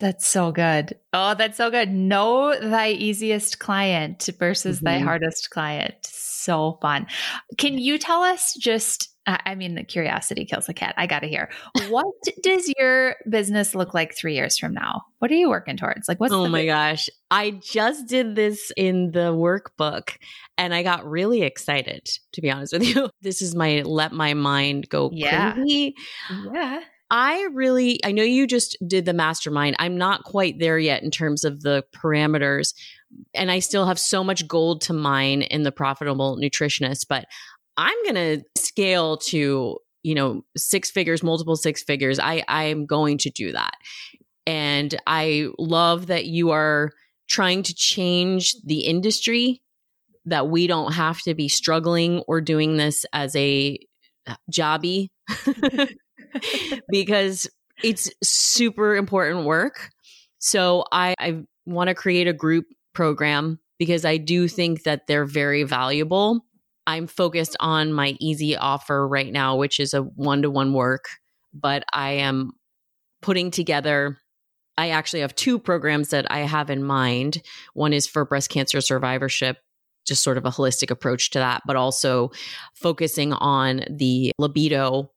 That's 0.00 0.26
so 0.26 0.52
good. 0.52 0.98
Oh, 1.12 1.34
that's 1.34 1.56
so 1.56 1.70
good. 1.70 1.90
Know 1.90 2.58
thy 2.60 2.90
easiest 2.90 3.58
client 3.58 4.28
versus 4.38 4.78
mm-hmm. 4.78 4.84
thy 4.84 4.98
hardest 4.98 5.50
client. 5.50 5.94
So 6.02 6.78
fun. 6.82 7.06
Can 7.58 7.78
you 7.78 7.98
tell 7.98 8.22
us 8.22 8.54
just 8.54 9.13
I 9.26 9.54
mean, 9.54 9.74
the 9.74 9.84
curiosity 9.84 10.44
kills 10.44 10.66
the 10.66 10.74
cat. 10.74 10.94
I 10.98 11.06
got 11.06 11.20
to 11.20 11.28
hear. 11.28 11.50
What 11.88 12.06
does 12.42 12.72
your 12.78 13.16
business 13.28 13.74
look 13.74 13.94
like 13.94 14.14
three 14.14 14.34
years 14.34 14.58
from 14.58 14.74
now? 14.74 15.02
What 15.18 15.30
are 15.30 15.34
you 15.34 15.48
working 15.48 15.78
towards? 15.78 16.08
Like, 16.08 16.20
what's 16.20 16.32
oh 16.32 16.46
my 16.48 16.66
gosh, 16.66 17.08
I 17.30 17.52
just 17.52 18.06
did 18.06 18.36
this 18.36 18.70
in 18.76 19.12
the 19.12 19.32
workbook, 19.32 20.16
and 20.58 20.74
I 20.74 20.82
got 20.82 21.08
really 21.08 21.42
excited. 21.42 22.10
To 22.32 22.42
be 22.42 22.50
honest 22.50 22.74
with 22.74 22.84
you, 22.94 23.08
this 23.22 23.40
is 23.40 23.54
my 23.54 23.82
let 23.82 24.12
my 24.12 24.34
mind 24.34 24.88
go 24.90 25.10
yeah. 25.12 25.54
crazy. 25.54 25.94
Yeah. 26.52 26.80
I 27.10 27.48
really, 27.52 28.00
I 28.04 28.12
know 28.12 28.22
you 28.22 28.46
just 28.46 28.76
did 28.86 29.04
the 29.04 29.12
mastermind. 29.12 29.76
I'm 29.78 29.96
not 29.96 30.24
quite 30.24 30.58
there 30.58 30.78
yet 30.78 31.02
in 31.02 31.10
terms 31.10 31.44
of 31.44 31.62
the 31.62 31.84
parameters, 31.94 32.74
and 33.34 33.50
I 33.50 33.60
still 33.60 33.86
have 33.86 33.98
so 33.98 34.24
much 34.24 34.48
gold 34.48 34.80
to 34.82 34.92
mine 34.92 35.42
in 35.42 35.62
the 35.62 35.70
profitable 35.70 36.36
nutritionist, 36.36 37.06
but 37.08 37.26
I'm 37.76 37.96
going 38.04 38.14
to 38.14 38.44
scale 38.56 39.16
to, 39.18 39.78
you 40.02 40.14
know, 40.14 40.44
six 40.56 40.90
figures, 40.90 41.22
multiple 41.22 41.56
six 41.56 41.82
figures. 41.82 42.18
I 42.18 42.42
I 42.48 42.64
am 42.64 42.86
going 42.86 43.18
to 43.18 43.30
do 43.30 43.52
that. 43.52 43.74
And 44.46 44.94
I 45.06 45.48
love 45.58 46.08
that 46.08 46.26
you 46.26 46.50
are 46.50 46.92
trying 47.28 47.62
to 47.64 47.74
change 47.74 48.54
the 48.64 48.80
industry 48.80 49.62
that 50.26 50.48
we 50.48 50.66
don't 50.66 50.92
have 50.92 51.20
to 51.22 51.34
be 51.34 51.48
struggling 51.48 52.20
or 52.26 52.40
doing 52.40 52.76
this 52.76 53.04
as 53.12 53.34
a 53.36 53.78
uh, 54.26 54.36
jobby 54.50 55.08
because 56.88 57.48
it's 57.82 58.10
super 58.22 58.96
important 58.96 59.44
work. 59.44 59.90
So 60.38 60.84
I, 60.92 61.14
I 61.18 61.44
want 61.66 61.88
to 61.88 61.94
create 61.94 62.28
a 62.28 62.32
group 62.32 62.66
program 62.94 63.58
because 63.78 64.04
I 64.04 64.16
do 64.16 64.48
think 64.48 64.84
that 64.84 65.06
they're 65.06 65.24
very 65.24 65.64
valuable. 65.64 66.44
I'm 66.86 67.06
focused 67.06 67.56
on 67.60 67.92
my 67.92 68.16
easy 68.20 68.56
offer 68.56 69.06
right 69.06 69.32
now, 69.32 69.56
which 69.56 69.80
is 69.80 69.94
a 69.94 70.02
one 70.02 70.42
to 70.42 70.50
one 70.50 70.72
work, 70.72 71.06
but 71.52 71.84
I 71.92 72.12
am 72.12 72.52
putting 73.22 73.50
together. 73.50 74.18
I 74.76 74.90
actually 74.90 75.20
have 75.20 75.34
two 75.34 75.58
programs 75.58 76.10
that 76.10 76.30
I 76.30 76.40
have 76.40 76.68
in 76.68 76.84
mind. 76.84 77.42
One 77.74 77.92
is 77.92 78.06
for 78.06 78.24
breast 78.24 78.50
cancer 78.50 78.80
survivorship, 78.80 79.58
just 80.06 80.22
sort 80.22 80.36
of 80.36 80.44
a 80.44 80.50
holistic 80.50 80.90
approach 80.90 81.30
to 81.30 81.38
that, 81.38 81.62
but 81.66 81.76
also 81.76 82.32
focusing 82.74 83.32
on 83.32 83.84
the 83.88 84.32
libido 84.38 85.10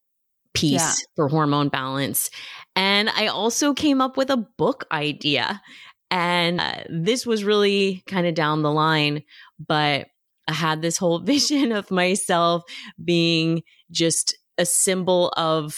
piece 0.53 0.81
yeah. 0.81 0.93
for 1.15 1.27
hormone 1.27 1.69
balance. 1.69 2.29
And 2.75 3.09
I 3.09 3.27
also 3.27 3.73
came 3.73 4.01
up 4.01 4.17
with 4.17 4.29
a 4.29 4.37
book 4.37 4.85
idea. 4.91 5.61
And 6.09 6.61
uh, 6.61 6.83
this 6.89 7.25
was 7.25 7.43
really 7.43 8.03
kind 8.07 8.25
of 8.25 8.33
down 8.33 8.61
the 8.61 8.71
line, 8.71 9.23
but 9.59 10.07
I 10.47 10.53
had 10.53 10.81
this 10.81 10.97
whole 10.97 11.19
vision 11.23 11.71
of 11.71 11.91
myself 11.91 12.63
being 13.03 13.63
just 13.91 14.35
a 14.57 14.65
symbol 14.65 15.29
of 15.37 15.75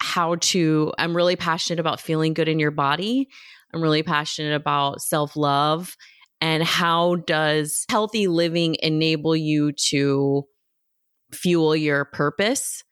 how 0.00 0.36
to, 0.36 0.92
I'm 0.98 1.16
really 1.16 1.36
passionate 1.36 1.80
about 1.80 2.00
feeling 2.00 2.34
good 2.34 2.48
in 2.48 2.58
your 2.58 2.70
body. 2.70 3.28
I'm 3.72 3.82
really 3.82 4.02
passionate 4.02 4.54
about 4.54 5.00
self 5.02 5.36
love. 5.36 5.96
And 6.40 6.62
how 6.62 7.16
does 7.16 7.86
healthy 7.90 8.28
living 8.28 8.76
enable 8.82 9.34
you 9.34 9.72
to 9.88 10.44
fuel 11.32 11.74
your 11.74 12.04
purpose? 12.04 12.84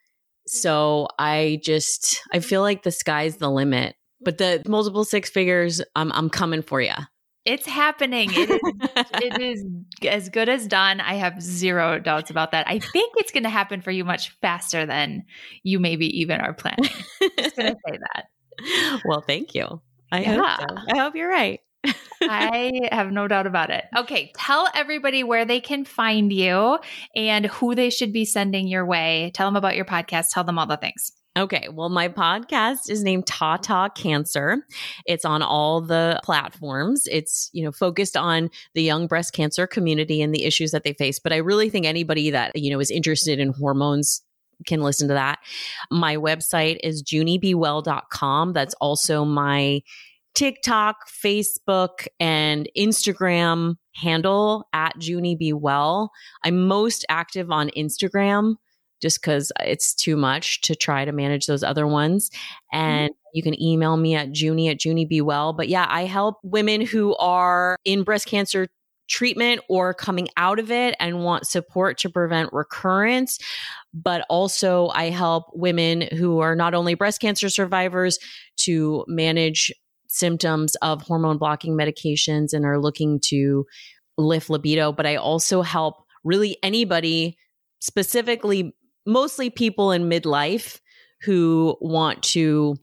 So 0.47 1.09
mm-hmm. 1.11 1.25
I 1.25 1.61
just, 1.63 2.23
I 2.33 2.41
feel 2.41 2.63
like 2.63 2.83
the 2.83 2.91
sky's 2.91 3.37
the 3.37 3.51
limit. 3.51 3.97
But 4.21 4.39
the 4.39 4.63
multiple 4.67 5.05
six 5.05 5.29
figures, 5.29 5.83
I'm, 5.95 6.11
I'm 6.13 6.31
coming 6.31 6.63
for 6.63 6.81
you. 6.81 6.95
It's 7.45 7.67
happening. 7.67 8.31
It 8.33 8.51
is, 8.51 8.61
it 9.15 9.41
is 9.41 9.65
as 10.09 10.29
good 10.31 10.49
as 10.49 10.67
done. 10.67 11.01
I 11.01 11.15
have 11.15 11.43
zero 11.43 11.99
doubts 11.99 12.31
about 12.31 12.53
that. 12.53 12.67
I 12.69 12.79
think 12.79 13.15
it's 13.19 13.33
going 13.33 13.43
to 13.43 13.51
happen 13.51 13.83
for 13.83 13.91
you 13.91 14.05
much 14.05 14.31
faster 14.41 14.87
than 14.87 15.25
you 15.63 15.79
maybe 15.79 16.07
even 16.21 16.41
are 16.41 16.55
planning. 16.55 16.91
Just 17.39 17.57
going 17.57 17.75
to 17.75 17.79
say 17.87 17.99
that. 18.15 19.03
Well, 19.05 19.21
thank 19.21 19.55
you. 19.55 19.83
I 20.11 20.21
yeah. 20.21 20.37
hope 20.37 20.69
so. 20.71 20.77
I 20.95 20.99
hope 20.99 21.17
you're 21.17 21.29
right. 21.29 21.61
I 22.23 22.89
have 22.93 23.11
no 23.11 23.29
doubt 23.29 23.47
about 23.47 23.71
it. 23.71 23.85
Okay, 23.97 24.33
tell 24.37 24.69
everybody 24.75 25.23
where 25.23 25.45
they 25.45 25.61
can 25.61 25.85
find 25.85 26.33
you 26.33 26.79
and 27.15 27.47
who 27.47 27.75
they 27.75 27.91
should 27.91 28.13
be 28.13 28.25
sending 28.25 28.69
your 28.69 28.87
way. 28.87 29.33
Tell 29.35 29.47
them 29.47 29.57
about 29.57 29.77
your 29.77 29.85
podcast. 29.85 30.31
Tell 30.31 30.45
them 30.45 30.59
all 30.59 30.67
the 30.67 30.77
things. 30.77 31.13
Okay. 31.37 31.69
Well, 31.73 31.89
my 31.89 32.09
podcast 32.09 32.89
is 32.89 33.03
named 33.03 33.27
Tata 33.27 33.91
Cancer. 33.97 34.65
It's 35.05 35.25
on 35.25 35.43
all 35.43 35.81
the 35.81 36.21
platforms. 36.23 37.09
It's, 37.11 37.51
you 37.53 37.65
know, 37.65 37.73
focused 37.73 38.17
on 38.17 38.51
the 38.75 38.83
young 38.83 39.09
breast 39.09 39.33
cancer 39.33 39.67
community 39.67 40.23
and 40.23 40.33
the 40.33 40.45
issues 40.45 40.71
that 40.71 40.85
they 40.85 40.93
face. 40.93 41.19
But 41.19 41.33
I 41.33 41.39
really 41.39 41.71
think 41.71 41.87
anybody 41.87 42.31
that, 42.31 42.55
you 42.55 42.71
know, 42.71 42.79
is 42.79 42.91
interested 42.91 43.41
in 43.41 43.53
hormones 43.53 44.23
can 44.67 44.81
listen 44.81 45.09
to 45.09 45.15
that. 45.15 45.41
My 45.91 46.17
website 46.17 46.79
is 46.85 47.03
junibwell.com. 47.03 48.53
That's 48.53 48.75
also 48.75 49.25
my 49.25 49.81
TikTok, 50.37 51.09
Facebook, 51.09 52.07
and 52.21 52.69
Instagram 52.77 53.75
handle 53.97 54.69
at 54.73 54.97
Juni 54.99 55.37
Be 55.37 55.53
Well. 55.53 56.11
I'm 56.45 56.67
most 56.67 57.05
active 57.09 57.51
on 57.51 57.71
Instagram 57.71 58.55
just 59.01 59.21
because 59.21 59.53
it's 59.61 59.95
too 59.95 60.17
much 60.17 60.61
to 60.63 60.75
try 60.75 61.05
to 61.05 61.13
manage 61.13 61.47
those 61.47 61.63
other 61.63 61.87
ones. 61.87 62.31
And 62.73 63.11
mm-hmm. 63.11 63.31
you 63.35 63.43
can 63.43 63.61
email 63.63 63.97
me 63.97 64.15
at 64.15 64.31
Juni 64.31 64.71
at 64.71 64.79
Juni 64.79 65.09
Be 65.09 65.21
Well. 65.21 65.53
But 65.53 65.69
yeah, 65.69 65.87
I 65.89 66.05
help 66.05 66.37
women 66.43 66.81
who 66.81 67.15
are 67.17 67.77
in 67.85 68.03
breast 68.03 68.27
cancer 68.27 68.69
treatment 69.09 69.61
or 69.69 69.93
coming 69.93 70.29
out 70.37 70.59
of 70.59 70.71
it 70.71 70.95
and 70.99 71.23
want 71.23 71.47
support 71.47 71.99
to 71.99 72.11
prevent 72.11 72.53
recurrence. 72.53 73.39
But 73.93 74.25
also, 74.29 74.89
I 74.95 75.11
help 75.11 75.45
women 75.55 76.03
who 76.17 76.41
are 76.41 76.57
not 76.57 76.75
only 76.75 76.95
breast 76.95 77.21
cancer 77.21 77.49
survivors 77.49 78.19
to 78.59 79.05
manage 79.07 79.73
symptoms 80.09 80.75
of 80.77 81.03
hormone 81.03 81.39
blocking 81.39 81.77
medications 81.77 82.53
and 82.53 82.65
are 82.65 82.79
looking 82.79 83.21
to 83.21 83.67
lift 84.17 84.49
libido. 84.49 84.93
But 84.93 85.07
I 85.07 85.17
also 85.17 85.63
help 85.63 85.97
really 86.23 86.57
anybody, 86.63 87.37
specifically 87.81 88.75
mostly 89.07 89.51
people 89.51 89.93
in 89.93 90.09
midlife 90.09 90.81
who 91.23 91.77
want 91.81 92.23
to 92.23 92.77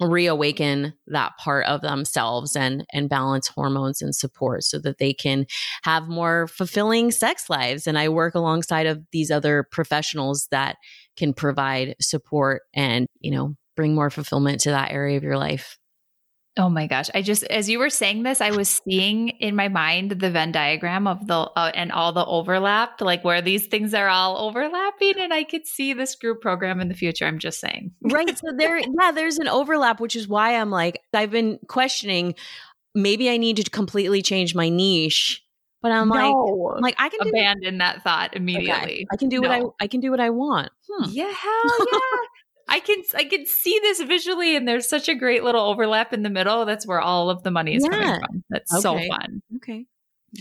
reawaken 0.00 0.92
that 1.06 1.32
part 1.38 1.64
of 1.66 1.80
themselves 1.80 2.54
and 2.54 2.84
and 2.92 3.08
balance 3.08 3.48
hormones 3.48 4.02
and 4.02 4.14
support 4.14 4.62
so 4.62 4.78
that 4.78 4.98
they 4.98 5.14
can 5.14 5.46
have 5.84 6.06
more 6.06 6.46
fulfilling 6.48 7.10
sex 7.10 7.48
lives 7.48 7.86
and 7.86 7.98
I 7.98 8.10
work 8.10 8.34
alongside 8.34 8.86
of 8.86 9.02
these 9.10 9.30
other 9.30 9.66
professionals 9.72 10.48
that 10.50 10.76
can 11.16 11.32
provide 11.32 11.96
support 11.98 12.62
and 12.74 13.06
you 13.20 13.30
know 13.30 13.54
bring 13.74 13.94
more 13.94 14.10
fulfillment 14.10 14.60
to 14.60 14.70
that 14.70 14.90
area 14.90 15.16
of 15.16 15.22
your 15.22 15.38
life. 15.38 15.78
Oh 16.58 16.70
my 16.70 16.86
gosh. 16.86 17.10
I 17.14 17.20
just, 17.20 17.44
as 17.44 17.68
you 17.68 17.78
were 17.78 17.90
saying 17.90 18.22
this, 18.22 18.40
I 18.40 18.50
was 18.50 18.80
seeing 18.84 19.28
in 19.28 19.54
my 19.54 19.68
mind 19.68 20.12
the 20.12 20.30
Venn 20.30 20.52
diagram 20.52 21.06
of 21.06 21.26
the, 21.26 21.34
uh, 21.34 21.70
and 21.74 21.92
all 21.92 22.12
the 22.12 22.24
overlap, 22.24 23.00
like 23.02 23.22
where 23.24 23.42
these 23.42 23.66
things 23.66 23.92
are 23.92 24.08
all 24.08 24.38
overlapping. 24.38 25.18
And 25.18 25.34
I 25.34 25.44
could 25.44 25.66
see 25.66 25.92
this 25.92 26.14
group 26.14 26.40
program 26.40 26.80
in 26.80 26.88
the 26.88 26.94
future. 26.94 27.26
I'm 27.26 27.38
just 27.38 27.60
saying. 27.60 27.92
Right. 28.00 28.38
So 28.38 28.52
there, 28.56 28.78
yeah, 29.00 29.12
there's 29.12 29.38
an 29.38 29.48
overlap, 29.48 30.00
which 30.00 30.16
is 30.16 30.26
why 30.26 30.56
I'm 30.56 30.70
like, 30.70 31.02
I've 31.12 31.30
been 31.30 31.58
questioning 31.68 32.34
maybe 32.96 33.30
I 33.30 33.36
need 33.36 33.56
to 33.58 33.70
completely 33.70 34.22
change 34.22 34.54
my 34.54 34.68
niche. 34.68 35.44
But 35.82 35.92
I'm 35.92 36.08
no. 36.08 36.14
like, 36.14 36.76
I'm 36.76 36.82
like 36.82 36.94
I 36.98 37.08
can 37.10 37.28
abandon 37.28 37.74
do- 37.74 37.78
that 37.78 38.02
thought 38.02 38.34
immediately. 38.34 38.72
Okay. 38.72 39.06
I 39.12 39.16
can 39.16 39.28
do 39.28 39.40
no. 39.40 39.48
what 39.48 39.74
I 39.80 39.84
I 39.84 39.86
can 39.86 40.00
do 40.00 40.10
what 40.10 40.18
I 40.18 40.30
want. 40.30 40.70
Hmm. 40.90 41.04
Yeah, 41.10 41.30
hell 41.30 41.86
yeah. 41.92 41.98
I 42.68 42.80
can 42.80 43.02
I 43.14 43.24
can 43.24 43.46
see 43.46 43.78
this 43.80 44.02
visually, 44.02 44.56
and 44.56 44.66
there's 44.66 44.88
such 44.88 45.08
a 45.08 45.14
great 45.14 45.44
little 45.44 45.64
overlap 45.64 46.12
in 46.12 46.22
the 46.22 46.30
middle. 46.30 46.64
That's 46.64 46.86
where 46.86 47.00
all 47.00 47.30
of 47.30 47.42
the 47.42 47.50
money 47.50 47.76
is 47.76 47.84
yeah. 47.84 47.90
coming 47.90 48.20
from. 48.20 48.44
That's 48.50 48.74
okay. 48.74 48.80
so 48.82 48.98
fun. 49.08 49.42
Okay. 49.56 49.86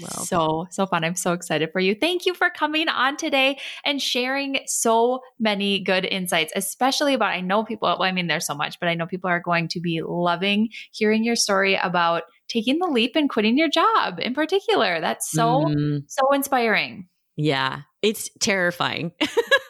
Well, 0.01 0.25
so 0.25 0.67
so 0.71 0.85
fun. 0.85 1.03
I'm 1.03 1.15
so 1.15 1.33
excited 1.33 1.71
for 1.71 1.79
you. 1.79 1.95
Thank 1.95 2.25
you 2.25 2.33
for 2.33 2.49
coming 2.49 2.89
on 2.89 3.17
today 3.17 3.59
and 3.83 4.01
sharing 4.01 4.59
so 4.65 5.21
many 5.39 5.79
good 5.79 6.05
insights, 6.05 6.51
especially 6.55 7.13
about 7.13 7.29
I 7.29 7.41
know 7.41 7.63
people, 7.63 7.87
well, 7.87 8.03
I 8.03 8.11
mean, 8.11 8.27
there's 8.27 8.47
so 8.47 8.55
much, 8.55 8.79
but 8.79 8.89
I 8.89 8.95
know 8.95 9.05
people 9.05 9.29
are 9.29 9.39
going 9.39 9.67
to 9.69 9.79
be 9.79 10.01
loving 10.03 10.69
hearing 10.91 11.23
your 11.23 11.35
story 11.35 11.75
about 11.75 12.23
taking 12.47 12.79
the 12.79 12.87
leap 12.87 13.15
and 13.15 13.29
quitting 13.29 13.57
your 13.57 13.69
job 13.69 14.19
in 14.19 14.33
particular. 14.33 14.99
That's 14.99 15.31
so, 15.31 15.65
mm. 15.65 16.03
so 16.07 16.33
inspiring. 16.33 17.07
Yeah, 17.37 17.81
it's 18.01 18.29
terrifying. 18.39 19.11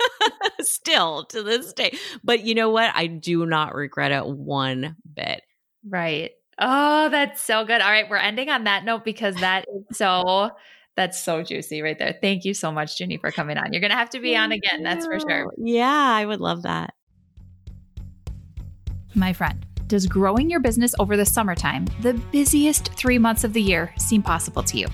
still 0.65 1.25
to 1.25 1.43
this 1.43 1.73
day. 1.73 1.97
But 2.23 2.43
you 2.43 2.55
know 2.55 2.69
what? 2.69 2.91
I 2.95 3.07
do 3.07 3.45
not 3.45 3.75
regret 3.75 4.11
it 4.11 4.25
one 4.25 4.95
bit. 5.13 5.41
Right. 5.87 6.31
Oh, 6.57 7.09
that's 7.09 7.41
so 7.41 7.65
good. 7.65 7.81
All 7.81 7.89
right, 7.89 8.09
we're 8.09 8.17
ending 8.17 8.49
on 8.49 8.63
that 8.63 8.85
note 8.85 9.03
because 9.03 9.35
that 9.35 9.65
is 9.67 9.83
so 9.97 10.51
that's 10.95 11.21
so 11.21 11.43
juicy 11.43 11.81
right 11.81 11.97
there. 11.99 12.17
Thank 12.21 12.45
you 12.45 12.53
so 12.53 12.71
much, 12.71 12.97
Ginny, 12.97 13.17
for 13.17 13.31
coming 13.31 13.57
on. 13.57 13.73
You're 13.73 13.81
gonna 13.81 13.95
have 13.95 14.09
to 14.11 14.19
be 14.19 14.35
on 14.35 14.51
again, 14.51 14.83
that's 14.83 15.05
for 15.05 15.19
sure. 15.19 15.51
Yeah, 15.57 15.89
I 15.89 16.25
would 16.25 16.39
love 16.39 16.63
that. 16.63 16.93
My 19.13 19.33
friend, 19.33 19.65
does 19.87 20.07
growing 20.07 20.49
your 20.49 20.59
business 20.59 20.95
over 20.99 21.15
the 21.15 21.25
summertime, 21.25 21.85
the 22.01 22.13
busiest 22.31 22.93
three 22.93 23.17
months 23.17 23.43
of 23.43 23.53
the 23.53 23.61
year, 23.61 23.93
seem 23.97 24.21
possible 24.21 24.63
to 24.63 24.77
you? 24.77 24.87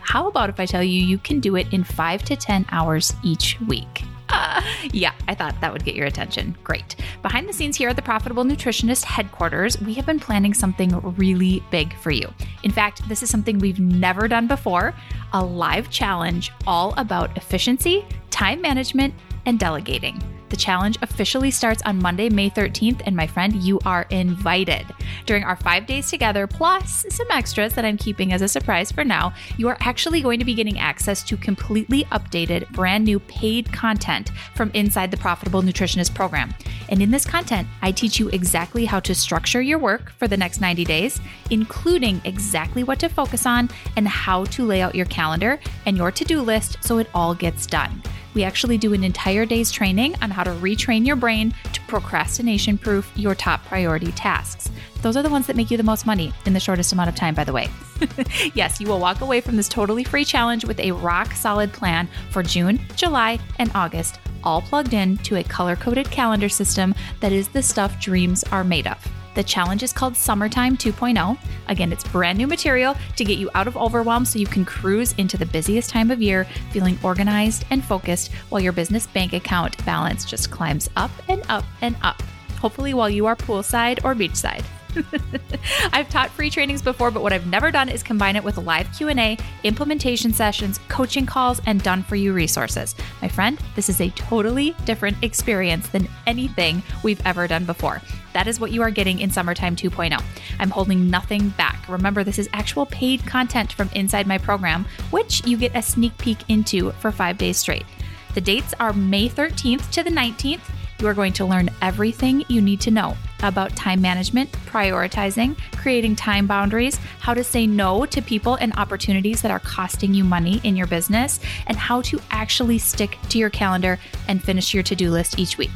How 0.00 0.26
about 0.26 0.48
if 0.48 0.58
I 0.58 0.66
tell 0.66 0.82
you 0.82 1.04
you 1.04 1.18
can 1.18 1.38
do 1.38 1.56
it 1.56 1.72
in 1.72 1.84
five 1.84 2.22
to 2.24 2.36
10 2.36 2.66
hours 2.70 3.12
each 3.22 3.60
week? 3.62 4.04
Yeah, 4.92 5.12
I 5.26 5.34
thought 5.34 5.60
that 5.60 5.72
would 5.72 5.84
get 5.84 5.94
your 5.94 6.06
attention. 6.06 6.56
Great. 6.64 6.96
Behind 7.22 7.48
the 7.48 7.52
scenes 7.52 7.76
here 7.76 7.88
at 7.88 7.96
the 7.96 8.02
Profitable 8.02 8.44
Nutritionist 8.44 9.04
headquarters, 9.04 9.80
we 9.80 9.94
have 9.94 10.06
been 10.06 10.20
planning 10.20 10.54
something 10.54 10.98
really 11.16 11.62
big 11.70 11.94
for 11.98 12.10
you. 12.10 12.32
In 12.62 12.70
fact, 12.70 13.06
this 13.08 13.22
is 13.22 13.30
something 13.30 13.58
we've 13.58 13.80
never 13.80 14.28
done 14.28 14.46
before 14.46 14.94
a 15.32 15.44
live 15.44 15.90
challenge 15.90 16.52
all 16.66 16.94
about 16.96 17.36
efficiency, 17.36 18.04
time 18.30 18.60
management, 18.60 19.14
and 19.46 19.58
delegating. 19.58 20.37
The 20.48 20.56
challenge 20.56 20.98
officially 21.02 21.50
starts 21.50 21.82
on 21.84 22.00
Monday, 22.00 22.30
May 22.30 22.48
13th, 22.48 23.02
and 23.04 23.14
my 23.14 23.26
friend, 23.26 23.54
you 23.62 23.78
are 23.84 24.06
invited. 24.10 24.86
During 25.26 25.44
our 25.44 25.56
five 25.56 25.86
days 25.86 26.08
together, 26.10 26.46
plus 26.46 27.04
some 27.10 27.26
extras 27.30 27.74
that 27.74 27.84
I'm 27.84 27.98
keeping 27.98 28.32
as 28.32 28.40
a 28.40 28.48
surprise 28.48 28.90
for 28.90 29.04
now, 29.04 29.34
you 29.56 29.68
are 29.68 29.76
actually 29.80 30.22
going 30.22 30.38
to 30.38 30.44
be 30.44 30.54
getting 30.54 30.78
access 30.78 31.22
to 31.24 31.36
completely 31.36 32.04
updated, 32.04 32.70
brand 32.70 33.04
new 33.04 33.20
paid 33.20 33.70
content 33.72 34.30
from 34.54 34.70
inside 34.72 35.10
the 35.10 35.16
Profitable 35.16 35.62
Nutritionist 35.62 36.14
program. 36.14 36.54
And 36.88 37.02
in 37.02 37.10
this 37.10 37.26
content, 37.26 37.68
I 37.82 37.92
teach 37.92 38.18
you 38.18 38.28
exactly 38.30 38.86
how 38.86 39.00
to 39.00 39.14
structure 39.14 39.60
your 39.60 39.78
work 39.78 40.10
for 40.12 40.26
the 40.26 40.36
next 40.36 40.60
90 40.60 40.84
days, 40.84 41.20
including 41.50 42.22
exactly 42.24 42.84
what 42.84 42.98
to 43.00 43.08
focus 43.08 43.44
on 43.44 43.68
and 43.96 44.08
how 44.08 44.44
to 44.46 44.64
lay 44.64 44.80
out 44.80 44.94
your 44.94 45.06
calendar 45.06 45.60
and 45.84 45.96
your 45.96 46.10
to 46.10 46.24
do 46.24 46.40
list 46.40 46.78
so 46.82 46.98
it 46.98 47.08
all 47.14 47.34
gets 47.34 47.66
done. 47.66 48.02
We 48.34 48.44
actually 48.44 48.78
do 48.78 48.94
an 48.94 49.04
entire 49.04 49.46
day's 49.46 49.70
training 49.70 50.14
on 50.22 50.30
how 50.30 50.44
to 50.44 50.50
retrain 50.50 51.06
your 51.06 51.16
brain 51.16 51.54
to 51.72 51.80
procrastination 51.82 52.78
proof 52.78 53.10
your 53.16 53.34
top 53.34 53.64
priority 53.64 54.12
tasks. 54.12 54.70
Those 55.02 55.16
are 55.16 55.22
the 55.22 55.30
ones 55.30 55.46
that 55.46 55.56
make 55.56 55.70
you 55.70 55.76
the 55.76 55.82
most 55.82 56.06
money 56.06 56.32
in 56.44 56.52
the 56.52 56.60
shortest 56.60 56.92
amount 56.92 57.08
of 57.08 57.14
time, 57.14 57.34
by 57.34 57.44
the 57.44 57.52
way. 57.52 57.68
yes, 58.54 58.80
you 58.80 58.88
will 58.88 59.00
walk 59.00 59.20
away 59.20 59.40
from 59.40 59.56
this 59.56 59.68
totally 59.68 60.04
free 60.04 60.24
challenge 60.24 60.64
with 60.64 60.80
a 60.80 60.92
rock 60.92 61.32
solid 61.32 61.72
plan 61.72 62.08
for 62.30 62.42
June, 62.42 62.80
July, 62.96 63.38
and 63.58 63.70
August, 63.74 64.18
all 64.44 64.62
plugged 64.62 64.94
in 64.94 65.16
to 65.18 65.36
a 65.36 65.44
color 65.44 65.76
coded 65.76 66.10
calendar 66.10 66.48
system 66.48 66.94
that 67.20 67.32
is 67.32 67.48
the 67.48 67.62
stuff 67.62 68.00
dreams 68.00 68.44
are 68.44 68.64
made 68.64 68.86
of. 68.86 69.17
The 69.34 69.44
challenge 69.44 69.82
is 69.82 69.92
called 69.92 70.16
Summertime 70.16 70.76
2.0. 70.76 71.38
Again, 71.68 71.92
it's 71.92 72.04
brand 72.04 72.38
new 72.38 72.46
material 72.46 72.96
to 73.16 73.24
get 73.24 73.38
you 73.38 73.50
out 73.54 73.68
of 73.68 73.76
overwhelm 73.76 74.24
so 74.24 74.38
you 74.38 74.46
can 74.46 74.64
cruise 74.64 75.12
into 75.18 75.36
the 75.36 75.46
busiest 75.46 75.90
time 75.90 76.10
of 76.10 76.22
year 76.22 76.46
feeling 76.70 76.98
organized 77.02 77.64
and 77.70 77.84
focused 77.84 78.32
while 78.48 78.60
your 78.60 78.72
business 78.72 79.06
bank 79.06 79.32
account 79.32 79.84
balance 79.84 80.24
just 80.24 80.50
climbs 80.50 80.88
up 80.96 81.10
and 81.28 81.42
up 81.48 81.64
and 81.82 81.96
up. 82.02 82.22
Hopefully, 82.60 82.94
while 82.94 83.10
you 83.10 83.26
are 83.26 83.36
poolside 83.36 84.04
or 84.04 84.14
beachside. 84.14 84.64
I've 85.92 86.08
taught 86.08 86.30
free 86.30 86.50
trainings 86.50 86.82
before, 86.82 87.10
but 87.10 87.22
what 87.22 87.32
I've 87.32 87.46
never 87.46 87.70
done 87.70 87.88
is 87.88 88.02
combine 88.02 88.36
it 88.36 88.44
with 88.44 88.58
live 88.58 88.92
Q&A, 88.96 89.36
implementation 89.64 90.32
sessions, 90.32 90.78
coaching 90.88 91.26
calls, 91.26 91.60
and 91.66 91.82
done 91.82 92.02
for 92.02 92.16
you 92.16 92.32
resources. 92.32 92.94
My 93.22 93.28
friend, 93.28 93.58
this 93.76 93.88
is 93.88 94.00
a 94.00 94.10
totally 94.10 94.74
different 94.84 95.22
experience 95.22 95.88
than 95.88 96.08
anything 96.26 96.82
we've 97.02 97.24
ever 97.26 97.46
done 97.46 97.64
before. 97.64 98.02
That 98.32 98.46
is 98.46 98.60
what 98.60 98.72
you 98.72 98.82
are 98.82 98.90
getting 98.90 99.20
in 99.20 99.30
Summertime 99.30 99.76
2.0. 99.76 100.22
I'm 100.58 100.70
holding 100.70 101.10
nothing 101.10 101.48
back. 101.50 101.88
Remember, 101.88 102.24
this 102.24 102.38
is 102.38 102.48
actual 102.52 102.86
paid 102.86 103.24
content 103.26 103.72
from 103.72 103.90
inside 103.94 104.26
my 104.26 104.38
program, 104.38 104.86
which 105.10 105.46
you 105.46 105.56
get 105.56 105.74
a 105.74 105.82
sneak 105.82 106.16
peek 106.18 106.38
into 106.48 106.92
for 106.92 107.10
5 107.10 107.38
days 107.38 107.56
straight. 107.56 107.86
The 108.34 108.40
dates 108.40 108.74
are 108.78 108.92
May 108.92 109.28
13th 109.28 109.90
to 109.90 110.02
the 110.02 110.10
19th. 110.10 110.60
You 111.00 111.06
are 111.06 111.14
going 111.14 111.32
to 111.34 111.44
learn 111.44 111.70
everything 111.80 112.44
you 112.48 112.60
need 112.60 112.80
to 112.80 112.90
know 112.90 113.16
about 113.44 113.76
time 113.76 114.00
management, 114.00 114.50
prioritizing, 114.66 115.56
creating 115.76 116.16
time 116.16 116.48
boundaries, 116.48 116.98
how 117.20 117.34
to 117.34 117.44
say 117.44 117.68
no 117.68 118.04
to 118.06 118.20
people 118.20 118.56
and 118.56 118.76
opportunities 118.76 119.40
that 119.42 119.52
are 119.52 119.60
costing 119.60 120.12
you 120.12 120.24
money 120.24 120.60
in 120.64 120.74
your 120.74 120.88
business, 120.88 121.38
and 121.68 121.76
how 121.76 122.02
to 122.02 122.20
actually 122.32 122.78
stick 122.78 123.16
to 123.28 123.38
your 123.38 123.50
calendar 123.50 123.96
and 124.26 124.42
finish 124.42 124.74
your 124.74 124.82
to-do 124.82 125.10
list 125.10 125.38
each 125.38 125.56
week, 125.56 125.70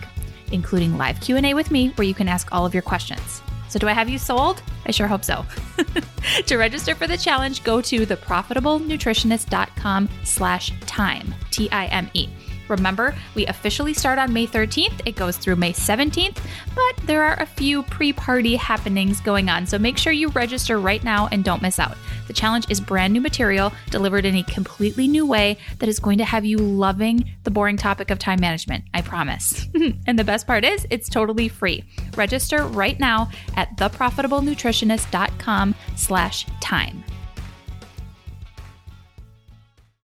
including 0.51 0.99
live 0.99 1.20
Q&A 1.20 1.55
with 1.55 1.70
me 1.70 1.91
where 1.91 2.07
you 2.07 2.14
can 2.14 2.27
ask 2.27 2.49
all 2.51 2.66
of 2.66 2.75
your 2.75 2.83
questions. 2.83 3.43
So 3.68 3.79
do 3.79 3.89
I 3.89 3.93
have 3.93 4.09
you 4.09 4.18
sold? 4.18 4.61
I 4.87 4.91
sure 4.91 5.07
hope 5.07 5.25
so. 5.25 5.47
to 6.47 6.57
register 6.57 6.97
for 6.97 7.07
the 7.07 7.16
challenge, 7.16 7.62
go 7.62 7.81
to 7.81 8.05
theprofitablenutritionist.com 8.05 10.09
slash 10.25 10.73
time, 10.81 11.33
T-I-M-E. 11.51 12.29
Remember, 12.73 13.14
we 13.35 13.47
officially 13.47 13.93
start 13.93 14.18
on 14.18 14.33
May 14.33 14.47
13th. 14.47 15.03
It 15.05 15.14
goes 15.14 15.37
through 15.37 15.57
May 15.57 15.73
17th, 15.73 16.39
but 16.75 17.07
there 17.07 17.23
are 17.23 17.39
a 17.41 17.47
few 17.47 17.83
pre 17.85 18.12
party 18.14 18.57
happenings 18.57 19.20
going 19.20 19.51
on, 19.51 19.66
so 19.66 19.79
make 19.79 19.99
sure 19.99 20.12
you 20.12 20.29
register 20.29 20.79
right 20.79 21.05
now 21.05 21.29
and 21.31 21.45
don't 21.45 21.61
miss 21.61 21.79
out. 21.79 21.99
The 22.29 22.33
challenge 22.33 22.70
is 22.70 22.81
brand 22.81 23.12
new 23.12 23.20
material 23.20 23.73
delivered 23.91 24.25
in 24.25 24.37
a 24.37 24.43
completely 24.45 25.07
new 25.07 25.27
way 25.27 25.59
that 25.81 25.89
is 25.89 25.99
going 25.99 26.16
to 26.18 26.25
have 26.25 26.47
you 26.47 26.57
loving 26.57 27.31
the 27.45 27.51
boring 27.51 27.77
topic 27.77 28.11
of 28.11 28.18
time 28.18 28.41
management, 28.41 28.85
I 28.95 29.03
promise. 29.03 29.68
and 30.07 30.18
the 30.18 30.25
best 30.25 30.47
part 30.47 30.64
is, 30.64 30.87
it's 30.89 31.11
totally 31.11 31.49
free. 31.49 31.85
Register 32.16 32.64
right 32.64 32.99
now 32.99 33.31
at 33.55 33.77
theprofitablenutritionist.com 33.77 35.75
slash 35.97 36.47
time. 36.61 37.05